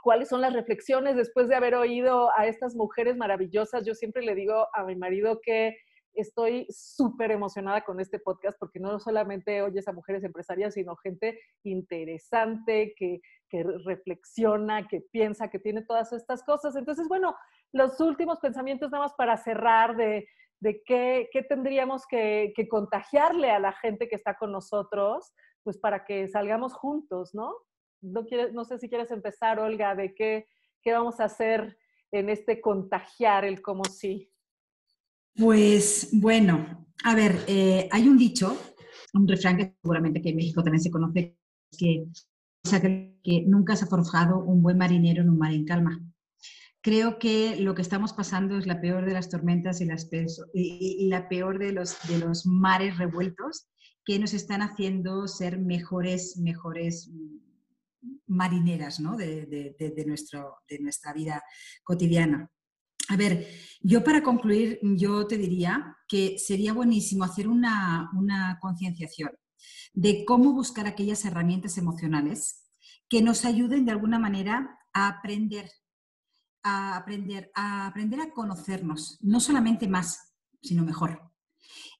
cuáles 0.02 0.28
son 0.28 0.42
las 0.42 0.52
reflexiones 0.52 1.16
después 1.16 1.48
de 1.48 1.54
haber 1.54 1.74
oído 1.74 2.30
a 2.36 2.46
estas 2.46 2.74
mujeres 2.74 3.16
maravillosas. 3.16 3.86
Yo 3.86 3.94
siempre 3.94 4.22
le 4.22 4.34
digo 4.34 4.68
a 4.74 4.84
mi 4.84 4.94
marido 4.94 5.40
que 5.42 5.74
estoy 6.16 6.66
súper 6.70 7.30
emocionada 7.30 7.82
con 7.82 8.00
este 8.00 8.18
podcast 8.18 8.58
porque 8.58 8.80
no 8.80 8.98
solamente 8.98 9.62
oyes 9.62 9.86
a 9.88 9.92
mujeres 9.92 10.24
empresarias, 10.24 10.74
sino 10.74 10.96
gente 10.96 11.40
interesante 11.64 12.94
que, 12.96 13.20
reflexiona, 13.84 14.86
que 14.86 15.00
piensa, 15.00 15.48
que 15.48 15.58
tiene 15.58 15.82
todas 15.82 16.12
estas 16.12 16.42
cosas. 16.42 16.76
Entonces, 16.76 17.08
bueno, 17.08 17.34
los 17.72 18.00
últimos 18.00 18.38
pensamientos 18.40 18.90
nada 18.90 19.04
más 19.04 19.14
para 19.14 19.36
cerrar 19.36 19.96
de, 19.96 20.26
qué, 20.84 21.28
tendríamos 21.48 22.06
que, 22.06 22.52
contagiarle 22.68 23.50
a 23.50 23.58
la 23.58 23.72
gente 23.72 24.08
que 24.08 24.16
está 24.16 24.36
con 24.36 24.52
nosotros, 24.52 25.32
pues 25.62 25.78
para 25.78 26.04
que 26.04 26.28
salgamos 26.28 26.74
juntos, 26.74 27.34
¿no? 27.34 27.54
No, 28.02 28.24
quieres, 28.26 28.52
no 28.52 28.64
sé 28.64 28.78
si 28.78 28.88
quieres 28.88 29.10
empezar, 29.10 29.58
Olga, 29.58 29.94
de 29.94 30.14
qué, 30.14 30.46
qué 30.82 30.92
vamos 30.92 31.18
a 31.18 31.24
hacer 31.24 31.78
en 32.12 32.28
este 32.28 32.60
contagiar 32.60 33.44
el 33.44 33.62
como 33.62 33.84
sí. 33.84 34.30
Pues 35.36 36.08
bueno, 36.12 36.86
a 37.04 37.14
ver, 37.14 37.44
eh, 37.46 37.88
hay 37.92 38.08
un 38.08 38.16
dicho, 38.16 38.56
un 39.12 39.28
refrán 39.28 39.58
que 39.58 39.76
seguramente 39.82 40.22
que 40.22 40.30
en 40.30 40.36
México 40.36 40.62
también 40.62 40.82
se 40.82 40.90
conoce, 40.90 41.36
que, 41.78 42.06
que 43.22 43.42
nunca 43.46 43.76
se 43.76 43.84
ha 43.84 43.88
forjado 43.88 44.38
un 44.38 44.62
buen 44.62 44.78
marinero 44.78 45.22
en 45.22 45.28
un 45.28 45.38
mar 45.38 45.52
en 45.52 45.66
calma. 45.66 46.00
Creo 46.80 47.18
que 47.18 47.56
lo 47.60 47.74
que 47.74 47.82
estamos 47.82 48.12
pasando 48.12 48.56
es 48.56 48.66
la 48.66 48.80
peor 48.80 49.04
de 49.04 49.12
las 49.12 49.28
tormentas 49.28 49.80
y, 49.80 49.84
las, 49.84 50.08
la 50.54 51.28
peor 51.28 51.58
de 51.58 51.72
los, 51.72 51.96
de 52.08 52.18
los 52.18 52.46
mares 52.46 52.96
revueltos 52.96 53.68
que 54.04 54.18
nos 54.18 54.32
están 54.32 54.62
haciendo 54.62 55.26
ser 55.26 55.58
mejores, 55.58 56.38
mejores 56.38 57.10
marineras 58.26 59.00
¿no? 59.00 59.16
de, 59.16 59.74
nuestro, 60.06 60.58
de 60.68 60.78
nuestra 60.78 61.12
vida 61.12 61.42
cotidiana. 61.82 62.50
A 63.08 63.16
ver, 63.16 63.46
yo 63.80 64.02
para 64.02 64.22
concluir, 64.22 64.80
yo 64.82 65.26
te 65.26 65.38
diría 65.38 65.96
que 66.08 66.38
sería 66.38 66.72
buenísimo 66.72 67.24
hacer 67.24 67.48
una, 67.48 68.10
concienciación 68.60 69.30
de 69.94 70.24
cómo 70.24 70.52
buscar 70.52 70.86
aquellas 70.86 71.24
herramientas 71.24 71.78
emocionales 71.78 72.64
que 73.08 73.22
nos 73.22 73.44
ayuden 73.44 73.84
de 73.84 73.92
alguna 73.92 74.18
manera 74.18 74.78
a 74.92 75.08
aprender, 75.08 75.70
a 76.62 76.96
aprender, 76.96 77.50
a 77.54 77.86
aprender 77.86 78.20
a 78.20 78.32
conocernos, 78.32 79.18
no 79.22 79.40
solamente 79.40 79.86
más, 79.88 80.34
sino 80.62 80.84
mejor. 80.84 81.22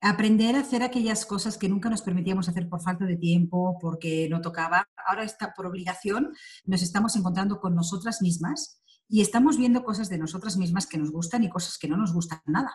Aprender 0.01 0.57
a 0.57 0.61
hacer 0.61 0.83
aquellas 0.83 1.25
cosas 1.25 1.57
que 1.57 1.69
nunca 1.69 1.89
nos 1.89 2.03
permitíamos 2.03 2.49
hacer 2.49 2.69
por 2.69 2.83
falta 2.83 3.07
de 3.07 3.17
tiempo, 3.17 3.79
porque 3.81 4.29
no 4.29 4.41
tocaba. 4.41 4.89
Ahora 5.07 5.23
está 5.23 5.55
por 5.55 5.67
obligación, 5.67 6.35
nos 6.65 6.83
estamos 6.83 7.17
encontrando 7.17 7.61
con 7.61 7.75
nosotras 7.75 8.21
mismas 8.21 8.83
y 9.09 9.21
estamos 9.21 9.57
viendo 9.57 9.85
cosas 9.85 10.09
de 10.09 10.19
nosotras 10.19 10.57
mismas 10.57 10.87
que 10.87 10.99
nos 10.99 11.11
gustan 11.11 11.45
y 11.45 11.51
cosas 11.51 11.79
que 11.79 11.89
no 11.89 11.97
nos 11.97 12.13
gustan 12.13 12.41
nada. 12.47 12.73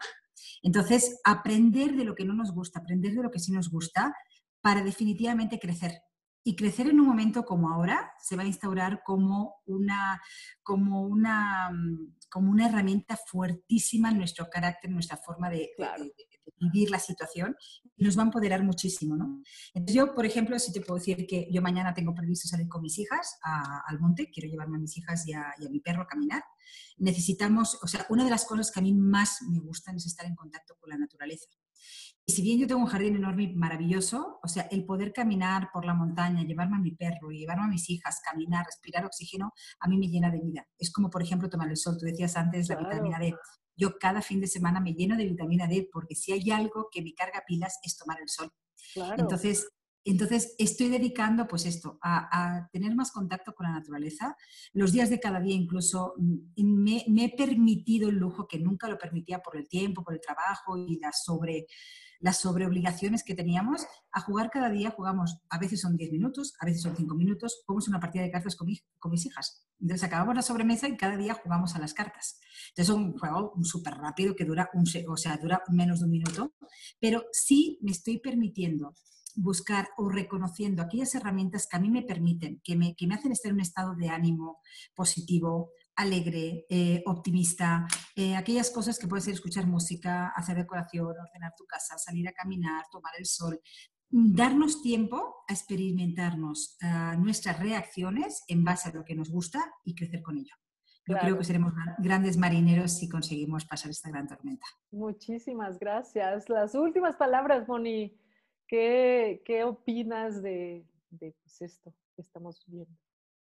Entonces, 0.63 1.19
aprender 1.23 1.95
de 1.95 2.05
lo 2.05 2.15
que 2.15 2.25
no 2.25 2.33
nos 2.33 2.53
gusta, 2.53 2.79
aprender 2.79 3.13
de 3.13 3.23
lo 3.23 3.31
que 3.31 3.39
sí 3.39 3.51
nos 3.51 3.69
gusta 3.69 4.15
para 4.61 4.83
definitivamente 4.83 5.59
crecer. 5.59 6.01
Y 6.43 6.55
crecer 6.55 6.87
en 6.87 6.99
un 6.99 7.05
momento 7.05 7.45
como 7.45 7.69
ahora 7.69 8.13
se 8.19 8.35
va 8.35 8.41
a 8.41 8.47
instaurar 8.47 9.03
como 9.05 9.57
una, 9.65 10.19
como 10.63 11.03
una, 11.03 11.69
como 12.29 12.49
una 12.49 12.67
herramienta 12.67 13.15
fuertísima 13.15 14.09
en 14.09 14.17
nuestro 14.17 14.49
carácter, 14.49 14.89
en 14.89 14.95
nuestra 14.95 15.17
forma 15.17 15.51
de, 15.51 15.69
vivir 16.57 16.89
la 16.89 16.99
situación 16.99 17.55
nos 17.97 18.17
va 18.17 18.23
a 18.23 18.25
empoderar 18.25 18.63
muchísimo. 18.63 19.15
¿no? 19.15 19.41
Entonces 19.73 19.95
yo, 19.95 20.13
por 20.13 20.25
ejemplo, 20.25 20.57
si 20.59 20.71
te 20.71 20.81
puedo 20.81 20.99
decir 20.99 21.25
que 21.27 21.47
yo 21.51 21.61
mañana 21.61 21.93
tengo 21.93 22.13
previsto 22.13 22.47
salir 22.47 22.67
con 22.67 22.81
mis 22.81 22.97
hijas 22.99 23.37
al 23.87 23.99
monte, 23.99 24.29
quiero 24.31 24.49
llevarme 24.49 24.77
a 24.77 24.79
mis 24.79 24.97
hijas 24.97 25.27
y 25.27 25.33
a, 25.33 25.53
y 25.59 25.67
a, 25.67 25.69
mi 25.69 25.79
perro 25.79 26.03
a 26.03 26.07
caminar, 26.07 26.43
necesitamos, 26.97 27.77
o 27.81 27.87
sea, 27.87 28.05
una 28.09 28.23
de 28.23 28.29
las 28.29 28.45
cosas 28.45 28.71
que 28.71 28.79
a 28.79 28.83
mí 28.83 28.93
más 28.93 29.41
me 29.49 29.59
gustan 29.59 29.95
es 29.95 30.05
estar 30.05 30.25
en 30.25 30.35
contacto 30.35 30.75
con 30.79 30.89
la 30.89 30.97
naturaleza. 30.97 31.47
Y 32.25 32.33
si 32.33 32.43
bien 32.43 32.59
yo 32.59 32.67
tengo 32.67 32.81
un 32.81 32.87
jardín 32.87 33.15
enorme 33.15 33.43
y 33.43 33.53
maravilloso, 33.55 34.39
o 34.43 34.47
sea, 34.47 34.63
el 34.71 34.85
poder 34.85 35.11
caminar 35.11 35.69
por 35.73 35.85
la 35.85 35.93
montaña, 35.93 36.43
llevarme 36.43 36.77
a 36.77 36.79
mi 36.79 36.91
perro, 36.91 37.29
llevarme 37.29 37.63
a 37.63 37.67
mis 37.67 37.89
hijas, 37.89 38.21
caminar, 38.23 38.65
respirar 38.65 39.05
oxígeno, 39.05 39.53
a 39.79 39.87
mí 39.87 39.97
me 39.97 40.07
llena 40.07 40.29
de 40.29 40.39
vida. 40.39 40.67
Es 40.77 40.91
como, 40.91 41.09
por 41.09 41.23
ejemplo, 41.23 41.49
tomar 41.49 41.69
el 41.69 41.77
sol. 41.77 41.97
Tú 41.99 42.05
decías 42.05 42.37
antes 42.37 42.69
la 42.69 42.75
vitamina 42.75 43.17
D. 43.19 43.35
Yo 43.81 43.97
cada 43.97 44.21
fin 44.21 44.39
de 44.39 44.45
semana 44.45 44.79
me 44.79 44.93
lleno 44.93 45.17
de 45.17 45.25
vitamina 45.25 45.65
D 45.65 45.89
porque 45.91 46.13
si 46.13 46.31
hay 46.33 46.51
algo 46.51 46.87
que 46.91 47.01
me 47.01 47.15
carga 47.15 47.43
pilas 47.47 47.79
es 47.83 47.97
tomar 47.97 48.21
el 48.21 48.29
sol. 48.29 48.53
Entonces, 49.17 49.67
entonces, 50.03 50.55
estoy 50.57 50.89
dedicando, 50.89 51.47
pues 51.47 51.65
esto, 51.65 51.99
a, 52.01 52.67
tener 52.71 52.95
más 52.95 53.11
contacto 53.11 53.53
con 53.53 53.67
la 53.67 53.73
naturaleza. 53.73 54.35
Los 54.73 54.91
días 54.91 55.09
de 55.09 55.19
cada 55.19 55.39
día 55.39 55.55
incluso 55.55 56.15
mm, 56.17 56.63
me, 57.07 57.25
he 57.25 57.35
permitido 57.35 58.09
el 58.09 58.15
lujo 58.15 58.47
que 58.47 58.59
nunca 58.59 58.87
lo 58.87 58.97
permitía 58.97 59.39
por 59.39 59.57
el 59.57 59.67
tiempo, 59.67 60.03
por 60.03 60.15
el 60.15 60.21
trabajo 60.21 60.75
y 60.77 60.97
la 60.99 61.11
sobre, 61.11 61.67
las 62.19 62.39
sobreobligaciones 62.39 63.23
que 63.23 63.35
teníamos, 63.35 63.85
a 64.11 64.21
jugar 64.21 64.49
cada 64.49 64.69
día, 64.69 64.89
jugamos, 64.89 65.37
a 65.49 65.59
veces 65.59 65.81
son 65.81 65.97
10 65.97 66.11
minutos, 66.11 66.55
a 66.59 66.65
veces 66.65 66.81
son 66.81 66.95
5 66.95 67.15
minutos, 67.15 67.61
jugamos 67.65 67.87
una 67.87 67.99
partida 67.99 68.23
de 68.23 68.31
cartas 68.31 68.55
con, 68.55 68.67
con 68.97 69.11
mis 69.11 69.25
hijas. 69.27 69.67
Entonces 69.79 70.03
acabamos 70.03 70.35
la 70.35 70.41
sobremesa 70.41 70.87
y 70.87 70.97
cada 70.97 71.15
día 71.15 71.35
jugamos 71.35 71.75
a 71.75 71.79
las 71.79 71.93
cartas. 71.93 72.39
Entonces 72.69 72.89
es 72.89 72.95
un 72.95 73.17
juego 73.17 73.53
súper 73.61 73.95
rápido 73.95 74.35
que 74.35 74.45
dura, 74.45 74.71
un, 74.73 74.85
o 75.07 75.17
sea, 75.17 75.37
dura 75.37 75.61
menos 75.69 75.99
de 75.99 76.05
un 76.05 76.11
minuto, 76.11 76.55
pero 76.99 77.25
sí 77.31 77.77
me 77.81 77.91
estoy 77.91 78.19
permitiendo 78.19 78.95
buscar 79.35 79.89
o 79.97 80.09
reconociendo 80.09 80.81
aquellas 80.81 81.13
herramientas 81.15 81.67
que 81.67 81.77
a 81.77 81.79
mí 81.79 81.89
me 81.89 82.03
permiten, 82.03 82.61
que 82.63 82.75
me, 82.75 82.95
que 82.95 83.07
me 83.07 83.15
hacen 83.15 83.31
estar 83.31 83.49
en 83.49 83.55
un 83.55 83.61
estado 83.61 83.95
de 83.95 84.09
ánimo 84.09 84.59
positivo, 84.95 85.71
alegre, 85.95 86.65
eh, 86.69 87.03
optimista, 87.05 87.85
eh, 88.15 88.35
aquellas 88.35 88.71
cosas 88.71 88.97
que 88.97 89.07
puede 89.07 89.21
ser 89.21 89.33
escuchar 89.33 89.67
música, 89.67 90.31
hacer 90.35 90.57
decoración, 90.57 91.07
ordenar 91.07 91.53
tu 91.57 91.65
casa, 91.65 91.97
salir 91.97 92.27
a 92.27 92.33
caminar, 92.33 92.85
tomar 92.91 93.13
el 93.17 93.25
sol, 93.25 93.59
darnos 94.11 94.81
tiempo 94.81 95.43
a 95.47 95.53
experimentarnos 95.53 96.77
uh, 96.83 97.19
nuestras 97.19 97.59
reacciones 97.59 98.43
en 98.47 98.63
base 98.63 98.89
a 98.89 98.93
lo 98.93 99.05
que 99.05 99.15
nos 99.15 99.29
gusta 99.29 99.59
y 99.85 99.95
crecer 99.95 100.21
con 100.21 100.37
ello. 100.37 100.53
Yo 101.07 101.17
creo 101.17 101.37
que 101.37 101.43
seremos 101.43 101.73
grandes 101.97 102.37
marineros 102.37 102.91
si 102.91 103.09
conseguimos 103.09 103.65
pasar 103.65 103.89
esta 103.89 104.09
gran 104.09 104.27
tormenta. 104.27 104.65
Muchísimas 104.91 105.79
gracias. 105.79 106.47
Las 106.47 106.75
últimas 106.75 107.15
palabras, 107.15 107.67
Moni. 107.67 108.20
¿Qué, 108.71 109.41
qué 109.43 109.65
opinas 109.65 110.41
de, 110.41 110.85
de 111.09 111.35
pues, 111.43 111.61
esto 111.61 111.93
que 112.15 112.21
estamos 112.21 112.63
viendo? 112.67 112.97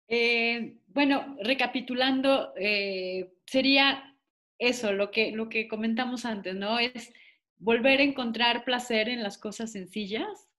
Eh, 0.07 0.79
bueno, 0.87 1.37
recapitulando, 1.43 2.51
eh, 2.57 3.31
sería 3.45 4.17
eso, 4.57 4.91
lo 4.91 5.11
que, 5.11 5.31
lo 5.31 5.49
que 5.49 5.67
comentamos 5.67 6.25
antes, 6.25 6.55
¿no? 6.55 6.79
Es 6.79 7.13
volver 7.57 7.99
a 7.99 8.03
encontrar 8.03 8.65
placer 8.65 9.07
en 9.07 9.21
las 9.21 9.37
cosas 9.37 9.73
sencillas 9.73 10.49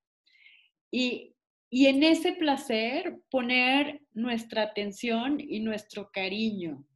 y, 0.88 1.34
y 1.68 1.86
en 1.86 2.04
ese 2.04 2.34
placer 2.34 3.22
poner 3.30 4.02
nuestra 4.12 4.62
atención 4.62 5.40
y 5.40 5.58
nuestro 5.58 6.12
cariño. 6.12 6.86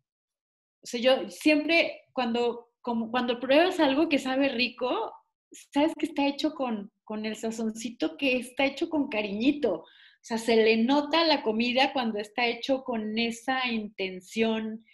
O 0.80 0.86
sea, 0.86 1.00
yo 1.00 1.28
siempre 1.28 2.02
cuando, 2.12 2.70
como, 2.82 3.10
cuando 3.10 3.40
pruebas 3.40 3.80
algo 3.80 4.08
que 4.08 4.20
sabe 4.20 4.48
rico, 4.48 5.12
sabes 5.50 5.92
que 5.98 6.06
está 6.06 6.24
hecho 6.24 6.54
con, 6.54 6.92
con 7.08 7.24
el 7.24 7.36
sazoncito 7.36 8.18
que 8.18 8.36
está 8.36 8.66
hecho 8.66 8.90
con 8.90 9.08
cariñito. 9.08 9.76
O 9.76 9.86
sea, 10.20 10.36
se 10.36 10.56
le 10.56 10.76
nota 10.76 11.24
la 11.24 11.42
comida 11.42 11.94
cuando 11.94 12.18
está 12.18 12.46
hecho 12.46 12.84
con 12.84 13.18
esa 13.18 13.66
intención 13.66 14.84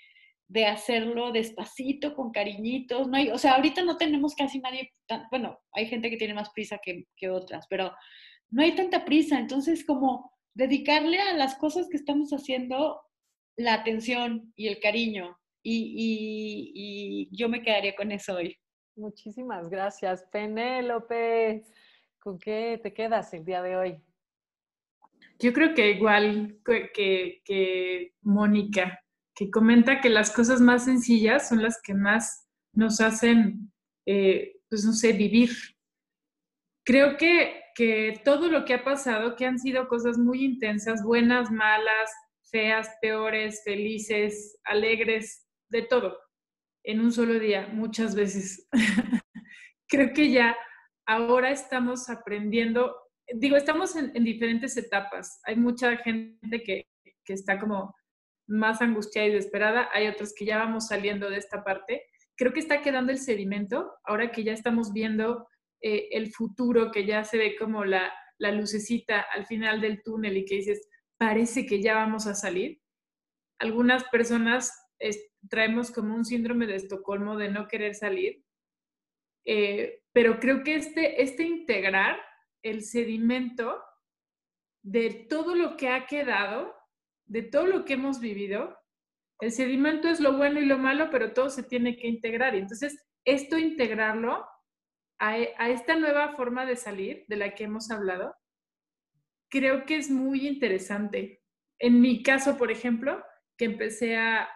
de 0.47 0.67
hacerlo 0.67 1.33
despacito, 1.33 2.15
con 2.15 2.31
cariñitos. 2.31 3.09
No 3.09 3.17
hay, 3.17 3.31
o 3.31 3.39
sea, 3.39 3.57
ahorita 3.57 3.83
no 3.83 3.97
tenemos 3.97 4.37
casi 4.37 4.61
nadie, 4.61 4.93
bueno, 5.29 5.59
hay 5.73 5.87
gente 5.87 6.09
que 6.09 6.17
tiene 6.17 6.35
más 6.35 6.51
prisa 6.51 6.79
que, 6.81 7.03
que 7.17 7.31
otras, 7.31 7.67
pero 7.69 7.93
no 8.49 8.63
hay 8.63 8.77
tanta 8.77 9.05
prisa. 9.05 9.41
Entonces, 9.41 9.85
como 9.85 10.31
dedicarle 10.55 11.19
a 11.19 11.33
las 11.33 11.57
cosas 11.57 11.89
que 11.91 11.97
estamos 11.97 12.31
haciendo 12.31 13.01
la 13.57 13.75
atención 13.75 14.53
y 14.55 14.69
el 14.69 14.79
cariño. 14.79 15.37
Y, 15.65 15.97
y, 15.97 17.29
y 17.33 17.37
yo 17.37 17.49
me 17.49 17.61
quedaría 17.61 17.97
con 17.97 18.13
eso 18.13 18.37
hoy. 18.37 18.57
Muchísimas 18.95 19.69
gracias, 19.69 20.25
Penélope. 20.31 21.65
¿Con 22.25 22.39
qué 22.39 22.81
te 22.83 22.95
quedas 22.95 23.35
el 23.35 23.45
día 23.45 23.61
de 23.61 23.77
hoy? 23.77 24.01
Yo 25.39 25.53
creo 25.53 25.75
que 25.75 25.91
igual 25.91 26.59
que, 26.65 27.43
que, 27.45 28.15
Mónica, 28.23 28.99
que 29.35 29.51
comenta 29.51 30.01
que 30.01 30.09
las 30.09 30.31
cosas 30.31 30.59
más 30.63 30.87
sencillas 30.87 31.47
son 31.51 31.63
las 31.63 31.83
que 31.83 31.93
más 31.93 32.49
nos 32.73 33.03
hacen, 33.03 33.71
eh, 34.07 34.57
pues 34.71 34.87
no 34.87 34.95
sé, 34.95 35.13
vivir. 35.13 35.51
Creo 36.83 37.19
que, 37.19 37.61
que 37.75 38.19
todo 38.25 38.49
lo 38.49 38.65
que 38.65 38.73
ha 38.73 38.85
pasado, 38.85 39.37
que 39.37 39.45
han 39.45 39.59
sido 39.59 39.87
cosas 39.87 40.17
muy 40.17 40.47
intensas, 40.47 41.05
buenas, 41.05 41.51
malas, 41.51 42.11
feas, 42.51 42.89
peores, 43.03 43.61
felices, 43.65 44.59
alegres, 44.65 45.47
de 45.69 45.83
todo, 45.83 46.17
en 46.85 47.01
un 47.01 47.13
solo 47.13 47.39
día, 47.39 47.69
muchas 47.71 48.15
veces. 48.15 48.67
Creo 49.89 50.15
que 50.15 50.31
ya 50.31 50.57
ahora 51.07 51.51
estamos 51.51 52.09
aprendiendo 52.09 52.95
digo, 53.33 53.57
estamos 53.57 53.97
en, 53.97 54.13
diferentes 54.25 54.77
etapas. 54.77 55.41
Hay 55.45 55.57
mucha 55.57 55.97
gente 55.99 56.63
que, 56.63 56.87
está 57.27 57.59
como 57.59 57.95
más 58.47 58.83
angustiada 58.83 59.29
y 59.29 59.33
desesperada, 59.33 59.89
hay 59.93 60.09
otros 60.09 60.35
que 60.35 60.45
ya 60.45 60.59
vamos 60.59 60.89
saliendo 60.89 61.31
de 61.31 61.39
esta 61.39 61.65
parte 61.65 62.03
creo 62.37 62.53
que 62.53 62.61
está 62.61 62.83
quedando 62.83 63.13
el 63.13 63.19
sedimento, 63.19 63.93
ahora 64.05 64.31
que 64.31 64.45
ya 64.45 64.53
estamos 64.53 64.93
viendo 64.93 65.47
eh, 65.81 66.09
el 66.11 66.33
futuro, 66.33 66.91
que 66.91 67.07
ya 67.07 67.25
se 67.25 67.39
ve 67.39 67.57
como 67.57 67.85
la, 67.85 68.13
la 68.39 68.51
lucecita 68.51 69.21
al 69.21 69.47
final 69.47 69.81
del 69.81 70.03
túnel 70.03 70.37
y 70.37 70.45
que 70.45 70.57
dices, 70.57 70.89
parece 71.17 71.67
que 71.67 71.81
ya 71.81 71.95
vamos 71.95 72.27
a 72.27 72.35
salir. 72.35 72.81
Algunas 73.61 74.05
personas 74.05 74.73
traemos 75.49 75.91
como 75.91 76.15
un 76.15 76.25
síndrome 76.25 76.67
de 76.67 76.77
Estocolmo 76.77 77.37
de 77.37 77.51
no 77.51 77.69
querer 77.69 77.95
salir, 77.95 78.43
eh, 79.47 80.01
pero 80.15 80.39
creo 80.41 80.63
que 80.63 80.77
este, 80.77 81.23
este 81.23 81.43
integrar 81.43 82.19
el 82.63 82.83
sedimento 82.83 83.83
de 84.83 85.27
todo 85.29 85.55
lo 85.55 85.77
que 85.77 85.89
ha 85.91 86.07
quedado, 86.07 86.75
de 87.27 87.43
todo 87.43 87.67
lo 87.67 87.85
que 87.85 87.95
hemos 87.95 88.21
vivido, 88.21 88.79
el 89.41 89.53
sedimento 89.53 90.09
es 90.09 90.21
lo 90.21 90.37
bueno 90.37 90.61
y 90.61 90.65
lo 90.65 90.79
malo, 90.79 91.11
pero 91.11 91.35
todo 91.35 91.51
se 91.51 91.65
tiene 91.65 91.97
que 91.97 92.07
integrar. 92.07 92.55
Y 92.55 92.59
entonces, 92.59 92.97
esto 93.27 93.59
integrarlo 93.59 94.47
a, 95.19 95.31
a 95.31 95.69
esta 95.69 95.97
nueva 95.97 96.35
forma 96.37 96.65
de 96.65 96.77
salir 96.77 97.25
de 97.29 97.37
la 97.37 97.55
que 97.55 97.65
hemos 97.65 97.91
hablado, 97.91 98.35
creo 99.51 99.85
que 99.85 99.97
es 99.97 100.11
muy 100.11 100.47
interesante. 100.47 101.43
En 101.79 102.01
mi 102.01 102.23
caso, 102.23 102.57
por 102.57 102.71
ejemplo, 102.71 103.23
que 103.57 103.65
empecé 103.65 104.17
a, 104.17 104.49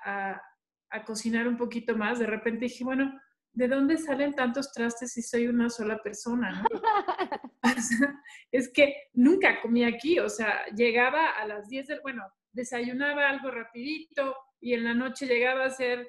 a, 0.91 1.05
cocinar 1.05 1.47
un 1.47 1.57
poquito 1.57 1.97
más, 1.97 2.19
de 2.19 2.27
repente 2.27 2.65
dije, 2.65 2.85
bueno, 2.85 3.13
¿de 3.59 3.67
dónde 3.67 3.99
salen 3.99 4.35
tantos 4.35 4.71
trastes 4.71 5.13
si 5.13 5.21
soy 5.21 5.49
una 5.49 5.69
sola 5.69 6.01
persona? 6.01 6.65
es 8.53 8.73
que 8.73 8.95
nunca 9.15 9.61
comí 9.61 9.83
aquí, 9.83 10.21
o 10.21 10.29
sea, 10.29 10.65
llegaba 10.77 11.31
a 11.31 11.45
las 11.45 11.69
10 11.69 11.89
del, 11.89 12.01
bueno, 12.01 12.23
desayunaba 12.53 13.29
algo 13.29 13.51
rapidito 13.51 14.37
y 14.61 14.75
en 14.75 14.85
la 14.85 14.95
noche 14.95 15.27
llegaba 15.27 15.65
a 15.65 15.69
hacer 15.69 16.09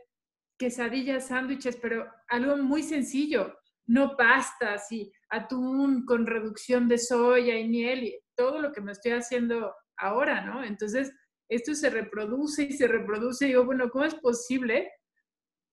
quesadillas, 0.60 1.30
sándwiches, 1.30 1.78
pero 1.78 2.08
algo 2.28 2.56
muy 2.58 2.84
sencillo, 2.84 3.58
no 3.88 4.16
pastas 4.16 4.92
y 4.92 5.12
atún 5.32 6.06
con 6.06 6.28
reducción 6.28 6.88
de 6.88 7.00
soya 7.00 7.58
y 7.58 7.68
miel 7.68 8.04
y 8.04 8.20
todo 8.36 8.62
lo 8.62 8.72
que 8.72 8.82
me 8.82 8.92
estoy 8.92 9.14
haciendo 9.14 9.74
ahora, 9.98 10.46
¿no? 10.46 10.64
Entonces, 10.64 11.12
esto 11.50 11.74
se 11.74 11.90
reproduce 11.90 12.66
y 12.66 12.74
se 12.74 12.88
reproduce 12.88 13.46
y 13.46 13.48
digo, 13.50 13.66
bueno, 13.66 13.90
¿cómo 13.90 14.06
es 14.06 14.14
posible? 14.14 14.92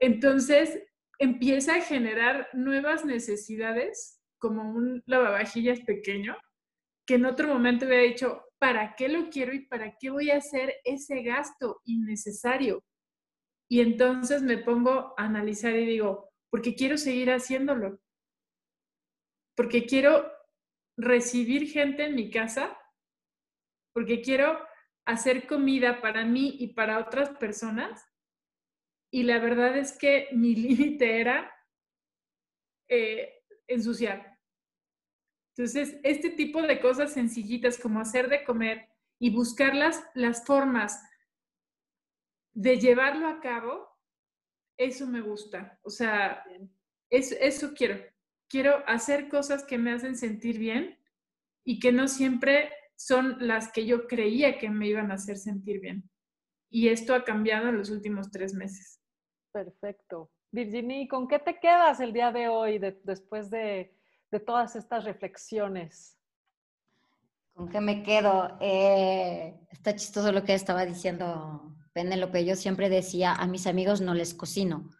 Entonces, 0.00 0.78
empieza 1.18 1.76
a 1.76 1.80
generar 1.80 2.48
nuevas 2.52 3.04
necesidades, 3.04 4.20
como 4.38 4.70
un 4.70 5.02
lavavajillas 5.06 5.80
pequeño, 5.80 6.36
que 7.06 7.14
en 7.14 7.26
otro 7.26 7.48
momento 7.48 7.86
hubiera 7.86 8.02
dicho, 8.02 8.44
¿para 8.58 8.94
qué 8.96 9.08
lo 9.08 9.28
quiero 9.30 9.54
y 9.54 9.66
para 9.66 9.96
qué 9.98 10.10
voy 10.10 10.30
a 10.30 10.38
hacer 10.38 10.74
ese 10.84 11.22
gasto 11.22 11.80
innecesario? 11.84 12.84
Y 13.68 13.80
entonces 13.80 14.42
me 14.42 14.58
pongo 14.58 15.14
a 15.16 15.24
analizar 15.24 15.74
y 15.74 15.86
digo, 15.86 16.30
porque 16.50 16.74
quiero 16.74 16.96
seguir 16.96 17.30
haciéndolo. 17.30 18.00
Porque 19.56 19.86
quiero 19.86 20.30
recibir 20.96 21.68
gente 21.68 22.04
en 22.04 22.14
mi 22.14 22.30
casa, 22.30 22.78
porque 23.92 24.20
quiero 24.20 24.58
hacer 25.06 25.46
comida 25.46 26.00
para 26.00 26.24
mí 26.24 26.56
y 26.58 26.74
para 26.74 26.98
otras 26.98 27.30
personas. 27.38 28.04
Y 29.10 29.22
la 29.22 29.38
verdad 29.38 29.76
es 29.76 29.96
que 29.96 30.28
mi 30.32 30.54
límite 30.56 31.20
era 31.20 31.52
eh, 32.88 33.42
ensuciar. 33.66 34.38
Entonces, 35.56 35.98
este 36.02 36.30
tipo 36.30 36.60
de 36.62 36.80
cosas 36.80 37.14
sencillitas 37.14 37.78
como 37.78 38.00
hacer 38.00 38.28
de 38.28 38.44
comer 38.44 38.88
y 39.18 39.30
buscar 39.30 39.74
las, 39.74 40.04
las 40.14 40.44
formas 40.44 41.02
de 42.54 42.78
llevarlo 42.78 43.26
a 43.26 43.40
cabo, 43.40 43.88
eso 44.78 45.06
me 45.06 45.22
gusta. 45.22 45.78
O 45.82 45.90
sea, 45.90 46.44
es, 47.10 47.32
eso 47.32 47.72
quiero. 47.74 47.98
Quiero 48.48 48.86
hacer 48.86 49.28
cosas 49.28 49.64
que 49.64 49.78
me 49.78 49.92
hacen 49.92 50.16
sentir 50.16 50.58
bien 50.58 50.98
y 51.64 51.80
que 51.80 51.90
no 51.90 52.06
siempre 52.06 52.70
son 52.96 53.36
las 53.40 53.72
que 53.72 53.86
yo 53.86 54.06
creía 54.06 54.58
que 54.58 54.70
me 54.70 54.88
iban 54.88 55.10
a 55.10 55.14
hacer 55.14 55.38
sentir 55.38 55.80
bien. 55.80 56.08
Y 56.76 56.90
esto 56.90 57.14
ha 57.14 57.24
cambiado 57.24 57.70
en 57.70 57.78
los 57.78 57.88
últimos 57.88 58.30
tres 58.30 58.52
meses. 58.52 59.00
Perfecto. 59.50 60.30
Virginie, 60.50 61.08
¿con 61.08 61.26
qué 61.26 61.38
te 61.38 61.58
quedas 61.58 62.00
el 62.00 62.12
día 62.12 62.30
de 62.30 62.48
hoy 62.48 62.78
después 62.78 63.48
de, 63.48 63.96
todas 64.44 64.76
estas 64.76 65.04
reflexiones? 65.04 66.18
¿Con 67.54 67.70
qué 67.70 67.80
me 67.80 68.02
quedo? 68.02 68.58
Eh, 68.60 69.58
está 69.70 69.96
chistoso 69.96 70.32
lo 70.32 70.44
que 70.44 70.52
estaba 70.52 70.84
diciendo 70.84 71.74
Penélope. 71.94 72.44
Yo 72.44 72.56
siempre 72.56 72.90
decía 72.90 73.32
a 73.32 73.46
mis 73.46 73.66
amigos 73.66 74.02
no 74.02 74.12
les 74.12 74.34
cocino, 74.34 74.90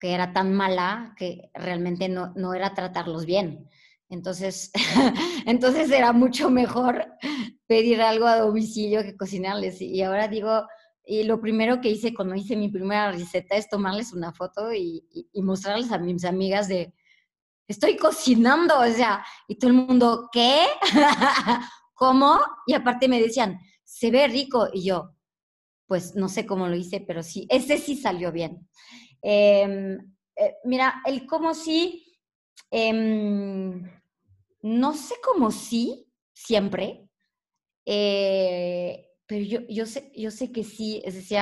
que 0.00 0.14
era 0.14 0.32
tan 0.32 0.54
mala 0.54 1.14
que 1.18 1.50
realmente 1.52 2.08
no, 2.08 2.32
no 2.36 2.54
era 2.54 2.72
tratarlos 2.72 3.26
bien. 3.26 3.68
Entonces, 4.08 4.70
entonces 5.44 5.90
era 5.90 6.14
mucho 6.14 6.48
mejor 6.48 7.04
pedir 7.66 8.00
algo 8.00 8.26
a 8.26 8.38
domicilio 8.38 9.02
que 9.02 9.14
cocinarles. 9.14 9.82
Y 9.82 10.02
ahora 10.02 10.26
digo, 10.26 10.66
y 11.04 11.24
lo 11.24 11.40
primero 11.40 11.80
que 11.80 11.90
hice 11.90 12.14
cuando 12.14 12.34
hice 12.34 12.56
mi 12.56 12.68
primera 12.68 13.10
receta 13.10 13.56
es 13.56 13.68
tomarles 13.68 14.12
una 14.12 14.32
foto 14.32 14.72
y, 14.72 15.04
mostrarles 15.34 15.90
a 15.90 15.98
mis 15.98 16.24
amigas 16.24 16.68
de, 16.68 16.94
estoy 17.66 17.96
cocinando, 17.96 18.78
o 18.78 18.86
sea, 18.86 19.24
y 19.48 19.56
todo 19.56 19.70
el 19.70 19.76
mundo, 19.76 20.28
¿qué? 20.32 20.60
¿Cómo? 21.94 22.40
Y 22.66 22.74
aparte 22.74 23.08
me 23.08 23.20
decían, 23.20 23.58
se 23.84 24.10
ve 24.10 24.26
rico. 24.28 24.68
Y 24.72 24.84
yo, 24.84 25.14
pues 25.86 26.14
no 26.14 26.28
sé 26.28 26.46
cómo 26.46 26.68
lo 26.68 26.76
hice, 26.76 27.00
pero 27.00 27.22
sí, 27.22 27.46
ese 27.50 27.78
sí 27.78 27.96
salió 27.96 28.32
bien. 28.32 28.68
Em, 29.20 29.98
eh, 30.36 30.54
mira, 30.64 31.02
el 31.04 31.26
cómo 31.26 31.54
sí, 31.54 32.16
em, 32.70 33.82
no 34.62 34.94
sé 34.94 35.14
cómo 35.22 35.50
sí, 35.50 36.06
siempre, 36.32 37.08
eh, 37.84 39.11
pero 39.32 39.46
yo, 39.46 39.60
yo, 39.66 39.86
sé, 39.86 40.12
yo 40.14 40.30
sé 40.30 40.52
que 40.52 40.62
sí, 40.62 41.00
es 41.06 41.14
decir, 41.14 41.38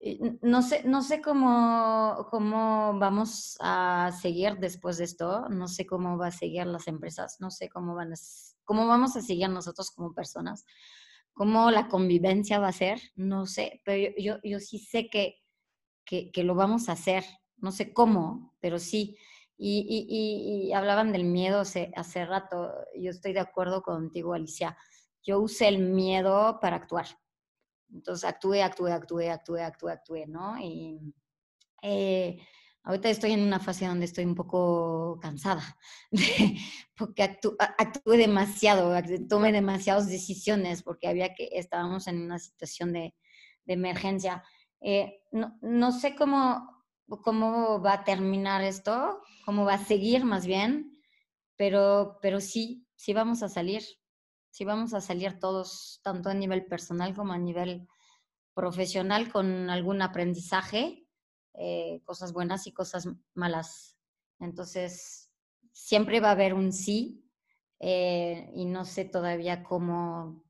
eh, 0.00 0.18
no 0.42 0.60
sé, 0.60 0.82
no 0.84 1.00
sé 1.00 1.22
cómo, 1.22 2.26
cómo 2.30 2.98
vamos 2.98 3.56
a 3.60 4.12
seguir 4.20 4.58
después 4.58 4.98
de 4.98 5.04
esto, 5.04 5.48
no 5.48 5.66
sé 5.66 5.86
cómo 5.86 6.18
va 6.18 6.26
a 6.26 6.32
seguir 6.32 6.66
las 6.66 6.86
empresas, 6.86 7.38
no 7.40 7.50
sé 7.50 7.70
cómo, 7.70 7.94
van 7.94 8.12
a, 8.12 8.16
cómo 8.64 8.86
vamos 8.86 9.16
a 9.16 9.22
seguir 9.22 9.48
nosotros 9.48 9.90
como 9.90 10.12
personas, 10.12 10.66
cómo 11.32 11.70
la 11.70 11.88
convivencia 11.88 12.58
va 12.58 12.68
a 12.68 12.72
ser, 12.72 13.00
no 13.14 13.46
sé, 13.46 13.80
pero 13.86 14.12
yo, 14.18 14.36
yo, 14.42 14.60
sí 14.60 14.78
sé 14.78 15.08
que, 15.08 15.36
que, 16.04 16.30
que, 16.30 16.44
lo 16.44 16.54
vamos 16.54 16.90
a 16.90 16.92
hacer, 16.92 17.24
no 17.56 17.72
sé 17.72 17.94
cómo, 17.94 18.54
pero 18.60 18.78
sí. 18.78 19.16
Y, 19.56 20.72
hablaban 20.74 21.12
del 21.12 21.24
miedo 21.24 21.60
hace, 21.60 21.92
hace 21.94 22.26
rato. 22.26 22.72
Yo 23.00 23.10
estoy 23.10 23.32
de 23.32 23.40
acuerdo 23.40 23.82
contigo, 23.82 24.34
Alicia. 24.34 24.76
Yo 25.24 25.40
usé 25.40 25.68
el 25.68 25.78
miedo 25.78 26.58
para 26.60 26.76
actuar. 26.76 27.06
Entonces 27.92 28.28
actué, 28.28 28.62
actué, 28.62 28.92
actué, 28.92 29.30
actué, 29.30 29.62
actué, 29.62 29.92
actué, 29.92 30.26
¿no? 30.26 30.58
Y 30.58 31.14
eh, 31.82 32.38
ahorita 32.82 33.08
estoy 33.08 33.32
en 33.32 33.42
una 33.42 33.60
fase 33.60 33.86
donde 33.86 34.04
estoy 34.04 34.24
un 34.24 34.34
poco 34.34 35.18
cansada, 35.20 35.76
porque 36.96 37.22
actué 37.22 38.16
demasiado, 38.16 38.92
tomé 39.28 39.52
demasiadas 39.52 40.08
decisiones 40.08 40.82
porque 40.82 41.08
había 41.08 41.34
que, 41.34 41.48
estábamos 41.52 42.06
en 42.06 42.20
una 42.22 42.38
situación 42.38 42.92
de, 42.92 43.14
emergencia. 43.66 44.44
Eh, 44.82 45.22
no, 45.32 45.56
no, 45.62 45.90
sé 45.90 46.14
cómo, 46.14 46.84
cómo 47.22 47.80
va 47.80 47.94
a 47.94 48.04
terminar 48.04 48.62
esto, 48.62 49.22
cómo 49.46 49.64
va 49.64 49.74
a 49.74 49.84
seguir 49.84 50.24
más 50.24 50.46
bien, 50.46 51.00
pero, 51.56 52.18
pero 52.20 52.40
sí, 52.40 52.86
sí 52.94 53.14
vamos 53.14 53.42
a 53.42 53.48
salir, 53.48 53.82
sí 54.54 54.64
vamos 54.64 54.94
a 54.94 55.00
salir 55.00 55.40
todos, 55.40 56.00
tanto 56.04 56.28
a 56.28 56.34
nivel 56.34 56.64
personal 56.66 57.12
como 57.12 57.32
a 57.32 57.38
nivel 57.38 57.88
profesional, 58.54 59.32
con 59.32 59.68
algún 59.68 60.00
aprendizaje, 60.00 61.08
eh, 61.54 62.00
cosas 62.04 62.32
buenas 62.32 62.68
y 62.68 62.72
cosas 62.72 63.08
malas. 63.34 63.98
Entonces, 64.38 65.32
siempre 65.72 66.20
va 66.20 66.28
a 66.28 66.32
haber 66.38 66.54
un 66.54 66.72
sí 66.72 67.28
eh, 67.80 68.48
y 68.54 68.64
no 68.66 68.84
sé 68.84 69.04
todavía 69.04 69.64
cómo, 69.64 70.44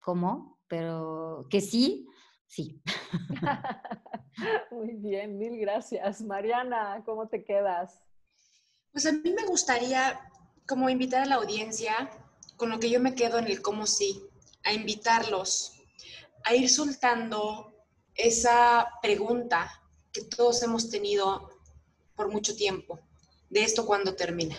cómo, 0.00 0.60
pero 0.68 1.46
que 1.48 1.62
sí, 1.62 2.06
sí. 2.44 2.82
Muy 4.70 4.96
bien, 4.96 5.38
mil 5.38 5.58
gracias. 5.58 6.20
Mariana, 6.20 7.02
¿cómo 7.06 7.26
te 7.26 7.42
quedas? 7.42 8.02
Pues 8.92 9.06
a 9.06 9.12
mí 9.12 9.32
me 9.32 9.46
gustaría 9.46 10.20
como 10.68 10.90
invitar 10.90 11.22
a 11.22 11.26
la 11.26 11.36
audiencia, 11.36 12.10
con 12.56 12.70
lo 12.70 12.80
que 12.80 12.90
yo 12.90 13.00
me 13.00 13.14
quedo 13.14 13.38
en 13.38 13.46
el 13.46 13.62
cómo 13.62 13.86
sí, 13.86 14.22
a 14.64 14.72
invitarlos 14.72 15.72
a 16.46 16.54
ir 16.54 16.70
soltando 16.70 17.74
esa 18.14 18.86
pregunta 19.02 19.82
que 20.12 20.22
todos 20.22 20.62
hemos 20.62 20.88
tenido 20.88 21.50
por 22.14 22.30
mucho 22.30 22.54
tiempo, 22.54 23.00
de 23.50 23.64
esto 23.64 23.84
cuando 23.84 24.14
termina. 24.14 24.56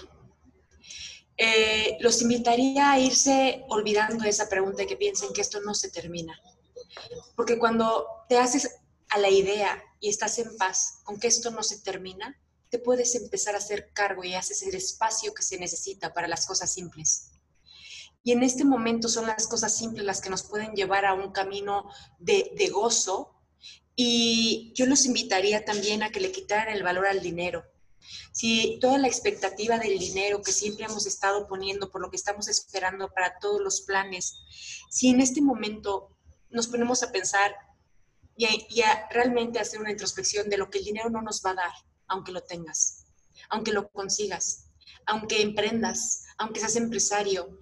Eh, 1.37 1.97
los 2.01 2.21
invitaría 2.21 2.91
a 2.91 2.99
irse 2.99 3.63
olvidando 3.69 4.25
esa 4.25 4.49
pregunta 4.49 4.83
y 4.83 4.87
que 4.87 4.97
piensen 4.97 5.31
que 5.31 5.41
esto 5.41 5.61
no 5.61 5.73
se 5.73 5.89
termina. 5.89 6.37
Porque 7.37 7.57
cuando 7.57 8.05
te 8.27 8.37
haces 8.37 8.69
a 9.09 9.17
la 9.19 9.29
idea 9.29 9.81
y 10.01 10.09
estás 10.09 10.39
en 10.39 10.57
paz 10.57 10.99
con 11.05 11.17
que 11.19 11.27
esto 11.27 11.51
no 11.51 11.63
se 11.63 11.79
termina, 11.79 12.37
te 12.69 12.79
puedes 12.79 13.15
empezar 13.15 13.55
a 13.55 13.59
hacer 13.59 13.91
cargo 13.93 14.25
y 14.25 14.33
haces 14.33 14.61
el 14.63 14.75
espacio 14.75 15.33
que 15.33 15.43
se 15.43 15.57
necesita 15.57 16.13
para 16.13 16.27
las 16.27 16.45
cosas 16.45 16.73
simples. 16.73 17.31
Y 18.27 18.33
en 18.33 18.43
este 18.43 18.65
momento 18.65 19.07
son 19.07 19.25
las 19.25 19.47
cosas 19.47 19.73
simples 19.73 20.05
las 20.05 20.19
que 20.19 20.29
nos 20.29 20.43
pueden 20.43 20.73
llevar 20.73 21.05
a 21.05 21.13
un 21.13 21.31
camino 21.31 21.89
de, 22.19 22.69
gozo. 22.73 23.33
Y 23.95 24.73
yo 24.75 24.85
los 24.85 25.05
invitaría 25.05 25.63
también 25.63 26.03
a 26.03 26.09
que 26.09 26.19
le 26.19 26.33
quitaran 26.33 26.75
el 26.75 26.83
valor 26.83 27.07
al 27.07 27.21
dinero. 27.21 27.63
Si 28.33 28.79
toda 28.81 28.97
la 28.97 29.07
expectativa 29.07 29.79
del 29.79 29.97
dinero 29.97 30.41
que 30.41 30.51
siempre 30.51 30.83
hemos 30.83 31.05
estado 31.05 31.47
poniendo 31.47 31.89
por 31.89 32.01
lo 32.01 32.09
que 32.09 32.17
estamos 32.17 32.49
esperando 32.49 33.07
para 33.13 33.39
todos 33.39 33.61
los 33.61 33.79
planes, 33.83 34.41
si 34.89 35.07
en 35.07 35.21
este 35.21 35.41
momento 35.41 36.09
nos 36.49 36.67
ponemos 36.67 37.03
a 37.03 37.13
pensar 37.13 37.55
y 38.35 38.81
a, 38.81 39.07
realmente 39.09 39.57
hacer 39.57 39.79
una 39.79 39.91
introspección 39.91 40.49
de 40.49 40.57
lo 40.57 40.69
que 40.69 40.79
el 40.79 40.83
dinero 40.83 41.09
no 41.09 41.21
nos 41.21 41.41
va 41.45 41.51
a 41.51 41.55
dar, 41.55 41.71
aunque 42.07 42.33
lo 42.33 42.43
tengas, 42.43 43.05
aunque 43.47 43.71
lo 43.71 43.87
consigas, 43.87 44.65
aunque 45.05 45.41
emprendas, 45.41 46.25
aunque 46.37 46.59
seas 46.59 46.75
empresario, 46.75 47.57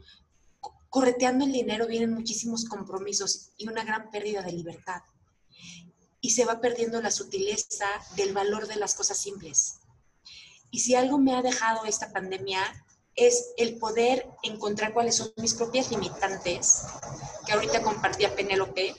correteando 0.96 1.43
el 1.43 1.52
dinero 1.52 1.88
vienen 1.88 2.14
muchísimos 2.14 2.64
compromisos 2.64 3.50
y 3.58 3.68
una 3.68 3.84
gran 3.84 4.10
pérdida 4.12 4.41
de 4.41 4.54
libertad. 4.54 5.02
Y 6.22 6.30
se 6.30 6.46
va 6.46 6.62
perdiendo 6.62 7.02
la 7.02 7.12
sutileza 7.12 7.86
del 8.16 8.32
valor 8.32 8.66
de 8.66 8.78
las 8.78 8.96
cosas 8.96 9.18
simples. 9.18 9.82
Y 10.72 10.80
si 10.80 10.96
algo 10.96 11.18
me 11.18 11.36
ha 11.36 11.41
dejado 11.41 11.84
esta 11.84 12.14
pandemia 12.14 12.62
es 13.14 13.52
el 13.58 13.78
poder 13.78 14.26
encontrar 14.43 14.93
cuáles 14.93 15.16
son 15.16 15.34
mis 15.36 15.54
propias 15.54 15.91
limitantes, 15.91 16.84
que 17.46 17.52
ahorita 17.52 17.82
compartía 17.82 18.34
Penélope, 18.34 18.96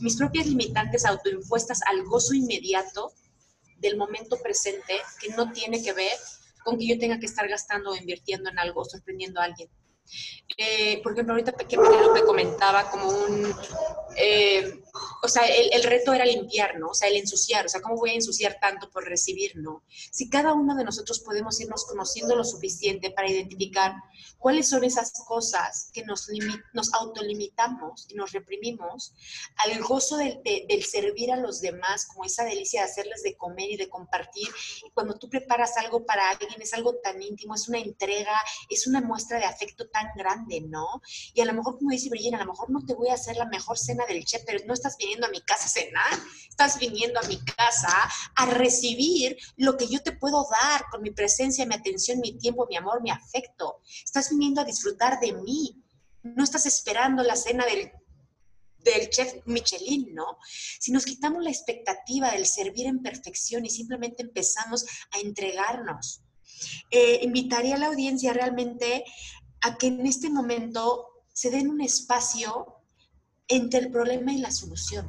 mis 0.00 0.16
propias 0.16 0.46
limitantes 0.46 1.04
autoimpuestas 1.04 1.82
al 1.82 2.04
gozo 2.06 2.32
inmediato 2.32 3.12
del 3.80 3.98
momento 3.98 4.38
presente, 4.40 4.94
que 5.20 5.28
no 5.36 5.52
tiene 5.52 5.82
que 5.82 5.92
ver 5.92 6.16
con 6.64 6.78
que 6.78 6.86
yo 6.86 6.98
tenga 6.98 7.20
que 7.20 7.26
estar 7.26 7.46
gastando 7.46 7.90
o 7.90 7.96
invirtiendo 7.96 8.48
en 8.48 8.58
algo, 8.58 8.82
sorprendiendo 8.86 9.42
a 9.42 9.44
alguien. 9.44 9.68
Eh, 10.56 11.00
por 11.02 11.12
ejemplo, 11.12 11.34
ahorita 11.34 11.52
que 11.52 11.76
Penélope 11.76 12.22
comentaba 12.24 12.90
como 12.90 13.08
un, 13.08 13.54
eh, 14.16 14.83
o 15.22 15.28
sea, 15.28 15.44
el, 15.46 15.82
reto 15.82 16.12
era 16.12 16.24
limpiar, 16.24 16.78
¿no? 16.78 16.90
O 16.90 16.94
sea, 16.94 17.08
el 17.08 17.16
ensuciar, 17.16 17.66
o 17.66 17.68
sea, 17.68 17.80
¿cómo 17.80 17.96
voy 17.96 18.10
a 18.10 18.14
ensuciar 18.14 18.58
tanto 18.60 18.90
por 18.90 19.04
recibir, 19.04 19.56
no? 19.56 19.82
Si 19.88 20.28
cada 20.30 20.52
uno 20.52 20.76
de 20.76 20.84
nosotros 20.84 21.20
podemos 21.20 21.60
irnos 21.60 21.84
conociendo 21.84 22.36
lo 22.36 22.44
suficiente 22.44 23.10
para 23.10 23.28
identificar 23.28 23.94
cuáles 24.38 24.68
son 24.68 24.84
esas 24.84 25.12
cosas 25.26 25.90
que 25.92 26.04
nos, 26.04 26.28
nos 26.74 26.92
autolimitamos 26.94 28.06
y 28.08 28.14
nos 28.14 28.32
reprimimos, 28.32 29.14
al 29.56 29.82
gozo 29.82 30.16
del, 30.16 30.40
del 30.44 30.84
servir 30.84 31.32
a 31.32 31.36
los 31.36 31.60
demás, 31.60 32.06
como 32.06 32.24
esa 32.24 32.44
delicia 32.44 32.82
de 32.82 32.90
hacerles 32.90 33.22
de 33.22 33.36
comer 33.36 33.70
y 33.70 33.76
de 33.76 33.88
compartir, 33.88 34.48
y 34.86 34.90
cuando 34.90 35.18
tú 35.18 35.28
preparas 35.28 35.76
algo 35.76 36.04
para 36.04 36.30
alguien, 36.30 36.60
es 36.60 36.72
algo 36.72 36.94
tan 37.02 37.20
íntimo, 37.20 37.54
es 37.54 37.68
una 37.68 37.78
entrega, 37.78 38.36
es 38.68 38.86
una 38.86 39.00
muestra 39.00 39.38
de 39.38 39.46
afecto 39.46 39.88
tan 39.88 40.08
grande, 40.16 40.60
¿no? 40.60 40.86
Y 41.32 41.40
a 41.40 41.46
lo 41.46 41.54
mejor, 41.54 41.78
como 41.78 41.90
dice 41.90 42.10
Brigitte, 42.10 42.34
a 42.34 42.44
lo 42.44 42.52
mejor 42.52 42.70
no 42.70 42.84
te 42.84 42.94
voy 42.94 43.08
a 43.08 43.14
hacer 43.14 43.36
la 43.36 43.46
mejor 43.46 43.78
cena 43.78 44.04
del 44.06 44.24
chef, 44.24 44.44
pero 44.46 44.64
no 44.66 44.74
estás 44.84 44.98
viniendo 44.98 45.26
a 45.26 45.30
mi 45.30 45.40
casa 45.40 45.64
a 45.64 45.68
cenar, 45.68 46.20
estás 46.48 46.78
viniendo 46.78 47.18
a 47.18 47.22
mi 47.22 47.42
casa 47.42 47.88
a 48.36 48.46
recibir 48.46 49.36
lo 49.56 49.76
que 49.78 49.88
yo 49.88 50.02
te 50.02 50.12
puedo 50.12 50.46
dar 50.50 50.84
con 50.90 51.00
mi 51.00 51.10
presencia, 51.10 51.64
mi 51.64 51.74
atención, 51.74 52.20
mi 52.20 52.36
tiempo, 52.36 52.66
mi 52.68 52.76
amor, 52.76 53.02
mi 53.02 53.10
afecto. 53.10 53.80
Estás 54.04 54.28
viniendo 54.28 54.60
a 54.60 54.64
disfrutar 54.64 55.20
de 55.20 55.32
mí. 55.32 55.82
No 56.22 56.44
estás 56.44 56.66
esperando 56.66 57.22
la 57.22 57.36
cena 57.36 57.64
del 57.64 57.90
del 58.84 59.08
chef 59.08 59.32
Michelin, 59.46 60.14
¿no? 60.14 60.36
Si 60.78 60.92
nos 60.92 61.06
quitamos 61.06 61.42
la 61.42 61.48
expectativa 61.48 62.30
del 62.30 62.44
servir 62.44 62.86
en 62.86 63.00
perfección 63.00 63.64
y 63.64 63.70
simplemente 63.70 64.22
empezamos 64.22 64.84
a 65.10 65.20
entregarnos, 65.20 66.20
eh, 66.90 67.20
invitaría 67.22 67.76
a 67.76 67.78
la 67.78 67.86
audiencia 67.86 68.34
realmente 68.34 69.02
a 69.62 69.78
que 69.78 69.86
en 69.86 70.06
este 70.06 70.28
momento 70.28 71.24
se 71.32 71.50
den 71.50 71.70
un 71.70 71.80
espacio 71.80 72.73
entre 73.48 73.80
el 73.80 73.90
problema 73.90 74.32
y 74.32 74.38
la 74.38 74.50
solución. 74.50 75.08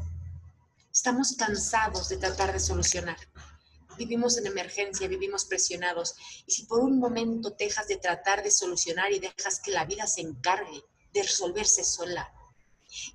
Estamos 0.91 1.35
cansados 1.37 2.09
de 2.09 2.17
tratar 2.17 2.53
de 2.53 2.59
solucionar. 2.59 3.17
Vivimos 3.97 4.37
en 4.37 4.47
emergencia, 4.47 5.07
vivimos 5.07 5.45
presionados. 5.45 6.15
Y 6.45 6.51
si 6.51 6.65
por 6.65 6.79
un 6.79 6.99
momento 6.99 7.51
dejas 7.51 7.87
de 7.87 7.97
tratar 7.97 8.43
de 8.43 8.51
solucionar 8.51 9.11
y 9.11 9.19
dejas 9.19 9.59
que 9.59 9.71
la 9.71 9.85
vida 9.85 10.05
se 10.07 10.21
encargue 10.21 10.83
de 11.13 11.23
resolverse 11.23 11.83
sola, 11.83 12.31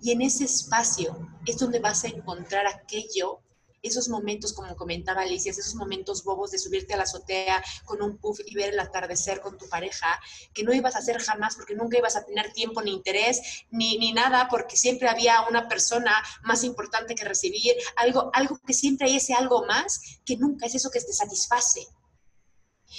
y 0.01 0.13
en 0.13 0.23
ese 0.23 0.45
espacio 0.45 1.29
es 1.47 1.59
donde 1.59 1.79
vas 1.79 2.05
a 2.05 2.09
encontrar 2.09 2.67
aquello 2.67 3.41
esos 3.83 4.09
momentos, 4.09 4.53
como 4.53 4.75
comentaba 4.77 5.23
Alicia, 5.23 5.51
esos 5.51 5.75
momentos 5.75 6.25
bobos 6.25 6.51
de 6.51 6.59
subirte 6.59 6.95
a 6.95 6.97
la 6.97 7.05
azotea 7.05 7.63
con 7.85 8.03
un 8.03 8.19
puff 8.19 8.41
y 8.45 8.55
ver 8.55 8.73
el 8.73 8.81
atardecer 8.81 9.41
con 9.41 9.59
tu 9.59 9.69
pareja, 9.69 10.21
que 10.53 10.63
no 10.63 10.73
ibas 10.73 10.97
a 10.97 10.99
hacer 10.99 11.19
jamás 11.21 11.57
porque 11.57 11.75
nunca 11.75 11.99
ibas 11.99 12.17
a 12.17 12.25
tener 12.25 12.53
tiempo 12.53 12.83
ni 12.83 12.93
interés 12.93 13.41
ni, 13.71 13.99
ni 13.99 14.13
nada, 14.13 14.49
porque 14.51 14.77
siempre 14.77 15.09
había 15.09 15.43
una 15.49 15.69
persona 15.69 16.15
más 16.43 16.65
importante 16.65 17.15
que 17.15 17.25
recibir, 17.25 17.75
algo, 17.97 18.31
algo 18.35 18.59
que 18.67 18.75
siempre 18.75 19.09
hay 19.09 19.17
ese 19.17 19.35
algo 19.35 19.65
más 19.67 20.01
que 20.25 20.37
nunca 20.37 20.67
es 20.67 20.75
eso 20.75 20.91
que 20.91 21.01
te 21.01 21.13
satisface. 21.13 21.87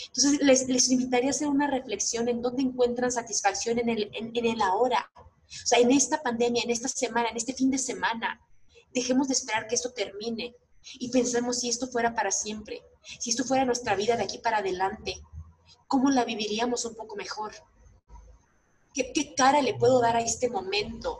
Entonces, 0.07 0.39
les, 0.41 0.67
les 0.67 0.89
invitaría 0.89 1.29
a 1.29 1.31
hacer 1.31 1.47
una 1.47 1.67
reflexión 1.67 2.29
en 2.29 2.41
dónde 2.41 2.63
encuentran 2.63 3.11
satisfacción 3.11 3.79
en 3.79 3.89
el, 3.89 4.09
en, 4.13 4.31
en 4.33 4.45
el 4.45 4.61
ahora. 4.61 5.11
O 5.15 5.67
sea, 5.67 5.79
en 5.79 5.91
esta 5.91 6.21
pandemia, 6.21 6.63
en 6.63 6.69
esta 6.69 6.87
semana, 6.87 7.29
en 7.29 7.37
este 7.37 7.53
fin 7.53 7.69
de 7.69 7.77
semana. 7.77 8.39
Dejemos 8.93 9.27
de 9.27 9.33
esperar 9.33 9.67
que 9.67 9.75
esto 9.75 9.91
termine 9.91 10.55
y 10.93 11.09
pensemos 11.09 11.59
si 11.59 11.69
esto 11.69 11.87
fuera 11.87 12.13
para 12.13 12.31
siempre, 12.31 12.81
si 13.19 13.29
esto 13.29 13.43
fuera 13.43 13.65
nuestra 13.65 13.95
vida 13.95 14.15
de 14.17 14.23
aquí 14.23 14.37
para 14.39 14.57
adelante, 14.57 15.21
¿cómo 15.87 16.09
la 16.09 16.25
viviríamos 16.25 16.85
un 16.85 16.95
poco 16.95 17.15
mejor? 17.15 17.53
¿Qué, 18.93 19.11
qué 19.13 19.33
cara 19.35 19.61
le 19.61 19.73
puedo 19.75 20.01
dar 20.01 20.15
a 20.17 20.21
este 20.21 20.49
momento? 20.49 21.19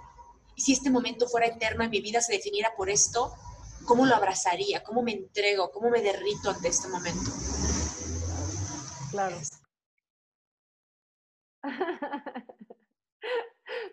Y 0.55 0.61
si 0.61 0.73
este 0.73 0.89
momento 0.89 1.27
fuera 1.27 1.47
eterno 1.47 1.83
y 1.83 1.89
mi 1.89 2.01
vida 2.01 2.21
se 2.21 2.33
definiera 2.33 2.75
por 2.75 2.89
esto, 2.89 3.33
¿cómo 3.85 4.05
lo 4.05 4.15
abrazaría? 4.15 4.83
¿Cómo 4.83 5.01
me 5.01 5.13
entrego? 5.13 5.71
¿Cómo 5.71 5.89
me 5.89 6.01
derrito 6.01 6.49
ante 6.49 6.67
este 6.67 6.87
momento? 6.87 7.31
Claro. 9.11 9.37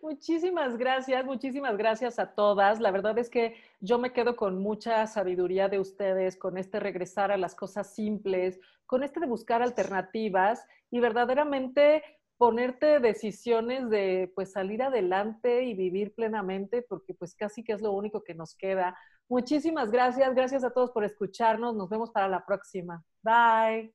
Muchísimas 0.02 0.76
gracias, 0.76 1.24
muchísimas 1.24 1.76
gracias 1.76 2.18
a 2.18 2.34
todas. 2.34 2.80
La 2.80 2.90
verdad 2.90 3.18
es 3.18 3.30
que 3.30 3.56
yo 3.80 3.98
me 3.98 4.12
quedo 4.12 4.36
con 4.36 4.60
mucha 4.60 5.06
sabiduría 5.06 5.68
de 5.68 5.78
ustedes, 5.78 6.36
con 6.36 6.58
este 6.58 6.80
regresar 6.80 7.30
a 7.32 7.36
las 7.36 7.54
cosas 7.54 7.94
simples, 7.94 8.60
con 8.86 9.02
este 9.02 9.20
de 9.20 9.26
buscar 9.26 9.62
alternativas 9.62 10.64
y 10.90 11.00
verdaderamente 11.00 12.02
ponerte 12.38 13.00
decisiones 13.00 13.90
de 13.90 14.32
pues 14.34 14.52
salir 14.52 14.82
adelante 14.82 15.64
y 15.64 15.74
vivir 15.74 16.14
plenamente, 16.14 16.82
porque 16.82 17.12
pues 17.12 17.34
casi 17.34 17.64
que 17.64 17.72
es 17.72 17.82
lo 17.82 17.92
único 17.92 18.22
que 18.22 18.34
nos 18.34 18.54
queda. 18.54 18.96
Muchísimas 19.28 19.90
gracias, 19.90 20.34
gracias 20.34 20.64
a 20.64 20.70
todos 20.70 20.92
por 20.92 21.04
escucharnos. 21.04 21.74
Nos 21.74 21.88
vemos 21.88 22.10
para 22.10 22.28
la 22.28 22.46
próxima. 22.46 23.04
Bye. 23.22 23.92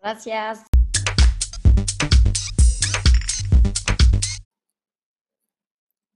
Gracias. 0.00 0.67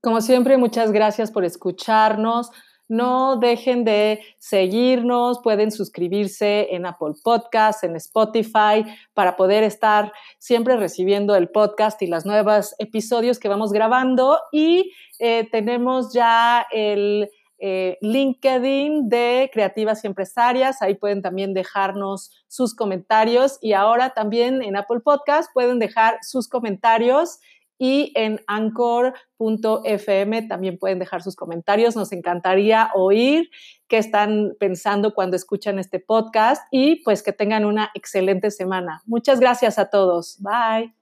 Como 0.02 0.20
siempre, 0.20 0.56
muchas 0.56 0.90
gracias 0.90 1.30
por 1.30 1.44
escucharnos. 1.44 2.50
No 2.88 3.36
dejen 3.36 3.84
de 3.84 4.18
seguirnos, 4.36 5.38
pueden 5.44 5.70
suscribirse 5.70 6.74
en 6.74 6.86
Apple 6.86 7.14
Podcast, 7.22 7.84
en 7.84 7.94
Spotify, 7.94 8.84
para 9.14 9.36
poder 9.36 9.62
estar 9.62 10.12
siempre 10.40 10.76
recibiendo 10.76 11.36
el 11.36 11.50
podcast 11.50 12.02
y 12.02 12.08
los 12.08 12.26
nuevos 12.26 12.74
episodios 12.80 13.38
que 13.38 13.48
vamos 13.48 13.72
grabando. 13.72 14.40
Y 14.50 14.92
eh, 15.20 15.48
tenemos 15.52 16.12
ya 16.12 16.66
el 16.72 17.30
eh, 17.60 17.96
LinkedIn 18.00 19.08
de 19.08 19.50
Creativas 19.52 20.02
y 20.02 20.08
Empresarias. 20.08 20.82
Ahí 20.82 20.96
pueden 20.96 21.22
también 21.22 21.54
dejarnos 21.54 22.44
sus 22.48 22.74
comentarios. 22.74 23.56
Y 23.60 23.72
ahora 23.72 24.14
también 24.14 24.64
en 24.64 24.74
Apple 24.74 24.98
Podcast 24.98 25.48
pueden 25.54 25.78
dejar 25.78 26.18
sus 26.22 26.48
comentarios 26.48 27.38
y 27.78 28.12
en 28.14 28.40
anchor.fm 28.46 30.42
también 30.48 30.78
pueden 30.78 30.98
dejar 30.98 31.22
sus 31.22 31.36
comentarios. 31.36 31.96
Nos 31.96 32.12
encantaría 32.12 32.90
oír 32.94 33.50
qué 33.88 33.98
están 33.98 34.52
pensando 34.58 35.14
cuando 35.14 35.36
escuchan 35.36 35.78
este 35.78 35.98
podcast 36.00 36.62
y 36.70 37.02
pues 37.04 37.22
que 37.22 37.32
tengan 37.32 37.64
una 37.64 37.90
excelente 37.94 38.50
semana. 38.50 39.02
Muchas 39.06 39.40
gracias 39.40 39.78
a 39.78 39.90
todos. 39.90 40.38
Bye. 40.40 41.01